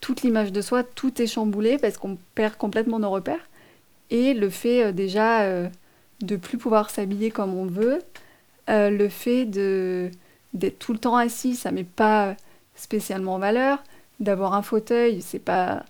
toute 0.00 0.22
l'image 0.22 0.52
de 0.52 0.60
soi, 0.60 0.82
tout 0.82 1.20
est 1.20 1.26
chamboulé 1.26 1.78
parce 1.78 1.96
qu'on 1.98 2.16
perd 2.34 2.56
complètement 2.56 2.98
nos 2.98 3.10
repères. 3.10 3.48
Et 4.10 4.34
le 4.34 4.50
fait 4.50 4.84
euh, 4.84 4.92
déjà 4.92 5.42
euh, 5.42 5.68
de 6.22 6.36
plus 6.36 6.58
pouvoir 6.58 6.90
s'habiller 6.90 7.30
comme 7.30 7.54
on 7.54 7.66
veut, 7.66 8.00
euh, 8.68 8.90
le 8.90 9.08
fait 9.08 9.44
de 9.44 10.10
d'être 10.52 10.78
tout 10.80 10.92
le 10.92 10.98
temps 10.98 11.16
assis, 11.16 11.54
ça 11.54 11.70
met 11.70 11.84
pas 11.84 12.34
spécialement 12.80 13.34
en 13.34 13.38
valeur. 13.38 13.82
D'avoir 14.20 14.54
un 14.54 14.62
fauteuil, 14.62 15.22
c'est 15.22 15.38
pas 15.38 15.84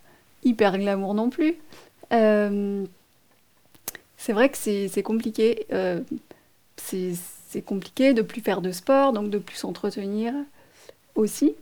hyper 0.44 0.78
glamour 0.78 1.14
non 1.14 1.30
plus. 1.30 1.56
Euh, 2.12 2.84
c'est 4.16 4.32
vrai 4.32 4.48
que 4.48 4.56
c'est 4.58 4.88
c'est 4.88 5.02
compliqué. 5.02 5.66
euh, 5.72 6.00
c'est 6.76 7.12
c'est 7.48 7.62
compliqué 7.62 8.14
de 8.14 8.22
plus 8.22 8.40
faire 8.40 8.60
de 8.60 8.70
sport, 8.70 9.12
donc 9.12 9.30
de 9.30 9.38
plus 9.38 9.56
s'entretenir 9.56 10.32
aussi. 11.16 11.54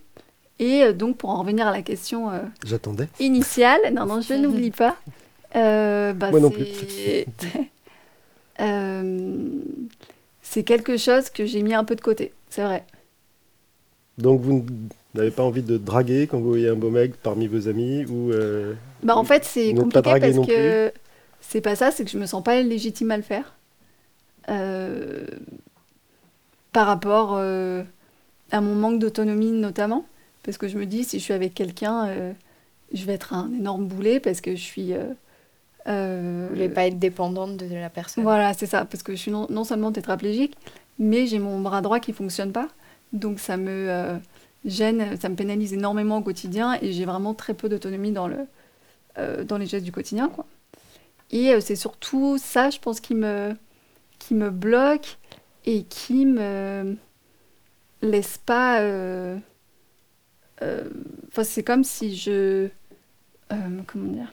Et 0.59 0.83
euh, 0.83 0.93
donc, 0.93 1.17
pour 1.17 1.31
en 1.31 1.41
revenir 1.41 1.67
à 1.67 1.73
la 1.73 1.83
question 1.83 2.31
euh, 2.31 2.41
J'attendais. 2.64 3.09
initiale, 3.21 3.81
non, 3.93 4.07
non, 4.07 4.21
je 4.21 4.35
n'oublie 4.43 4.71
pas. 4.71 4.97
Euh, 5.57 6.12
bah, 6.12 6.31
Moi 6.31 6.41
non 6.41 6.53
Euh, 8.61 9.47
c'est 10.43 10.64
quelque 10.64 10.97
chose 10.97 11.31
que 11.31 11.47
j'ai 11.47 11.62
mis 11.62 11.75
un 11.75 11.85
peu 11.85 11.95
de 11.95 12.01
côté, 12.01 12.33
c'est 12.51 12.64
vrai. 12.64 12.85
Donc, 14.19 14.41
vous 14.41 14.67
n'avez 15.14 15.31
pas 15.31 15.42
envie 15.42 15.62
de 15.62 15.79
draguer 15.79 16.27
quand 16.27 16.38
vous 16.38 16.49
voyez 16.49 16.68
un 16.68 16.75
beau 16.75 16.90
mec 16.90 17.16
parmi 17.23 17.47
vos 17.47 17.68
amis 17.68 18.05
ou 18.07 18.31
euh, 18.33 18.75
Bah, 19.03 19.16
en 19.16 19.25
fait, 19.25 19.44
c'est 19.44 19.75
compliqué 19.75 20.03
parce 20.21 20.47
que 20.47 20.92
c'est 21.40 21.61
pas 21.61 21.77
ça, 21.77 21.90
c'est 21.90 22.05
que 22.05 22.11
je 22.11 22.18
me 22.18 22.27
sens 22.27 22.42
pas 22.42 22.61
légitime 22.61 23.11
à 23.11 23.16
le 23.16 23.23
faire. 23.23 23.55
Euh, 24.51 25.27
par 26.73 26.87
rapport 26.87 27.35
euh, 27.37 27.83
à 28.51 28.61
mon 28.61 28.75
manque 28.75 28.99
d'autonomie 28.99 29.53
notamment. 29.53 30.05
Parce 30.42 30.57
que 30.57 30.68
je 30.68 30.79
me 30.79 30.87
dis, 30.87 31.05
si 31.05 31.18
je 31.18 31.25
suis 31.25 31.35
avec 31.35 31.55
quelqu'un, 31.55 32.07
euh, 32.09 32.33
je 32.92 33.05
vais 33.05 33.14
être 33.14 33.35
un 33.35 33.51
énorme 33.53 33.87
boulet 33.87 34.21
parce 34.21 34.40
que 34.40 34.53
je 34.53 34.62
suis... 34.62 34.92
euh, 34.94 35.05
euh, 35.87 36.47
Vous 36.49 36.55
voulez 36.55 36.68
pas 36.68 36.87
être 36.87 36.99
dépendante 36.99 37.57
de 37.57 37.75
la 37.75 37.90
personne. 37.90 38.25
Voilà, 38.25 38.55
c'est 38.55 38.66
ça, 38.66 38.85
parce 38.85 39.03
que 39.03 39.12
je 39.12 39.18
suis 39.18 39.31
non, 39.31 39.47
non 39.51 39.64
seulement 39.64 39.92
tétraplégique, 39.92 40.55
mais 40.99 41.27
j'ai 41.27 41.38
mon 41.38 41.61
bras 41.61 41.81
droit 41.83 42.01
qui 42.01 42.12
fonctionne 42.12 42.53
pas. 42.53 42.68
Donc 43.12 43.40
ça 43.40 43.57
me 43.57 43.71
euh, 43.90 44.16
gêne, 44.64 45.16
ça 45.21 45.29
me 45.29 45.37
pénalise 45.37 45.73
énormément 45.73 46.18
au 46.18 46.23
quotidien 46.23 46.79
et 46.83 46.92
j'ai 46.92 47.05
vraiment 47.05 47.35
très 47.35 47.55
peu 47.55 47.68
d'autonomie 47.68 48.12
dans, 48.12 48.29
le, 48.29 48.38
euh, 49.18 49.44
dans 49.44 49.59
les 49.59 49.66
gestes 49.66 49.85
du 49.85 49.92
quotidien. 49.92 50.29
Quoi. 50.29 50.47
Et 51.31 51.53
euh, 51.53 51.61
c'est 51.61 51.77
surtout 51.77 52.38
ça, 52.38 52.71
je 52.71 52.79
pense, 52.79 53.01
qui 53.01 53.14
me, 53.14 53.55
qui 54.18 54.35
me 54.35 54.51
bloque 54.51 55.18
et 55.66 55.85
qui 55.85 56.27
me 56.27 56.97
laisse 58.03 58.38
pas. 58.38 58.81
euh, 58.81 59.38
Enfin, 61.29 61.44
c'est 61.44 61.62
comme 61.62 61.85
si 61.85 62.16
je. 62.16 62.68
comment 63.87 64.12
dire 64.12 64.33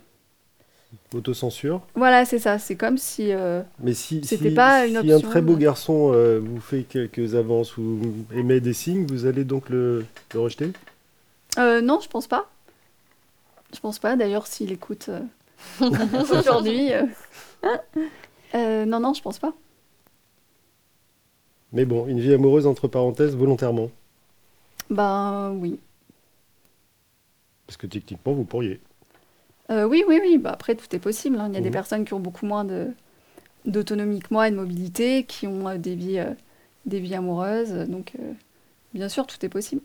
autocensure 1.14 1.82
Voilà, 1.96 2.26
c'est 2.26 2.40
ça, 2.40 2.60
c'est 2.60 2.76
comme 2.76 2.98
si. 2.98 3.32
euh, 3.32 3.62
Mais 3.80 3.94
si, 3.94 4.22
C'était 4.24 4.50
si- 4.50 4.56
pas 4.56 4.86
une 4.88 5.02
si 5.02 5.12
un 5.12 5.20
très 5.20 5.42
beau 5.42 5.54
euh. 5.54 5.58
garçon 5.58 6.12
euh, 6.14 6.40
vous 6.44 6.60
fait 6.62 6.84
quelques 6.84 7.36
avances 7.36 7.78
ou 7.78 8.00
émet 8.34 8.60
des 8.60 8.74
signes, 8.74 9.06
vous 9.06 9.26
allez 9.26 9.44
donc 9.44 9.70
le, 9.70 10.06
le 10.34 10.40
rejeter? 10.40 10.72
Euh, 11.58 11.82
non, 11.82 12.00
je 12.02 12.10
pense 12.10 12.28
pas. 12.28 12.50
Je 13.74 13.80
pense 13.80 14.00
pas. 14.00 14.16
D'ailleurs, 14.16 14.48
s'il 14.48 14.72
écoute 14.72 15.10
aujourd'hui. 15.82 16.92
non, 18.54 19.00
non, 19.00 19.14
je 19.14 19.22
pense 19.22 19.40
pas. 19.40 19.54
Mais 21.74 21.86
bon, 21.86 22.08
une 22.08 22.20
vie 22.20 22.34
amoureuse 22.34 22.68
entre 22.68 22.88
parenthèses 22.88 23.36
volontairement. 23.36 23.90
Ben 24.90 25.52
oui. 25.60 25.80
Parce 27.68 27.78
que 27.78 27.88
techniquement, 27.88 28.34
vous 28.34 28.44
pourriez. 28.46 28.80
Euh, 29.72 29.86
oui, 29.88 30.04
oui, 30.08 30.20
oui. 30.22 30.38
Bah, 30.38 30.52
après, 30.54 30.76
tout 30.76 30.94
est 30.96 31.00
possible. 31.00 31.38
hein. 31.40 31.48
Il 31.50 31.56
y 31.56 31.58
a 31.58 31.62
des 31.62 31.72
personnes 31.72 32.06
qui 32.06 32.14
ont 32.14 32.20
beaucoup 32.20 32.46
moins 32.46 32.64
de 32.66 32.88
d'autonomie 33.66 34.20
que 34.20 34.28
moi 34.30 34.48
et 34.48 34.52
de 34.52 34.56
mobilité, 34.56 35.24
qui 35.24 35.48
ont 35.48 35.68
euh, 35.68 35.78
des 35.78 35.96
vies, 35.96 36.20
euh, 36.20 36.30
des 36.86 37.00
vies 37.00 37.16
amoureuses. 37.16 37.72
Donc, 37.90 38.12
euh, 38.20 38.32
bien 38.94 39.10
sûr, 39.10 39.26
tout 39.26 39.44
est 39.44 39.50
possible. 39.50 39.82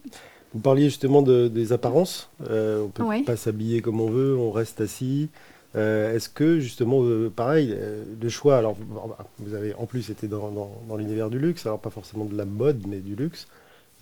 Vous 0.52 0.60
parliez 0.60 0.84
justement 0.84 1.22
de- 1.22 1.48
des 1.48 1.72
apparences. 1.72 2.28
On 2.40 2.90
peut 2.92 3.02
Oui. 3.04 3.22
pas 3.22 3.36
s'habiller 3.36 3.80
comme 3.80 4.00
on 4.00 4.10
veut, 4.10 4.36
on 4.36 4.50
reste 4.50 4.80
assis. 4.80 5.28
Est-ce 5.76 6.28
que 6.28 6.58
justement, 6.58 7.02
pareil, 7.34 7.74
le 8.20 8.28
choix, 8.28 8.58
alors 8.58 8.74
vous- 8.74 9.14
vous 9.38 9.54
avez 9.54 9.72
en 9.74 9.86
plus 9.86 10.10
été 10.10 10.26
dans, 10.26 10.50
dans- 10.50 10.72
dans 10.88 10.96
l'univers 10.96 11.30
du 11.30 11.38
luxe, 11.38 11.64
alors 11.66 11.78
pas 11.78 11.90
forcément 11.90 12.24
de 12.24 12.36
la 12.36 12.44
mode, 12.44 12.82
mais 12.88 12.98
du 12.98 13.14
luxe. 13.14 13.46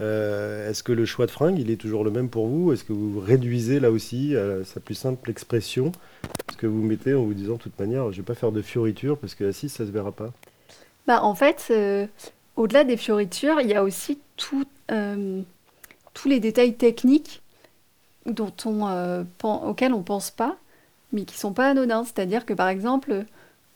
Euh, 0.00 0.70
Est-ce 0.70 0.82
que 0.82 0.92
le 0.92 1.04
choix 1.04 1.26
de 1.26 1.30
fringues, 1.30 1.58
il 1.58 1.70
est 1.70 1.76
toujours 1.76 2.04
le 2.04 2.10
même 2.10 2.28
pour 2.28 2.46
vous? 2.46 2.72
Est-ce 2.72 2.84
que 2.84 2.92
vous 2.92 3.20
réduisez 3.20 3.80
là 3.80 3.90
aussi 3.90 4.36
à 4.36 4.64
sa 4.64 4.80
plus 4.80 4.94
simple 4.94 5.30
expression? 5.30 5.92
Ce 6.52 6.56
que 6.56 6.66
vous 6.66 6.82
mettez 6.82 7.14
en 7.14 7.24
vous 7.24 7.34
disant 7.34 7.54
de 7.54 7.60
toute 7.60 7.78
manière, 7.78 8.12
je 8.12 8.18
vais 8.18 8.24
pas 8.26 8.34
faire 8.34 8.52
de 8.52 8.62
fioritures 8.62 9.18
parce 9.18 9.34
que 9.34 9.44
assis, 9.44 9.68
ça 9.68 9.86
se 9.86 9.90
verra 9.90 10.12
pas? 10.12 10.32
Bah, 11.06 11.22
en 11.22 11.34
fait, 11.34 11.68
euh, 11.70 12.06
au-delà 12.56 12.84
des 12.84 12.96
fioritures, 12.96 13.60
il 13.60 13.68
y 13.68 13.74
a 13.74 13.82
aussi 13.82 14.18
euh, 14.90 15.42
tous 16.14 16.28
les 16.28 16.40
détails 16.40 16.74
techniques 16.74 17.42
dont 18.26 18.52
on, 18.66 18.86
euh, 18.88 19.24
pen- 19.38 19.60
auxquels 19.64 19.94
on 19.94 20.02
pense 20.02 20.30
pas, 20.30 20.56
mais 21.12 21.24
qui 21.24 21.38
sont 21.38 21.52
pas 21.52 21.70
anodins. 21.70 22.04
C'est-à-dire 22.04 22.46
que, 22.46 22.54
par 22.54 22.68
exemple, 22.68 23.24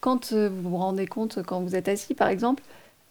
quand 0.00 0.32
euh, 0.32 0.48
vous 0.50 0.70
vous 0.70 0.76
rendez 0.78 1.06
compte, 1.06 1.42
quand 1.44 1.61
vous 1.62 1.76
êtes 1.76 1.88
assis, 1.88 2.14
par 2.14 2.28
exemple, 2.28 2.62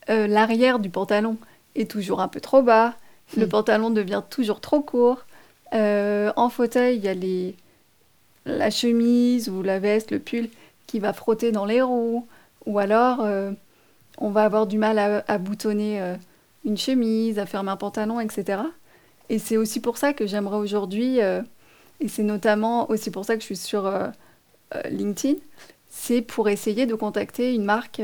euh, 0.10 0.28
l'arrière 0.28 0.80
du 0.80 0.90
pantalon 0.90 1.38
est 1.76 1.90
toujours 1.90 2.22
un 2.22 2.28
peu 2.30 2.42
trop 2.42 2.62
bas, 2.64 2.96
le 3.38 3.46
Mm. 3.46 3.50
pantalon 3.50 3.90
devient 3.90 4.24
toujours 4.30 4.60
trop 4.62 4.82
court. 4.82 5.26
Euh, 5.74 6.32
en 6.36 6.50
fauteuil, 6.50 6.98
il 6.98 7.04
y 7.04 7.08
a 7.08 7.14
les, 7.14 7.56
la 8.46 8.70
chemise 8.70 9.50
ou 9.50 9.62
la 9.64 9.80
veste, 9.80 10.12
le 10.12 10.20
pull 10.20 10.50
qui 10.88 11.00
va 11.00 11.14
frotter 11.14 11.52
dans 11.52 11.66
les 11.66 11.82
roues, 11.82 12.28
ou 12.66 12.80
alors 12.80 13.22
euh, 13.22 13.52
on 14.18 14.30
va 14.30 14.44
avoir 14.44 14.68
du 14.68 14.78
mal 14.78 15.00
à, 15.00 15.24
à 15.28 15.38
boutonner 15.38 16.02
euh, 16.02 16.16
une 16.66 16.78
chemise, 16.78 17.40
à 17.40 17.46
fermer 17.46 17.72
un 17.72 17.78
pantalon, 17.78 18.20
etc. 18.20 18.62
Et 19.30 19.40
c'est 19.40 19.56
aussi 19.58 19.80
pour 19.80 19.98
ça 19.98 20.12
que 20.14 20.28
j'aimerais 20.28 20.58
aujourd'hui, 20.58 21.20
et 21.20 22.08
c'est 22.10 22.24
notamment 22.24 22.90
aussi 22.92 23.12
pour 23.12 23.24
ça 23.24 23.36
que 23.36 23.40
je 23.40 23.46
suis 23.46 23.56
sur 23.56 23.90
LinkedIn, 24.90 25.40
c'est 25.90 26.22
pour 26.22 26.50
essayer 26.50 26.86
de 26.86 26.96
contacter 26.96 27.56
une 27.56 27.64
marque 27.64 28.02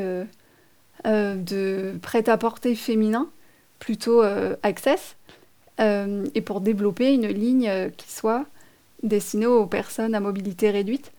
de 1.04 2.00
prêt-à-porter 2.02 2.76
féminin, 2.76 3.28
plutôt 3.80 4.24
Access, 4.64 5.17
et 5.80 6.42
pour 6.42 6.62
développer 6.62 7.14
une 7.14 7.28
ligne 7.28 7.68
euh, 7.70 7.90
qui 7.96 8.12
soit 8.12 8.46
destinée 9.04 9.46
aux 9.46 9.66
personnes 9.68 10.16
à 10.16 10.20
mobilité 10.20 10.70
réduite, 10.72 11.12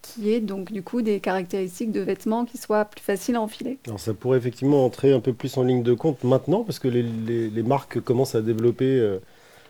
qui 0.00 0.32
est 0.32 0.40
donc 0.40 0.72
du 0.72 0.82
coup 0.82 1.02
des 1.02 1.20
caractéristiques 1.20 1.92
de 1.92 2.00
vêtements 2.00 2.44
qui 2.46 2.56
soient 2.56 2.84
plus 2.86 3.02
faciles 3.02 3.36
à 3.36 3.42
enfiler. 3.42 3.78
Alors 3.86 4.00
ça 4.00 4.14
pourrait 4.14 4.38
effectivement 4.38 4.84
entrer 4.84 5.12
un 5.12 5.20
peu 5.20 5.32
plus 5.32 5.56
en 5.58 5.62
ligne 5.62 5.82
de 5.82 5.92
compte 5.94 6.24
maintenant, 6.24 6.62
parce 6.64 6.78
que 6.78 6.88
les, 6.88 7.02
les- 7.02 7.50
les 7.50 7.62
marques 7.62 8.00
commencent 8.00 8.34
à 8.34 8.40
développer 8.40 8.86
euh, 8.98 9.18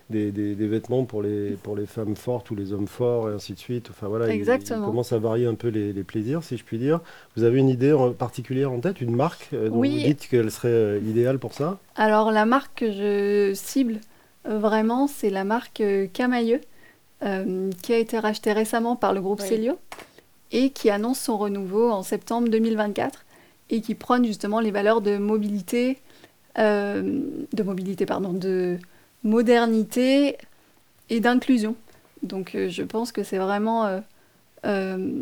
des, 0.09 0.31
des- 0.31 0.55
des 0.55 0.67
vêtements 0.67 1.03
pour 1.03 1.21
les, 1.21 1.51
pour 1.61 1.75
les 1.75 1.85
femmes 1.85 2.15
fortes 2.15 2.49
ou 2.51 2.55
les 2.55 2.71
hommes 2.73 2.87
forts, 2.87 3.29
et 3.29 3.33
ainsi 3.33 3.53
de 3.53 3.59
suite. 3.59 3.87
Enfin 3.91 4.07
voilà, 4.07 4.27
ils- 4.27 4.31
Exactement. 4.37 4.83
Ils, 4.85 4.89
commencent 4.89 5.11
à 5.13 5.19
varier 5.19 5.45
un 5.47 5.55
peu 5.55 5.67
les, 5.67 5.91
les 5.93 6.03
plaisirs, 6.03 6.43
si 6.43 6.55
je 6.57 6.63
puis 6.63 6.77
dire. 6.77 7.01
Vous 7.35 7.43
avez 7.43 7.59
une 7.59 7.69
idée 7.69 7.91
en 7.91 8.13
particulière 8.13 8.71
en 8.71 8.79
tête, 8.79 9.01
une 9.01 9.15
marque 9.15 9.49
euh, 9.53 9.69
dont 9.69 9.79
Oui. 9.79 9.91
vous 9.99 10.07
dites 10.07 10.27
qu'elle 10.29 10.49
serait 10.51 10.69
euh, 10.69 10.99
idéale 11.05 11.37
pour 11.39 11.53
ça? 11.53 11.77
Alors 11.95 12.31
la 12.31 12.45
marque 12.45 12.79
que 12.79 12.91
je 12.91 13.51
cible 13.53 13.95
euh, 13.95 13.99
vraiment, 14.45 15.07
c'est 15.07 15.29
la 15.29 15.43
marque 15.43 15.81
euh, 15.81 16.07
Camailleux, 16.11 16.61
euh, 17.23 17.69
qui 17.81 17.93
a 17.93 17.97
été 17.97 18.17
rachetée 18.19 18.53
récemment 18.53 18.95
par 18.95 19.13
le 19.13 19.21
groupe 19.21 19.41
Oui. 19.41 19.47
Célio 19.47 19.77
et 20.51 20.71
qui 20.71 20.89
annonce 20.89 21.19
son 21.19 21.37
renouveau 21.37 21.91
en 21.91 22.01
septembre 22.01 22.49
2024 22.49 23.25
et 23.69 23.81
qui 23.81 23.93
prône 23.93 24.25
justement 24.25 24.59
les 24.59 24.71
valeurs 24.71 25.01
de 25.01 25.17
mobilité, 25.17 25.99
euh, 26.57 27.21
de 27.53 27.63
mobilité 27.63 28.05
pardon, 28.05 28.33
de 28.33 28.77
modernité 29.23 30.37
et 31.09 31.19
d'inclusion. 31.19 31.75
Donc 32.23 32.55
euh, 32.55 32.69
je 32.69 32.83
pense 32.83 33.11
que 33.11 33.23
c'est 33.23 33.37
vraiment 33.37 33.85
euh, 33.85 33.99
euh, 34.65 35.21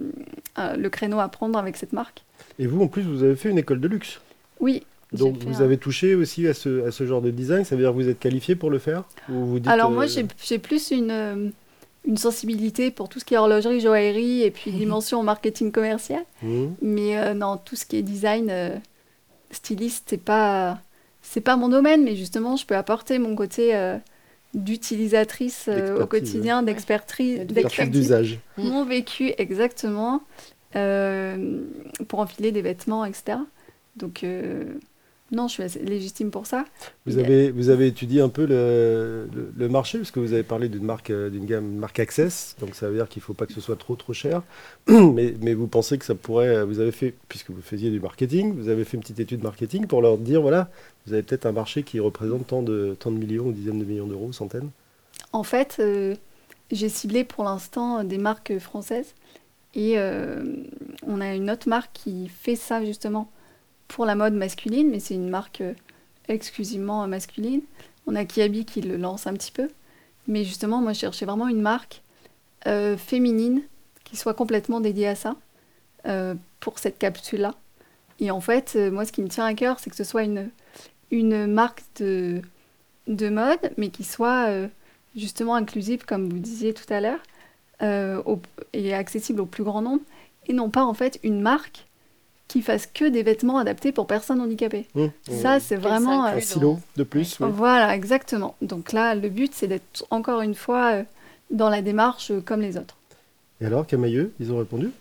euh, 0.58 0.76
le 0.76 0.90
créneau 0.90 1.20
à 1.20 1.28
prendre 1.28 1.60
avec 1.60 1.78
cette 1.78 1.94
marque. 1.94 2.24
Et 2.60 2.68
vous, 2.68 2.82
en 2.82 2.88
plus, 2.88 3.04
vous 3.04 3.24
avez 3.24 3.36
fait 3.36 3.50
une 3.50 3.58
école 3.58 3.80
de 3.80 3.88
luxe. 3.88 4.20
Oui. 4.60 4.84
Donc 5.14 5.38
vous 5.44 5.62
un- 5.62 5.66
avez 5.66 5.78
touché 5.78 6.16
aussi 6.16 6.48
à 6.48 6.54
ce, 6.54 6.86
à 6.88 6.92
ce 6.92 7.06
genre 7.06 7.22
de 7.22 7.32
design, 7.32 7.64
ça 7.64 7.76
veut 7.76 7.82
dire 7.82 7.92
que 7.92 7.96
vous 7.96 8.10
êtes 8.10 8.20
qualifié 8.20 8.56
pour 8.56 8.70
le 8.70 8.80
faire 8.80 9.04
Ou 9.30 9.46
vous 9.46 9.60
dites, 9.60 9.68
Alors 9.72 9.92
moi, 9.92 10.04
euh, 10.04 10.08
j'ai 10.08 10.26
j'ai 10.44 10.60
plus 10.60 10.92
une, 10.92 11.12
euh, 11.12 11.50
une 12.06 12.18
sensibilité 12.18 12.92
pour 12.92 13.08
tout 13.10 13.20
ce 13.20 13.26
qui 13.26 13.34
est 13.34 13.38
horlogerie, 13.38 13.80
joaillerie 13.80 14.44
et 14.44 14.52
puis 14.52 14.72
dimension 14.84 15.24
marketing 15.24 15.72
commercial. 15.72 16.24
hmm, 16.44 16.68
Mais 16.82 17.18
euh, 17.18 17.34
non, 17.34 17.58
tout 17.58 17.76
ce 17.76 17.86
qui 17.86 17.98
est 17.98 18.02
design, 18.04 18.48
euh, 18.50 18.76
styliste, 19.52 20.06
c'est 20.10 20.22
pas 20.24 20.80
c'est 21.22 21.42
pas 21.42 21.58
mon 21.58 21.68
domaine, 21.70 22.04
mais 22.04 22.16
justement, 22.16 22.56
je 22.56 22.66
peux 22.66 22.76
apporter 22.76 23.20
mon 23.20 23.36
côté 23.36 23.76
euh, 23.76 23.98
d'utilisatrice 24.54 25.66
euh, 25.68 26.04
au 26.04 26.08
quotidien, 26.08 26.64
d'expertise, 26.64 27.46
d'usage. 27.48 28.40
Mm. 28.58 28.64
mon 28.70 28.86
vécu 28.86 29.34
exactement 29.38 30.22
euh, 30.76 31.62
pour 32.08 32.20
enfiler 32.20 32.52
des 32.52 32.62
vêtements, 32.62 33.04
etc. 33.06 33.40
Donc 33.96 34.24
euh, 34.24 34.64
non, 35.32 35.48
je 35.48 35.54
suis 35.54 35.64
assez 35.64 35.80
légitime 35.80 36.32
pour 36.32 36.46
ça. 36.46 36.66
Vous 37.06 37.18
avez, 37.18 37.52
vous 37.52 37.70
avez 37.70 37.88
étudié 37.88 38.20
un 38.22 38.28
peu 38.30 38.46
le, 38.46 39.30
le- 39.34 39.54
le 39.56 39.70
marché, 39.70 39.98
parce 39.98 40.12
que 40.12 40.20
vous 40.20 40.34
avez 40.34 40.44
parlé 40.44 40.68
d'une 40.68 40.84
marque, 40.84 41.10
euh, 41.10 41.30
d'une 41.30 41.46
gamme, 41.46 41.66
une 41.72 41.80
marque 41.80 42.00
Access, 42.00 42.56
donc 42.60 42.76
ça 42.76 42.90
veut 42.90 42.96
dire 42.96 43.08
qu'il 43.08 43.22
ne 43.22 43.24
faut 43.24 43.34
pas 43.34 43.46
que 43.46 43.54
ce 43.54 43.62
soit 43.62 43.78
trop 43.78 43.96
trop 43.96 44.12
cher. 44.14 44.42
mais, 44.88 45.34
mais 45.42 45.54
vous 45.54 45.68
pensez 45.68 45.98
que 45.98 46.04
ça 46.06 46.16
pourrait, 46.16 46.50
euh, 46.50 46.66
vous 46.66 46.80
avez 46.82 46.92
fait, 46.92 47.14
puisque 47.30 47.52
vous 47.52 47.62
faisiez 47.62 47.90
du 47.92 48.00
marketing, 48.02 48.54
vous 48.56 48.68
avez 48.68 48.84
fait 48.84 48.98
une 48.98 49.02
petite 49.02 49.20
étude 49.22 49.42
marketing 49.44 49.88
pour 49.88 50.02
leur 50.02 50.18
dire, 50.18 50.42
voilà, 50.42 50.70
vous 51.06 51.14
avez 51.14 51.24
peut-être 51.24 51.46
un 51.46 51.54
marché 51.54 51.84
qui 51.84 52.00
représente 52.02 52.48
tant 52.48 52.62
de, 52.62 52.96
tant 53.00 53.12
de 53.12 53.18
millions, 53.18 53.46
ou 53.48 53.52
dizaines 53.54 53.80
de 53.80 53.86
millions 53.86 54.08
d'euros, 54.08 54.34
centaines. 54.34 54.70
En 55.34 55.44
fait, 55.44 55.78
euh, 55.80 56.16
j'ai 56.72 56.90
ciblé 56.90 57.24
pour 57.24 57.44
l'instant 57.44 58.04
des 58.04 58.18
marques 58.18 58.58
françaises 58.60 59.14
et 59.76 60.00
euh, 60.00 60.44
on 61.06 61.22
a 61.22 61.36
une 61.36 61.52
autre 61.52 61.70
marque 61.70 61.92
qui 61.94 62.30
fait 62.30 62.56
ça 62.56 62.84
justement 62.86 63.30
pour 63.88 64.06
la 64.06 64.16
mode 64.16 64.34
masculine, 64.34 64.90
mais 64.90 65.00
c'est 65.00 65.16
une 65.16 65.30
marque 65.30 65.62
euh, 65.62 65.74
exclusivement 66.28 67.08
masculine. 67.08 67.62
On 68.06 68.16
a 68.16 68.26
Kiabi 68.26 68.66
qui 68.66 68.82
le 68.82 68.98
lance 68.98 69.28
un 69.28 69.34
petit 69.34 69.52
peu, 69.52 69.70
mais 70.28 70.44
justement, 70.44 70.82
moi, 70.82 70.94
je 70.94 71.00
cherchais 71.00 71.26
vraiment 71.26 71.48
une 71.48 71.62
marque 71.62 72.02
euh, 72.66 72.98
féminine 72.98 73.62
qui 74.04 74.18
soit 74.18 74.34
complètement 74.34 74.80
dédiée 74.80 75.08
à 75.08 75.16
ça 75.16 75.36
euh, 76.06 76.36
pour 76.60 76.80
cette 76.80 76.98
capsule-là. 76.98 77.56
Et 78.20 78.32
en 78.32 78.42
fait, 78.42 78.74
euh, 78.76 78.92
moi, 78.92 79.06
ce 79.06 79.12
qui 79.12 79.22
me 79.22 79.28
tient 79.28 79.46
à 79.46 79.54
cœur, 79.54 79.80
c'est 79.80 79.90
que 79.90 79.96
ce 79.96 80.04
soit 80.04 80.24
une, 80.24 80.50
une 81.12 81.48
marque 81.48 81.84
de, 82.00 82.42
de 83.08 83.30
mode, 83.30 83.72
mais 83.78 83.90
qui 83.90 84.04
soit 84.04 84.48
euh, 84.48 84.68
justement 85.16 85.56
inclusive, 85.56 86.06
comme 86.06 86.30
vous 86.30 86.40
disiez 86.40 86.74
tout 86.74 86.92
à 86.92 87.02
l'heure, 87.02 87.20
euh, 87.82 88.22
et 88.74 88.94
accessible 88.94 89.42
au 89.42 89.46
plus 89.46 89.64
grand 89.64 89.82
nombre, 89.82 90.04
et 90.48 90.54
non 90.54 90.70
pas 90.70 90.84
en 90.84 90.94
fait 90.94 91.20
une 91.24 91.42
marque 91.42 91.87
qui 92.48 92.62
fasse 92.62 92.88
que 92.88 93.06
des 93.06 93.24
vêtements 93.24 93.58
adaptés 93.58 93.92
pour 93.92 94.08
personnes 94.08 94.40
handicapées. 94.42 94.88
Hum, 94.96 95.12
Ça, 95.30 95.60
c'est 95.60 95.76
vraiment... 95.76 96.26
un 96.26 96.38
euh, 96.38 96.40
silo 96.42 96.80
de 96.96 97.04
plus, 97.04 97.40
oui. 97.40 97.48
Voilà, 97.52 97.96
exactement. 97.96 98.56
Donc 98.62 98.94
là, 98.94 99.16
le 99.16 99.30
but, 99.30 99.54
c'est 99.54 99.68
d'être 99.68 100.06
encore 100.12 100.42
une 100.42 100.56
fois 100.56 100.94
euh, 100.94 101.04
dans 101.52 101.70
la 101.70 101.82
démarche 101.82 102.32
euh, 102.32 102.42
comme 102.42 102.62
les 102.62 102.78
autres. 102.78 102.96
Et 103.60 103.66
alors, 103.66 103.86
Camailleux, 103.88 104.34
ils 104.40 104.52
ont 104.54 104.58
répondu? 104.58 104.92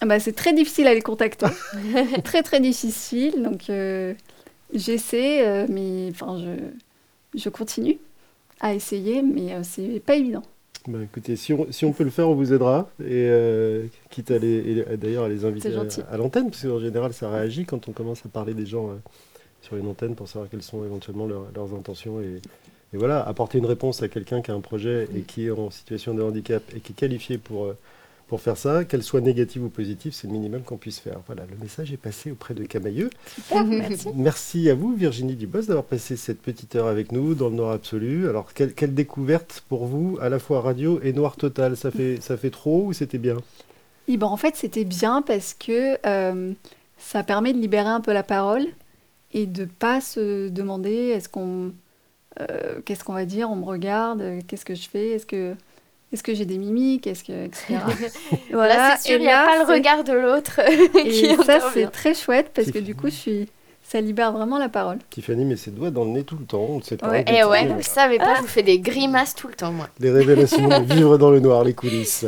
Ah 0.00 0.06
bah, 0.06 0.20
c'est 0.20 0.32
très 0.32 0.52
difficile 0.52 0.86
à 0.86 0.94
les 0.94 1.02
contacter. 1.02 1.46
très, 2.24 2.42
très 2.42 2.60
difficile. 2.60 3.42
Donc, 3.42 3.70
euh, 3.70 4.14
j'essaie, 4.72 5.46
euh, 5.46 5.66
mais 5.68 6.08
enfin, 6.10 6.38
je, 6.38 7.38
je 7.38 7.48
continue 7.48 7.98
à 8.60 8.74
essayer, 8.74 9.22
mais 9.22 9.52
euh, 9.52 9.60
c'est 9.62 10.00
pas 10.04 10.14
évident. 10.14 10.42
Ben, 10.86 11.02
écoutez, 11.02 11.36
si 11.36 11.52
on, 11.54 11.66
si 11.70 11.84
on 11.86 11.92
peut 11.92 12.04
le 12.04 12.10
faire, 12.10 12.28
on 12.28 12.34
vous 12.34 12.52
aidera. 12.52 12.90
Et 13.00 13.04
euh, 13.28 13.86
quitte 14.10 14.30
à 14.30 14.38
les, 14.38 14.84
d'ailleurs 14.96 15.24
à 15.24 15.28
les 15.28 15.44
inviter 15.46 15.68
à, 16.10 16.16
l'antenne, 16.18 16.50
parce 16.50 16.62
qu'en 16.62 16.78
général, 16.78 17.12
ça 17.14 17.30
réagit 17.30 17.64
quand 17.64 17.88
on 17.88 17.92
commence 17.92 18.24
à 18.26 18.28
parler 18.28 18.52
des 18.52 18.66
gens 18.66 18.90
euh, 18.90 18.94
sur 19.62 19.76
une 19.76 19.86
antenne 19.86 20.14
pour 20.14 20.28
savoir 20.28 20.50
quelles 20.50 20.62
sont 20.62 20.84
éventuellement 20.84 21.26
leurs- 21.26 21.46
leurs 21.54 21.74
intentions. 21.74 22.20
Et, 22.20 22.40
et 22.92 22.96
voilà, 22.98 23.22
apporter 23.26 23.58
une 23.58 23.66
réponse 23.66 24.02
à 24.02 24.08
quelqu'un 24.08 24.42
qui 24.42 24.50
a 24.50 24.54
un 24.54 24.60
projet 24.60 25.08
et 25.16 25.20
qui 25.22 25.46
est 25.46 25.50
en 25.50 25.70
situation 25.70 26.12
de 26.14 26.22
handicap 26.22 26.62
et 26.76 26.80
qui 26.80 26.92
est 26.92 26.96
qualifié 26.96 27.38
pour, 27.38 27.64
euh, 27.64 27.76
pour 28.26 28.40
faire 28.40 28.56
ça, 28.56 28.84
qu'elle 28.84 29.02
soit 29.02 29.20
négative 29.20 29.64
ou 29.64 29.68
positive, 29.68 30.12
c'est 30.12 30.26
le 30.26 30.32
minimum 30.32 30.62
qu'on 30.62 30.76
puisse 30.76 30.98
faire. 30.98 31.20
Voilà, 31.26 31.42
le 31.50 31.56
message 31.60 31.92
est 31.92 31.98
passé 31.98 32.30
auprès 32.30 32.54
de 32.54 32.64
Camailleux. 32.64 33.10
Merci. 33.66 34.08
Merci 34.14 34.70
à 34.70 34.74
vous, 34.74 34.94
Virginie 34.94 35.36
Dubos, 35.36 35.62
d'avoir 35.62 35.84
passé 35.84 36.16
cette 36.16 36.40
petite 36.40 36.74
heure 36.76 36.86
avec 36.86 37.12
nous 37.12 37.34
dans 37.34 37.48
le 37.48 37.56
Noir 37.56 37.72
Absolu. 37.72 38.28
Alors, 38.28 38.54
quelle, 38.54 38.74
quelle 38.74 38.94
découverte 38.94 39.64
pour 39.68 39.86
vous, 39.86 40.18
à 40.20 40.28
la 40.28 40.38
fois 40.38 40.60
radio 40.60 41.00
et 41.02 41.12
Noir 41.12 41.36
Total? 41.36 41.76
Ça 41.76 41.90
fait, 41.90 42.20
ça 42.20 42.36
fait 42.36 42.50
trop 42.50 42.86
ou 42.86 42.92
c'était 42.92 43.18
bien? 43.18 43.36
Et 44.08 44.16
ben, 44.16 44.26
en 44.26 44.36
fait, 44.36 44.56
c'était 44.56 44.84
bien 44.84 45.22
parce 45.22 45.54
que 45.54 45.98
euh, 46.06 46.52
ça 46.98 47.22
permet 47.22 47.52
de 47.52 47.58
libérer 47.58 47.88
un 47.88 48.00
peu 48.00 48.12
la 48.12 48.22
parole 48.22 48.66
et 49.32 49.46
de 49.46 49.64
pas 49.64 50.00
se 50.00 50.48
demander 50.48 50.90
est-ce 50.90 51.28
qu'on 51.28 51.72
euh, 52.40 52.80
qu'est-ce 52.84 53.04
qu'on 53.04 53.12
va 53.12 53.24
dire, 53.24 53.50
on 53.50 53.56
me 53.56 53.64
regarde, 53.64 54.20
euh, 54.20 54.40
qu'est-ce 54.46 54.64
que 54.64 54.74
je 54.74 54.88
fais, 54.88 55.10
est-ce 55.10 55.26
que 55.26 55.54
est-ce 56.14 56.22
que 56.22 56.32
j'ai 56.32 56.44
des 56.44 56.58
mimiques, 56.58 57.08
est-ce 57.08 57.24
que 57.24 57.46
etc. 57.46 57.74
Là, 58.52 58.96
c'est 58.96 59.08
sûr, 59.08 59.16
et 59.16 59.18
il 59.18 59.22
n'y 59.22 59.28
a 59.28 59.44
pas 59.44 59.58
le 59.58 59.64
regard 59.64 60.04
de 60.04 60.12
l'autre 60.12 60.60
qui 61.02 61.26
Et 61.26 61.36
ça, 61.36 61.58
c'est 61.72 61.90
très 61.90 62.14
chouette 62.14 62.52
parce 62.54 62.70
que 62.70 62.78
du 62.78 62.94
coup, 62.94 63.08
je 63.08 63.14
suis 63.14 63.48
ça 63.86 64.00
libère 64.00 64.32
vraiment 64.32 64.58
la 64.58 64.68
parole. 64.68 64.98
Tiffany 65.10 65.44
met 65.44 65.56
ses 65.56 65.70
doigts 65.70 65.90
dans 65.90 66.04
le 66.04 66.10
nez 66.10 66.24
tout 66.24 66.36
le 66.36 66.46
temps. 66.46 66.66
On 66.68 66.78
ne 66.78 66.82
sait 66.82 66.96
pas. 66.96 67.10
Ouais. 67.10 67.20
Et 67.20 67.42
continue, 67.42 67.44
ouais, 67.50 67.66
vous 67.66 67.82
savez 67.82 68.18
pas, 68.18 68.36
je 68.36 68.40
vous 68.40 68.48
fais 68.48 68.62
des 68.62 68.78
grimaces 68.78 69.34
tout 69.34 69.46
le 69.46 69.54
temps, 69.54 69.72
moi. 69.72 69.88
Les 70.00 70.10
révélations, 70.10 70.68
vivre 70.84 71.18
dans 71.18 71.30
le 71.30 71.40
noir, 71.40 71.64
les 71.64 71.74
coulisses. 71.74 72.26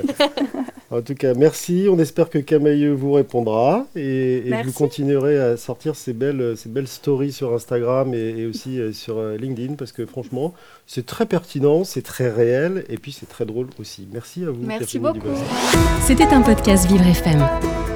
En 0.90 1.02
tout 1.02 1.14
cas, 1.14 1.34
merci. 1.34 1.88
On 1.90 1.98
espère 1.98 2.30
que 2.30 2.38
Camailleux 2.38 2.92
vous 2.92 3.12
répondra 3.12 3.86
et, 3.96 4.48
et 4.48 4.62
vous 4.62 4.70
continuerez 4.70 5.36
à 5.36 5.56
sortir 5.56 5.96
ces 5.96 6.12
belles, 6.12 6.56
ces 6.56 6.68
belles 6.68 6.86
stories 6.86 7.32
sur 7.32 7.52
Instagram 7.52 8.14
et, 8.14 8.34
et 8.38 8.46
aussi 8.46 8.78
euh, 8.78 8.92
sur 8.92 9.18
euh, 9.18 9.36
LinkedIn 9.36 9.74
parce 9.74 9.90
que 9.90 10.06
franchement, 10.06 10.54
c'est 10.86 11.04
très 11.04 11.26
pertinent, 11.26 11.82
c'est 11.82 12.02
très 12.02 12.30
réel 12.30 12.84
et 12.88 12.98
puis 12.98 13.10
c'est 13.10 13.28
très 13.28 13.46
drôle 13.46 13.66
aussi. 13.80 14.06
Merci 14.12 14.44
à 14.44 14.50
vous. 14.50 14.62
Merci 14.62 15.00
beaucoup. 15.00 15.26
C'était 16.02 16.32
un 16.32 16.42
podcast 16.42 16.86
Vivre 16.86 17.06
FM. 17.06 17.95